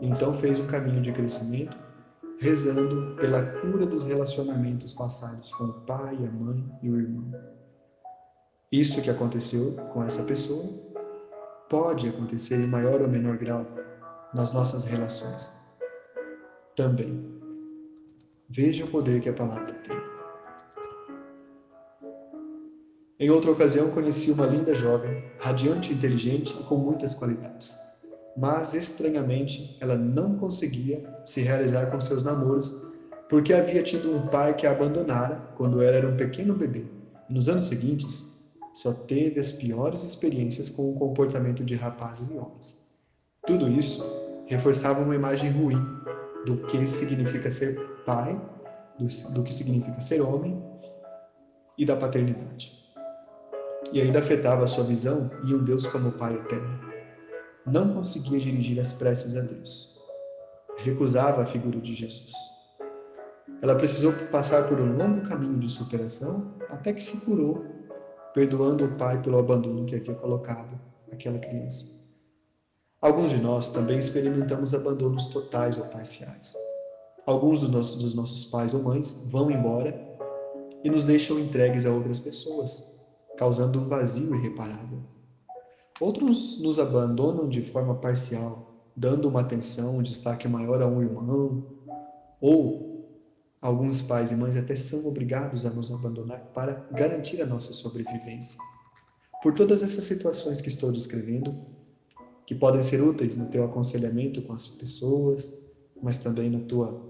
Então 0.00 0.32
fez 0.32 0.60
um 0.60 0.66
caminho 0.66 1.02
de 1.02 1.12
crescimento, 1.12 1.76
rezando 2.40 3.16
pela 3.16 3.42
cura 3.42 3.84
dos 3.84 4.04
relacionamentos 4.04 4.92
passados 4.92 5.52
com 5.52 5.64
o 5.64 5.80
pai, 5.80 6.14
a 6.16 6.30
mãe 6.30 6.64
e 6.82 6.88
o 6.88 6.98
irmão. 6.98 7.32
Isso 8.70 9.02
que 9.02 9.10
aconteceu 9.10 9.74
com 9.92 10.04
essa 10.04 10.22
pessoa 10.22 10.64
pode 11.68 12.08
acontecer 12.08 12.56
em 12.56 12.68
maior 12.68 13.00
ou 13.00 13.08
menor 13.08 13.36
grau 13.36 13.66
nas 14.32 14.52
nossas 14.52 14.84
relações 14.84 15.58
também. 16.76 17.37
Veja 18.50 18.86
o 18.86 18.88
poder 18.88 19.20
que 19.20 19.28
a 19.28 19.32
palavra 19.34 19.74
tem. 19.74 19.94
Em 23.20 23.28
outra 23.28 23.50
ocasião, 23.50 23.90
conheci 23.90 24.30
uma 24.30 24.46
linda 24.46 24.74
jovem, 24.74 25.22
radiante, 25.38 25.92
inteligente 25.92 26.56
e 26.58 26.62
com 26.62 26.78
muitas 26.78 27.12
qualidades. 27.12 27.76
Mas, 28.34 28.72
estranhamente, 28.72 29.76
ela 29.80 29.96
não 29.96 30.38
conseguia 30.38 31.04
se 31.26 31.42
realizar 31.42 31.90
com 31.90 32.00
seus 32.00 32.24
namoros 32.24 32.72
porque 33.28 33.52
havia 33.52 33.82
tido 33.82 34.16
um 34.16 34.28
pai 34.28 34.56
que 34.56 34.66
a 34.66 34.70
abandonara 34.70 35.52
quando 35.54 35.82
ela 35.82 35.96
era 35.96 36.08
um 36.08 36.16
pequeno 36.16 36.54
bebê. 36.54 36.86
E 37.28 37.34
nos 37.34 37.50
anos 37.50 37.66
seguintes, 37.66 38.48
só 38.74 38.94
teve 38.94 39.38
as 39.38 39.52
piores 39.52 40.02
experiências 40.04 40.70
com 40.70 40.90
o 40.90 40.94
comportamento 40.98 41.62
de 41.62 41.74
rapazes 41.74 42.30
e 42.30 42.38
homens. 42.38 42.78
Tudo 43.46 43.68
isso 43.68 44.02
reforçava 44.46 45.02
uma 45.02 45.14
imagem 45.14 45.50
ruim 45.50 45.84
do 46.46 46.56
que 46.66 46.86
significa 46.86 47.50
ser 47.50 47.97
pai, 48.08 48.40
do, 48.98 49.34
do 49.34 49.44
que 49.44 49.52
significa 49.52 50.00
ser 50.00 50.22
homem 50.22 50.64
e 51.76 51.84
da 51.84 51.94
paternidade 51.94 52.78
e 53.92 54.00
ainda 54.00 54.18
afetava 54.18 54.64
a 54.64 54.66
sua 54.66 54.84
visão 54.84 55.30
e 55.44 55.54
um 55.54 55.64
Deus 55.64 55.86
como 55.86 56.12
Pai 56.12 56.34
eterno. 56.34 56.78
Não 57.66 57.92
conseguia 57.92 58.38
dirigir 58.38 58.78
as 58.80 58.92
preces 58.92 59.36
a 59.36 59.40
Deus. 59.40 59.98
Recusava 60.78 61.42
a 61.42 61.46
figura 61.46 61.78
de 61.80 61.94
Jesus. 61.94 62.32
Ela 63.60 63.74
precisou 63.74 64.12
passar 64.30 64.68
por 64.68 64.78
um 64.78 64.96
longo 64.96 65.22
caminho 65.28 65.58
de 65.58 65.68
superação 65.68 66.54
até 66.70 66.92
que 66.92 67.02
se 67.02 67.24
curou, 67.24 67.64
perdoando 68.32 68.84
o 68.84 68.96
pai 68.96 69.20
pelo 69.20 69.38
abandono 69.38 69.84
que 69.84 69.96
havia 69.96 70.14
colocado 70.14 70.78
aquela 71.10 71.38
criança. 71.38 71.98
Alguns 73.00 73.30
de 73.30 73.38
nós 73.38 73.70
também 73.70 73.98
experimentamos 73.98 74.74
abandonos 74.74 75.26
totais 75.26 75.76
ou 75.78 75.84
parciais. 75.86 76.54
Alguns 77.28 77.60
dos 77.60 77.68
nossos, 77.68 78.02
dos 78.02 78.14
nossos 78.14 78.46
pais 78.46 78.72
ou 78.72 78.82
mães 78.82 79.26
vão 79.30 79.50
embora 79.50 79.94
e 80.82 80.88
nos 80.88 81.04
deixam 81.04 81.38
entregues 81.38 81.84
a 81.84 81.92
outras 81.92 82.18
pessoas, 82.18 82.82
causando 83.36 83.78
um 83.78 83.86
vazio 83.86 84.34
irreparável. 84.34 85.02
Outros 86.00 86.58
nos 86.62 86.78
abandonam 86.78 87.46
de 87.46 87.60
forma 87.60 87.94
parcial, 87.96 88.66
dando 88.96 89.28
uma 89.28 89.42
atenção, 89.42 89.98
um 89.98 90.02
destaque 90.02 90.48
maior 90.48 90.80
a 90.80 90.86
um 90.86 91.02
irmão, 91.02 91.66
ou 92.40 92.94
alguns 93.60 94.00
pais 94.00 94.32
e 94.32 94.34
mães 94.34 94.56
até 94.56 94.74
são 94.74 95.06
obrigados 95.06 95.66
a 95.66 95.70
nos 95.70 95.92
abandonar 95.92 96.40
para 96.54 96.88
garantir 96.92 97.42
a 97.42 97.46
nossa 97.46 97.74
sobrevivência. 97.74 98.58
Por 99.42 99.52
todas 99.52 99.82
essas 99.82 100.04
situações 100.04 100.62
que 100.62 100.70
estou 100.70 100.90
descrevendo, 100.90 101.54
que 102.46 102.54
podem 102.54 102.80
ser 102.80 103.02
úteis 103.02 103.36
no 103.36 103.50
teu 103.50 103.64
aconselhamento 103.64 104.40
com 104.40 104.54
as 104.54 104.66
pessoas, 104.66 105.68
mas 106.02 106.16
também 106.16 106.48
na 106.48 106.60
tua 106.60 107.07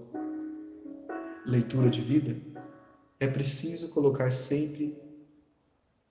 leitura 1.49 1.89
de 1.89 2.01
vida, 2.01 2.39
é 3.19 3.27
preciso 3.27 3.89
colocar 3.89 4.31
sempre 4.31 4.95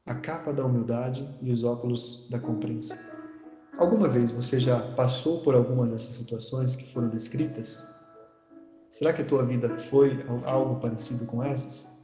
a 0.05 0.15
capa 0.15 0.53
da 0.53 0.65
humildade 0.65 1.29
e 1.41 1.51
os 1.51 1.65
óculos 1.65 2.27
da 2.29 2.39
compreensão. 2.39 2.97
Alguma 3.79 4.09
vez 4.09 4.31
você 4.31 4.59
já 4.59 4.81
passou 4.95 5.41
por 5.43 5.55
algumas 5.55 5.91
dessas 5.91 6.15
situações 6.15 6.75
que 6.75 6.93
foram 6.93 7.09
descritas? 7.09 7.97
Será 8.91 9.13
que 9.13 9.23
a 9.23 9.25
tua 9.25 9.45
vida 9.45 9.79
foi 9.79 10.19
algo 10.45 10.81
parecido 10.81 11.27
com 11.27 11.43
essas? 11.43 11.99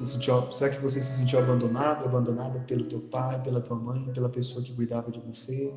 Sentiu, 0.00 0.52
será 0.52 0.70
que 0.70 0.80
você 0.80 1.00
se 1.00 1.16
sentiu 1.16 1.40
abandonado, 1.40 2.04
abandonada 2.04 2.60
pelo 2.60 2.84
teu 2.84 3.00
pai, 3.00 3.42
pela 3.42 3.60
tua 3.60 3.76
mãe, 3.76 4.12
pela 4.12 4.28
pessoa 4.28 4.64
que 4.64 4.72
cuidava 4.72 5.10
de 5.10 5.18
você? 5.20 5.74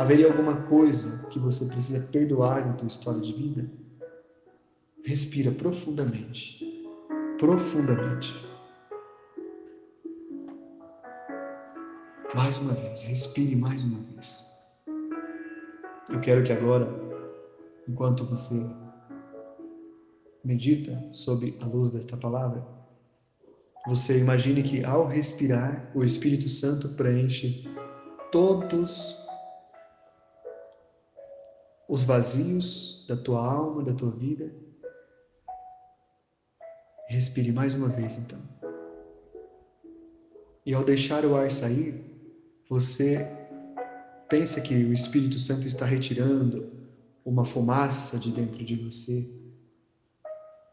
Haveria 0.00 0.28
alguma 0.28 0.62
coisa 0.62 1.28
que 1.28 1.38
você 1.38 1.66
precisa 1.66 2.10
perdoar 2.10 2.66
na 2.66 2.72
tua 2.72 2.88
história 2.88 3.20
de 3.20 3.34
vida? 3.34 3.70
Respira 5.04 5.50
profundamente. 5.50 6.64
Profundamente. 7.38 8.34
Mais 12.34 12.56
uma 12.56 12.72
vez, 12.72 13.02
respire 13.02 13.54
mais 13.54 13.84
uma 13.84 13.98
vez. 13.98 14.42
Eu 16.08 16.18
quero 16.22 16.44
que 16.44 16.52
agora, 16.54 16.88
enquanto 17.86 18.24
você 18.24 18.58
medita 20.42 21.10
sobre 21.12 21.58
a 21.60 21.66
luz 21.66 21.90
desta 21.90 22.16
palavra, 22.16 22.66
você 23.86 24.18
imagine 24.18 24.62
que 24.62 24.82
ao 24.82 25.06
respirar, 25.06 25.92
o 25.94 26.02
Espírito 26.02 26.48
Santo 26.48 26.88
preenche 26.94 27.68
todos 28.32 29.19
os 31.90 32.02
vazios 32.02 33.04
da 33.06 33.16
tua 33.16 33.44
alma, 33.44 33.82
da 33.82 33.92
tua 33.92 34.12
vida 34.12 34.50
Respire 37.10 37.50
mais 37.50 37.74
uma 37.74 37.88
vez 37.88 38.18
então. 38.18 38.38
E 40.64 40.72
ao 40.72 40.84
deixar 40.84 41.24
o 41.24 41.34
ar 41.34 41.50
sair, 41.50 41.92
você 42.68 43.26
pensa 44.28 44.60
que 44.60 44.72
o 44.72 44.92
Espírito 44.92 45.36
Santo 45.36 45.66
está 45.66 45.84
retirando 45.84 46.72
uma 47.24 47.44
fumaça 47.44 48.16
de 48.16 48.30
dentro 48.30 48.64
de 48.64 48.76
você. 48.76 49.28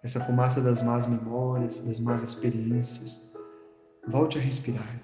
Essa 0.03 0.23
fumaça 0.25 0.61
das 0.61 0.83
más 0.83 1.07
memórias, 1.07 1.81
das 1.87 1.99
más 1.99 2.21
experiências. 2.21 3.33
Volte 4.07 4.37
a 4.37 4.41
respirar. 4.41 5.01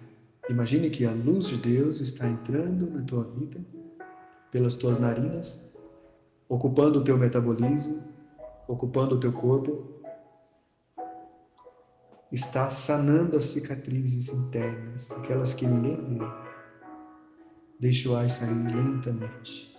Imagine 0.51 0.91
que 0.91 1.03
a 1.03 1.11
luz 1.13 1.47
de 1.47 1.57
Deus 1.57 1.99
está 1.99 2.27
entrando 2.27 2.91
na 2.91 3.01
tua 3.01 3.23
vida 3.23 3.59
pelas 4.51 4.75
tuas 4.75 4.99
narinas, 4.99 5.72
ocupando 6.47 6.99
o 6.99 7.03
teu 7.03 7.17
metabolismo, 7.17 8.03
ocupando 8.67 9.15
o 9.15 9.19
teu 9.19 9.31
corpo 9.31 9.93
está 12.33 12.67
sanando 12.67 13.37
as 13.37 13.45
cicatrizes 13.45 14.33
internas, 14.33 15.11
aquelas 15.11 15.53
que 15.53 15.67
ninguém 15.67 16.17
vê. 16.17 16.25
Deixa 17.79 18.09
o 18.09 18.15
ar 18.15 18.29
sair 18.31 18.53
lentamente. 18.53 19.71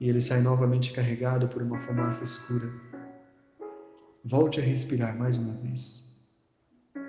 E 0.00 0.08
ele 0.08 0.20
sai 0.20 0.40
novamente 0.40 0.92
carregado 0.92 1.46
por 1.48 1.60
uma 1.60 1.78
fumaça 1.78 2.24
escura. 2.24 2.72
Volte 4.24 4.60
a 4.60 4.62
respirar 4.62 5.18
mais 5.18 5.36
uma 5.36 5.52
vez. 5.54 6.04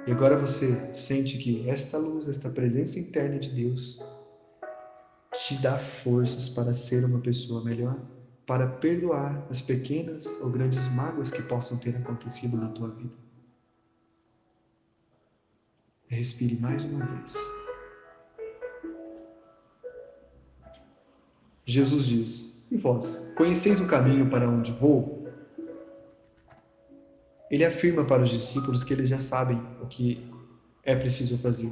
E 0.05 0.11
agora 0.11 0.37
você 0.37 0.93
sente 0.93 1.37
que 1.37 1.69
esta 1.69 1.97
luz, 1.97 2.27
esta 2.27 2.49
presença 2.49 2.99
interna 2.99 3.39
de 3.39 3.49
Deus, 3.49 4.03
te 5.39 5.55
dá 5.55 5.77
forças 5.77 6.49
para 6.49 6.73
ser 6.73 7.03
uma 7.05 7.19
pessoa 7.19 7.63
melhor, 7.63 7.99
para 8.45 8.67
perdoar 8.67 9.45
as 9.49 9.61
pequenas 9.61 10.25
ou 10.41 10.49
grandes 10.49 10.87
mágoas 10.93 11.31
que 11.31 11.41
possam 11.43 11.77
ter 11.77 11.95
acontecido 11.95 12.57
na 12.57 12.69
tua 12.69 12.89
vida. 12.89 13.15
Respire 16.07 16.55
mais 16.57 16.83
uma 16.85 17.05
vez. 17.05 17.35
Jesus 21.65 22.05
diz: 22.05 22.67
E 22.71 22.77
vós, 22.77 23.33
conheceis 23.35 23.81
o 23.81 23.87
caminho 23.87 24.29
para 24.29 24.49
onde 24.49 24.71
vou? 24.71 25.25
Ele 27.49 27.65
afirma 27.65 28.05
para 28.05 28.23
os 28.23 28.29
discípulos 28.29 28.83
que 28.83 28.93
eles 28.93 29.09
já 29.09 29.19
sabem 29.19 29.57
o 29.81 29.87
que 29.87 30.29
é 30.83 30.95
preciso 30.95 31.37
fazer. 31.37 31.71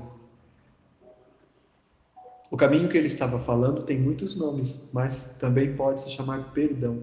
O 2.53 2.55
caminho 2.55 2.87
que 2.87 2.95
ele 2.95 3.07
estava 3.07 3.39
falando 3.39 3.81
tem 3.81 3.99
muitos 3.99 4.35
nomes, 4.35 4.91
mas 4.93 5.39
também 5.39 5.75
pode 5.75 6.01
se 6.01 6.11
chamar 6.11 6.53
perdão. 6.53 7.01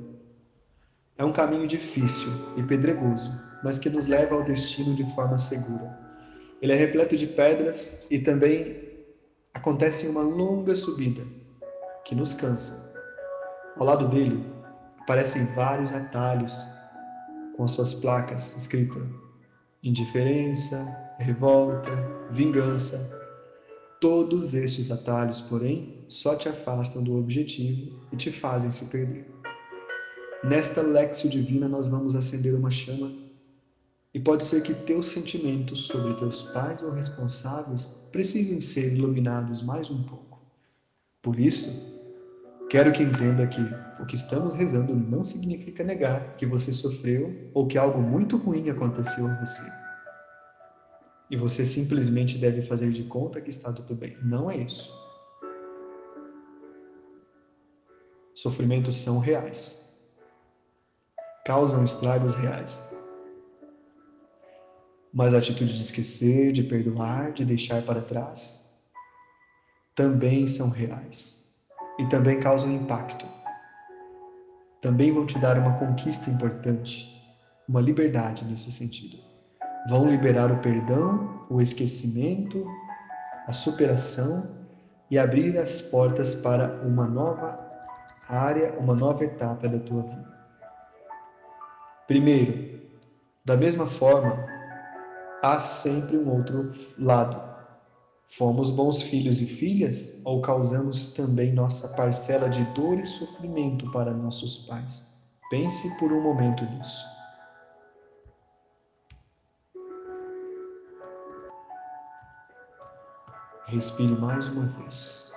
É 1.19 1.25
um 1.25 1.33
caminho 1.33 1.67
difícil 1.67 2.31
e 2.57 2.63
pedregoso, 2.63 3.29
mas 3.65 3.77
que 3.77 3.91
nos 3.91 4.07
leva 4.07 4.37
ao 4.37 4.45
destino 4.45 4.95
de 4.95 5.03
forma 5.13 5.39
segura. 5.39 5.99
Ele 6.63 6.73
é 6.73 6.77
repleto 6.77 7.17
de 7.17 7.27
pedras 7.27 8.09
e 8.13 8.21
também 8.21 8.77
acontece 9.53 10.07
uma 10.07 10.21
longa 10.21 10.73
subida 10.73 11.27
que 12.05 12.15
nos 12.15 12.33
cansa. 12.33 12.95
Ao 13.77 13.85
lado 13.85 14.07
dele 14.07 14.47
aparecem 15.01 15.47
vários 15.57 15.93
atalhos 15.93 16.65
com 17.57 17.65
as 17.65 17.73
suas 17.73 17.93
placas 17.93 18.57
escritas 18.57 19.03
indiferença, 19.83 20.77
revolta, 21.19 21.91
vingança. 22.31 23.20
Todos 24.01 24.55
estes 24.55 24.91
atalhos, 24.91 25.43
porém, 25.43 26.07
só 26.09 26.35
te 26.35 26.49
afastam 26.49 27.03
do 27.05 27.19
objetivo 27.19 27.93
e 28.11 28.17
te 28.17 28.33
fazem 28.33 28.71
se 28.71 28.87
perder. 28.87 29.27
Nesta 30.43 30.81
Lexio 30.81 31.29
Divina, 31.29 31.69
nós 31.69 31.87
vamos 31.87 32.17
acender 32.17 32.55
uma 32.55 32.71
chama 32.71 33.13
e 34.15 34.19
pode 34.19 34.43
ser 34.45 34.63
que 34.63 34.73
teus 34.73 35.05
sentimentos 35.05 35.83
sobre 35.87 36.15
teus 36.15 36.41
pais 36.41 36.83
ou 36.83 36.91
responsáveis 36.91 38.09
precisem 38.11 38.59
ser 38.59 38.91
iluminados 38.95 39.63
mais 39.63 39.91
um 39.91 40.03
pouco. 40.03 40.41
Por 41.21 41.39
isso, 41.39 41.71
quero 42.71 42.93
que 42.93 43.03
entenda 43.03 43.47
que 43.47 43.61
o 44.03 44.07
que 44.07 44.15
estamos 44.17 44.55
rezando 44.55 44.97
não 44.97 45.27
significa 45.27 45.85
negar 45.85 46.39
que 46.39 46.47
você 46.47 46.73
sofreu 46.73 47.51
ou 47.53 47.67
que 47.67 47.77
algo 47.77 48.01
muito 48.01 48.39
ruim 48.39 48.71
aconteceu 48.71 49.27
a 49.27 49.35
você. 49.35 49.90
E 51.31 51.37
você 51.37 51.65
simplesmente 51.65 52.37
deve 52.39 52.61
fazer 52.61 52.91
de 52.91 53.05
conta 53.05 53.41
que 53.41 53.51
está 53.51 53.73
tudo 53.73 53.95
bem. 53.95 54.17
Não 54.23 54.51
é 54.51 54.57
isso. 54.57 54.91
Sofrimentos 58.35 58.97
são 58.97 59.19
reais. 59.19 60.03
Causam 61.45 61.85
estragos 61.85 62.35
reais. 62.35 62.83
Mas 65.13 65.35
a 65.35 65.39
atitude 65.39 65.75
de 65.75 65.81
esquecer, 65.81 66.53
de 66.53 66.63
perdoar, 66.63 67.33
de 67.33 67.45
deixar 67.45 67.83
para 67.83 68.03
trás, 68.03 68.83
também 69.95 70.47
são 70.47 70.69
reais. 70.69 71.49
E 71.99 72.09
também 72.09 72.41
causam 72.41 72.73
impacto 72.73 73.41
também 74.81 75.13
vão 75.13 75.27
te 75.27 75.39
dar 75.39 75.59
uma 75.59 75.79
conquista 75.79 76.31
importante, 76.31 77.07
uma 77.69 77.83
liberdade 77.83 78.47
nesse 78.47 78.73
sentido. 78.73 79.30
Vão 79.89 80.09
liberar 80.09 80.51
o 80.53 80.59
perdão, 80.59 81.45
o 81.49 81.61
esquecimento, 81.61 82.67
a 83.47 83.53
superação 83.53 84.59
e 85.11 85.19
abrir 85.19 85.59
as 85.59 85.83
portas 85.83 86.35
para 86.35 86.81
uma 86.87 87.07
nova 87.07 87.59
área, 88.29 88.79
uma 88.79 88.95
nova 88.95 89.25
etapa 89.25 89.69
da 89.69 89.81
tua 89.81 90.03
vida. 90.03 90.31
Primeiro, 92.07 92.81
da 93.45 93.57
mesma 93.57 93.87
forma, 93.87 94.47
há 95.43 95.59
sempre 95.59 96.17
um 96.17 96.31
outro 96.31 96.73
lado 96.99 97.51
Fomos 98.31 98.71
bons 98.71 99.03
filhos 99.03 99.41
e 99.41 99.47
filhas 99.47 100.23
ou 100.25 100.41
causamos 100.41 101.11
também 101.11 101.53
nossa 101.53 101.89
parcela 101.89 102.49
de 102.49 102.63
dor 102.75 102.97
e 103.01 103.05
sofrimento 103.05 103.91
para 103.91 104.15
nossos 104.15 104.67
pais? 104.69 105.05
Pense 105.51 105.99
por 105.99 106.13
um 106.13 106.23
momento 106.23 106.65
nisso. 106.65 107.20
Respire 113.71 114.17
mais 114.17 114.49
uma 114.49 114.67
vez. 114.67 115.33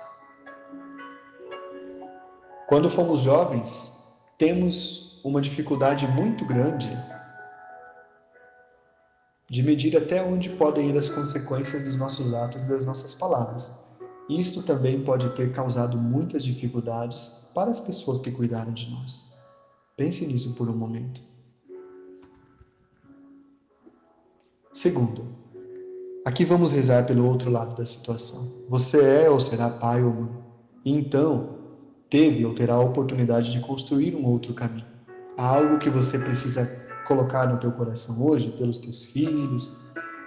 Quando 2.66 2.90
fomos 2.90 3.20
jovens, 3.20 4.26
temos 4.36 5.20
uma 5.22 5.40
dificuldade 5.40 6.04
muito 6.08 6.44
grande 6.44 6.90
de 9.48 9.62
medir 9.62 9.96
até 9.96 10.20
onde 10.20 10.50
podem 10.50 10.90
ir 10.90 10.98
as 10.98 11.08
consequências 11.08 11.84
dos 11.84 11.94
nossos 11.94 12.34
atos 12.34 12.64
e 12.64 12.68
das 12.68 12.84
nossas 12.84 13.14
palavras. 13.14 13.86
Isto 14.28 14.62
também 14.62 15.04
pode 15.04 15.28
ter 15.36 15.52
causado 15.52 15.96
muitas 15.96 16.42
dificuldades 16.42 17.52
para 17.54 17.70
as 17.70 17.78
pessoas 17.78 18.20
que 18.20 18.32
cuidaram 18.32 18.72
de 18.72 18.90
nós. 18.90 19.30
Pense 19.96 20.26
nisso 20.26 20.54
por 20.54 20.68
um 20.68 20.76
momento. 20.76 21.22
Segundo, 24.72 25.43
aqui 26.24 26.44
vamos 26.44 26.72
rezar 26.72 27.04
pelo 27.04 27.26
outro 27.26 27.50
lado 27.50 27.74
da 27.74 27.84
situação. 27.84 28.48
Você 28.68 28.98
é 29.02 29.30
ou 29.30 29.38
será 29.38 29.70
pai 29.70 30.02
ou 30.02 30.12
mãe, 30.14 30.30
e 30.84 30.90
então 30.90 31.44
teve 32.08 32.44
ou 32.44 32.54
terá 32.54 32.74
a 32.74 32.80
oportunidade 32.80 33.50
de 33.50 33.60
construir 33.60 34.16
um 34.16 34.24
outro 34.24 34.54
caminho. 34.54 34.86
Há 35.36 35.46
algo 35.46 35.78
que 35.78 35.90
você 35.90 36.18
precisa 36.18 36.66
colocar 37.06 37.46
no 37.46 37.58
teu 37.58 37.70
coração 37.72 38.22
hoje 38.22 38.50
pelos 38.50 38.78
teus 38.78 39.04
filhos, 39.04 39.68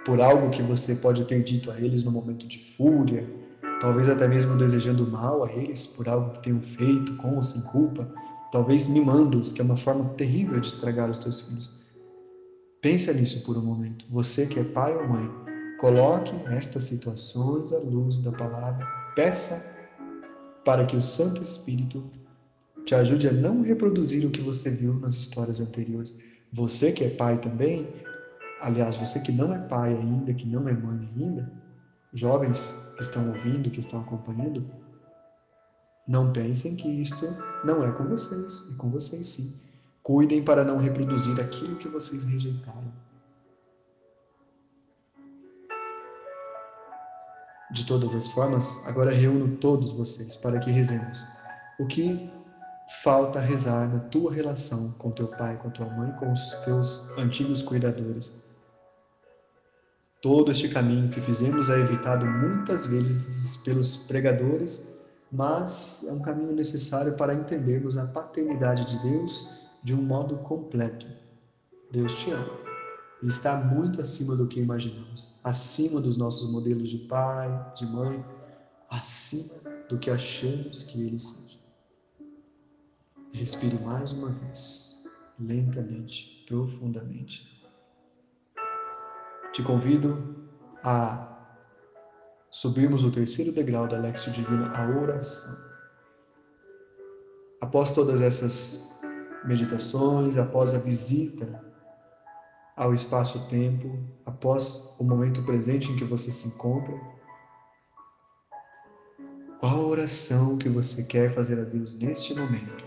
por 0.04 0.20
algo 0.20 0.50
que 0.50 0.62
você 0.62 0.94
pode 0.94 1.24
ter 1.24 1.42
dito 1.42 1.70
a 1.70 1.80
eles 1.80 2.04
no 2.04 2.12
momento 2.12 2.46
de 2.46 2.58
fúria, 2.58 3.28
talvez 3.80 4.08
até 4.08 4.28
mesmo 4.28 4.56
desejando 4.56 5.06
mal 5.06 5.44
a 5.44 5.50
eles 5.52 5.86
por 5.86 6.08
algo 6.08 6.30
que 6.30 6.40
tenham 6.40 6.62
feito 6.62 7.16
com 7.16 7.36
ou 7.36 7.42
sem 7.42 7.60
culpa, 7.62 8.08
talvez 8.52 8.86
mimando-os, 8.86 9.52
que 9.52 9.60
é 9.60 9.64
uma 9.64 9.76
forma 9.76 10.04
terrível 10.16 10.60
de 10.60 10.68
estragar 10.68 11.10
os 11.10 11.18
teus 11.18 11.40
filhos. 11.40 11.70
Pensa 12.80 13.12
nisso 13.12 13.42
por 13.42 13.58
um 13.58 13.62
momento. 13.62 14.04
Você 14.08 14.46
que 14.46 14.60
é 14.60 14.64
pai 14.64 14.94
ou 14.96 15.06
mãe, 15.08 15.28
coloque 15.78 16.34
estas 16.46 16.82
situações 16.82 17.72
à 17.72 17.78
luz 17.78 18.18
da 18.18 18.32
palavra, 18.32 18.84
peça 19.14 19.64
para 20.64 20.84
que 20.84 20.96
o 20.96 21.00
Santo 21.00 21.40
Espírito 21.40 22.04
te 22.84 22.94
ajude 22.94 23.28
a 23.28 23.32
não 23.32 23.62
reproduzir 23.62 24.26
o 24.26 24.30
que 24.30 24.42
você 24.42 24.70
viu 24.70 24.94
nas 24.94 25.14
histórias 25.14 25.60
anteriores. 25.60 26.18
Você 26.52 26.90
que 26.92 27.04
é 27.04 27.10
pai 27.10 27.38
também, 27.38 27.86
aliás, 28.60 28.96
você 28.96 29.20
que 29.20 29.30
não 29.30 29.54
é 29.54 29.58
pai 29.58 29.94
ainda, 29.94 30.34
que 30.34 30.46
não 30.46 30.68
é 30.68 30.72
mãe 30.72 31.08
ainda, 31.14 31.50
jovens 32.12 32.92
que 32.96 33.02
estão 33.02 33.28
ouvindo, 33.28 33.70
que 33.70 33.80
estão 33.80 34.00
acompanhando, 34.00 34.68
não 36.06 36.32
pensem 36.32 36.74
que 36.74 36.88
isto 36.88 37.26
não 37.64 37.84
é 37.84 37.92
com 37.92 38.04
vocês, 38.04 38.72
é 38.74 38.78
com 38.78 38.90
vocês 38.90 39.26
sim. 39.26 39.68
Cuidem 40.02 40.42
para 40.42 40.64
não 40.64 40.78
reproduzir 40.78 41.38
aquilo 41.40 41.76
que 41.76 41.88
vocês 41.88 42.24
rejeitaram. 42.24 43.07
De 47.70 47.84
todas 47.84 48.14
as 48.14 48.26
formas, 48.28 48.86
agora 48.86 49.10
reúno 49.10 49.56
todos 49.56 49.92
vocês 49.92 50.36
para 50.36 50.58
que 50.58 50.70
rezemos. 50.70 51.24
O 51.78 51.86
que 51.86 52.30
falta 53.02 53.38
rezar 53.38 53.88
na 53.88 54.00
tua 54.00 54.32
relação 54.32 54.92
com 54.92 55.10
teu 55.10 55.28
pai, 55.28 55.58
com 55.58 55.68
tua 55.68 55.86
mãe, 55.86 56.10
com 56.12 56.32
os 56.32 56.52
teus 56.64 57.16
antigos 57.18 57.60
cuidadores. 57.60 58.48
Todo 60.22 60.50
este 60.50 60.68
caminho 60.70 61.10
que 61.10 61.20
fizemos 61.20 61.68
é 61.68 61.78
evitado 61.78 62.26
muitas 62.26 62.86
vezes 62.86 63.58
pelos 63.58 63.96
pregadores, 63.96 65.04
mas 65.30 66.06
é 66.08 66.12
um 66.12 66.22
caminho 66.22 66.52
necessário 66.52 67.16
para 67.16 67.34
entendermos 67.34 67.98
a 67.98 68.06
paternidade 68.06 68.86
de 68.86 68.98
Deus 69.02 69.68
de 69.84 69.94
um 69.94 70.02
modo 70.02 70.38
completo. 70.38 71.06
Deus 71.92 72.14
te 72.14 72.30
ama 72.30 72.67
e 73.22 73.26
está 73.26 73.56
muito 73.56 74.00
acima 74.00 74.36
do 74.36 74.46
que 74.46 74.60
imaginamos, 74.60 75.40
acima 75.42 76.00
dos 76.00 76.16
nossos 76.16 76.50
modelos 76.50 76.90
de 76.90 76.98
pai, 76.98 77.72
de 77.74 77.86
mãe, 77.86 78.24
acima 78.88 79.70
do 79.88 79.98
que 79.98 80.10
achamos 80.10 80.84
que 80.84 81.04
eles 81.04 81.22
são. 81.22 81.48
Respire 83.32 83.78
mais 83.80 84.12
uma 84.12 84.28
vez, 84.28 85.04
lentamente, 85.38 86.44
profundamente. 86.46 87.62
Te 89.52 89.62
convido 89.62 90.48
a 90.82 91.28
subirmos 92.50 93.04
o 93.04 93.10
terceiro 93.10 93.52
degrau 93.52 93.86
da 93.86 93.98
Lexio 93.98 94.32
Divina, 94.32 94.70
a 94.72 94.88
oração. 94.88 95.56
Após 97.60 97.92
todas 97.92 98.20
essas 98.20 99.00
meditações, 99.44 100.36
após 100.36 100.74
a 100.74 100.78
visita 100.78 101.67
ao 102.78 102.94
espaço-tempo, 102.94 103.98
após 104.24 104.94
o 105.00 105.04
momento 105.04 105.42
presente 105.44 105.90
em 105.90 105.96
que 105.96 106.04
você 106.04 106.30
se 106.30 106.46
encontra, 106.46 106.94
qual 109.58 109.88
oração 109.88 110.56
que 110.56 110.68
você 110.68 111.02
quer 111.02 111.28
fazer 111.28 111.58
a 111.58 111.64
Deus 111.64 111.98
neste 111.98 112.32
momento? 112.34 112.84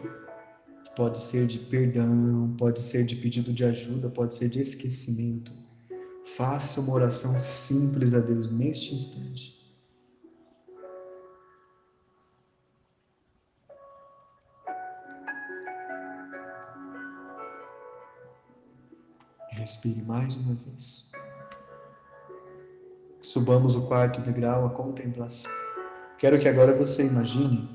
Pode 0.96 1.18
ser 1.18 1.46
de 1.46 1.60
perdão, 1.60 2.56
pode 2.58 2.80
ser 2.80 3.06
de 3.06 3.18
pedido 3.18 3.54
de 3.54 3.66
ajuda, 3.66 4.10
pode 4.10 4.34
ser 4.34 4.48
de 4.48 4.62
esquecimento. 4.62 5.52
Faça 6.38 6.80
uma 6.80 6.94
oração 6.94 7.38
simples 7.38 8.14
a 8.14 8.20
Deus 8.20 8.50
neste 8.50 8.96
instante. 8.96 9.61
Respire 19.62 20.02
mais 20.02 20.36
uma 20.38 20.56
vez. 20.56 21.12
Subamos 23.22 23.76
o 23.76 23.86
quarto 23.86 24.20
degrau, 24.20 24.66
a 24.66 24.72
contemplação. 24.72 25.52
Quero 26.18 26.40
que 26.40 26.50
agora 26.50 26.74
você 26.74 27.06
imagine 27.06 27.70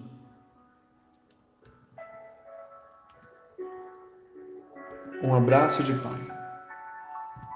um 5.22 5.32
abraço 5.32 5.84
de 5.84 5.94
Pai. 6.00 6.18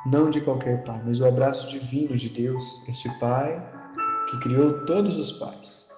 Não 0.06 0.30
de 0.30 0.40
qualquer 0.40 0.84
Pai, 0.84 1.02
mas 1.04 1.18
o 1.18 1.26
abraço 1.26 1.68
divino 1.68 2.16
de 2.16 2.28
Deus, 2.28 2.88
este 2.88 3.08
Pai 3.18 3.60
que 4.28 4.38
criou 4.38 4.86
todos 4.86 5.16
os 5.16 5.32
pais. 5.32 5.90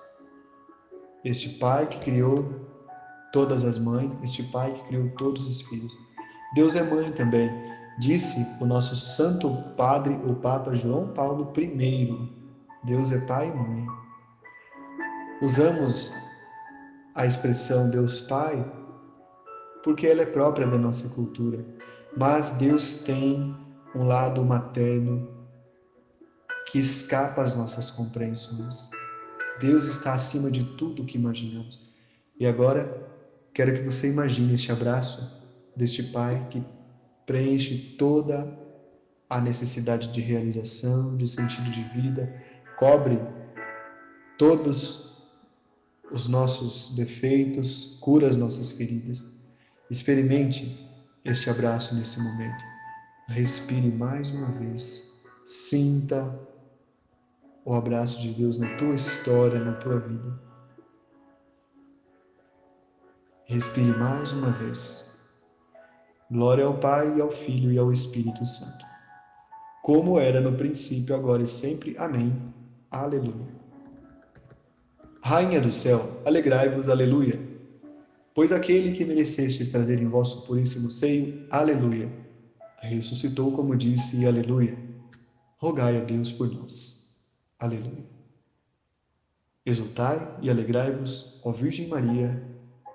Este 1.22 1.50
Pai 1.58 1.86
que 1.86 2.00
criou 2.00 2.66
todas 3.30 3.62
as 3.62 3.78
mães, 3.78 4.22
este 4.22 4.42
Pai 4.44 4.72
que 4.72 4.88
criou 4.88 5.10
todos 5.18 5.44
os 5.44 5.60
filhos. 5.60 5.94
Deus 6.54 6.76
é 6.76 6.82
mãe 6.82 7.12
também, 7.12 7.71
disse 7.98 8.46
o 8.60 8.66
nosso 8.66 8.96
Santo 8.96 9.50
Padre, 9.76 10.14
o 10.26 10.34
Papa 10.36 10.74
João 10.74 11.08
Paulo 11.08 11.52
I. 11.56 12.42
Deus 12.84 13.12
é 13.12 13.18
Pai 13.26 13.48
e 13.48 13.54
Mãe. 13.54 13.86
Usamos 15.40 16.12
a 17.14 17.26
expressão 17.26 17.90
Deus 17.90 18.20
Pai 18.20 18.64
porque 19.82 20.06
ela 20.06 20.22
é 20.22 20.26
própria 20.26 20.66
da 20.66 20.78
nossa 20.78 21.08
cultura, 21.08 21.64
mas 22.16 22.52
Deus 22.52 22.98
tem 22.98 23.54
um 23.94 24.04
lado 24.04 24.44
materno 24.44 25.28
que 26.70 26.78
escapa 26.78 27.42
às 27.42 27.54
nossas 27.54 27.90
compreensões. 27.90 28.90
Deus 29.60 29.86
está 29.86 30.14
acima 30.14 30.50
de 30.50 30.64
tudo 30.76 31.02
o 31.02 31.04
que 31.04 31.18
imaginamos. 31.18 31.92
E 32.38 32.46
agora, 32.46 33.10
quero 33.52 33.74
que 33.74 33.82
você 33.82 34.08
imagine 34.08 34.54
este 34.54 34.72
abraço 34.72 35.42
deste 35.76 36.04
Pai 36.04 36.46
que 36.50 36.64
preenche 37.32 37.96
toda 37.96 38.46
a 39.30 39.40
necessidade 39.40 40.12
de 40.12 40.20
realização, 40.20 41.16
de 41.16 41.26
sentido 41.26 41.70
de 41.70 41.82
vida, 41.98 42.30
cobre 42.78 43.18
todos 44.36 45.32
os 46.10 46.28
nossos 46.28 46.94
defeitos, 46.94 47.96
cura 48.02 48.28
as 48.28 48.36
nossas 48.36 48.72
feridas. 48.72 49.24
Experimente 49.90 50.86
este 51.24 51.48
abraço 51.48 51.94
nesse 51.94 52.20
momento. 52.20 52.62
Respire 53.28 53.88
mais 53.92 54.28
uma 54.28 54.50
vez. 54.52 55.24
Sinta 55.46 56.38
o 57.64 57.72
abraço 57.72 58.20
de 58.20 58.34
Deus 58.34 58.58
na 58.58 58.76
tua 58.76 58.94
história, 58.94 59.58
na 59.58 59.72
tua 59.72 59.98
vida. 60.00 60.38
Respire 63.46 63.96
mais 63.96 64.32
uma 64.32 64.50
vez. 64.50 65.11
Glória 66.32 66.64
ao 66.64 66.78
Pai, 66.78 67.18
e 67.18 67.20
ao 67.20 67.30
Filho 67.30 67.70
e 67.70 67.76
ao 67.76 67.92
Espírito 67.92 68.42
Santo. 68.42 68.86
Como 69.82 70.18
era 70.18 70.40
no 70.40 70.56
princípio, 70.56 71.14
agora 71.14 71.42
e 71.42 71.46
sempre. 71.46 71.94
Amém. 71.98 72.34
Aleluia. 72.90 73.60
Rainha 75.22 75.60
do 75.60 75.70
céu, 75.70 76.22
alegrai-vos, 76.24 76.88
aleluia. 76.88 77.38
Pois 78.34 78.50
aquele 78.50 78.92
que 78.92 79.04
merecestes 79.04 79.68
trazer 79.68 80.00
em 80.00 80.08
vosso 80.08 80.46
puríssimo 80.46 80.90
seio, 80.90 81.46
aleluia, 81.50 82.10
ressuscitou 82.78 83.52
como 83.52 83.76
disse, 83.76 84.26
aleluia. 84.26 84.78
Rogai 85.58 85.98
a 85.98 86.00
Deus 86.00 86.32
por 86.32 86.50
nós. 86.50 87.14
Aleluia. 87.58 88.06
Exultai 89.66 90.38
e 90.40 90.48
alegrai-vos, 90.48 91.42
ó 91.44 91.52
Virgem 91.52 91.88
Maria. 91.88 92.42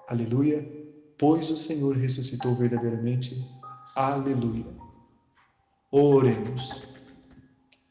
Aleluia, 0.08 0.77
pois 1.18 1.50
o 1.50 1.58
Senhor 1.58 1.96
ressuscitou 1.96 2.56
verdadeiramente. 2.56 3.46
Aleluia. 3.96 4.66
Oremos. 5.92 6.84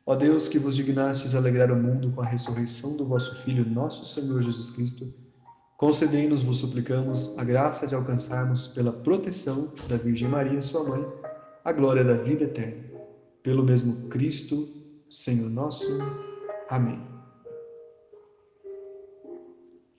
Ó 0.04 0.14
Deus, 0.14 0.48
que 0.48 0.58
vos 0.58 0.76
dignastes 0.76 1.34
alegrar 1.34 1.72
o 1.72 1.76
mundo 1.76 2.12
com 2.12 2.20
a 2.20 2.24
ressurreição 2.24 2.96
do 2.96 3.06
vosso 3.06 3.42
Filho, 3.42 3.68
nosso 3.68 4.04
Senhor 4.04 4.40
Jesus 4.40 4.70
Cristo, 4.70 5.12
concedei-nos, 5.76 6.44
vos 6.44 6.58
suplicamos, 6.58 7.36
a 7.36 7.42
graça 7.42 7.88
de 7.88 7.94
alcançarmos, 7.94 8.68
pela 8.68 8.92
proteção 8.92 9.74
da 9.88 9.96
Virgem 9.96 10.28
Maria, 10.28 10.60
sua 10.60 10.84
mãe, 10.84 11.04
a 11.64 11.72
glória 11.72 12.04
da 12.04 12.14
vida 12.14 12.44
eterna. 12.44 12.84
Pelo 13.42 13.64
mesmo 13.64 14.08
Cristo, 14.08 14.68
Senhor 15.10 15.50
nosso. 15.50 15.98
Amém. 16.68 17.00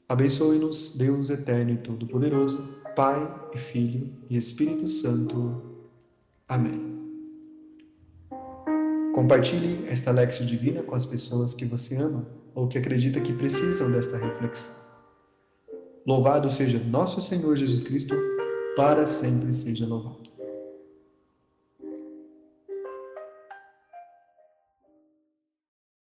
Abençoe-nos, 0.07 0.95
Deus 0.95 1.30
eterno 1.30 1.71
e 1.71 1.78
todo-poderoso, 1.78 2.78
Pai 2.98 3.32
e 3.54 3.60
Filho 3.60 4.12
e 4.28 4.36
Espírito 4.36 4.88
Santo. 4.88 5.62
Amém. 6.48 6.98
Compartilhe 9.14 9.88
esta 9.88 10.10
Lexio 10.10 10.48
Divina 10.48 10.82
com 10.82 10.95
as 10.95 11.06
pessoas 11.06 11.54
que 11.54 11.64
você 11.64 11.95
ama 11.95 12.26
ou 12.56 12.68
que 12.68 12.76
acredita 12.76 13.22
que 13.22 13.32
precisam 13.34 13.91
desta 13.91 14.18
reflexão. 14.18 14.74
Louvado 16.08 16.50
seja 16.50 16.80
nosso 16.80 17.22
Senhor 17.22 17.56
Jesus 17.56 17.84
Cristo, 17.84 18.16
para 18.76 19.06
sempre 19.06 19.54
seja 19.54 19.86
louvado. 19.86 20.26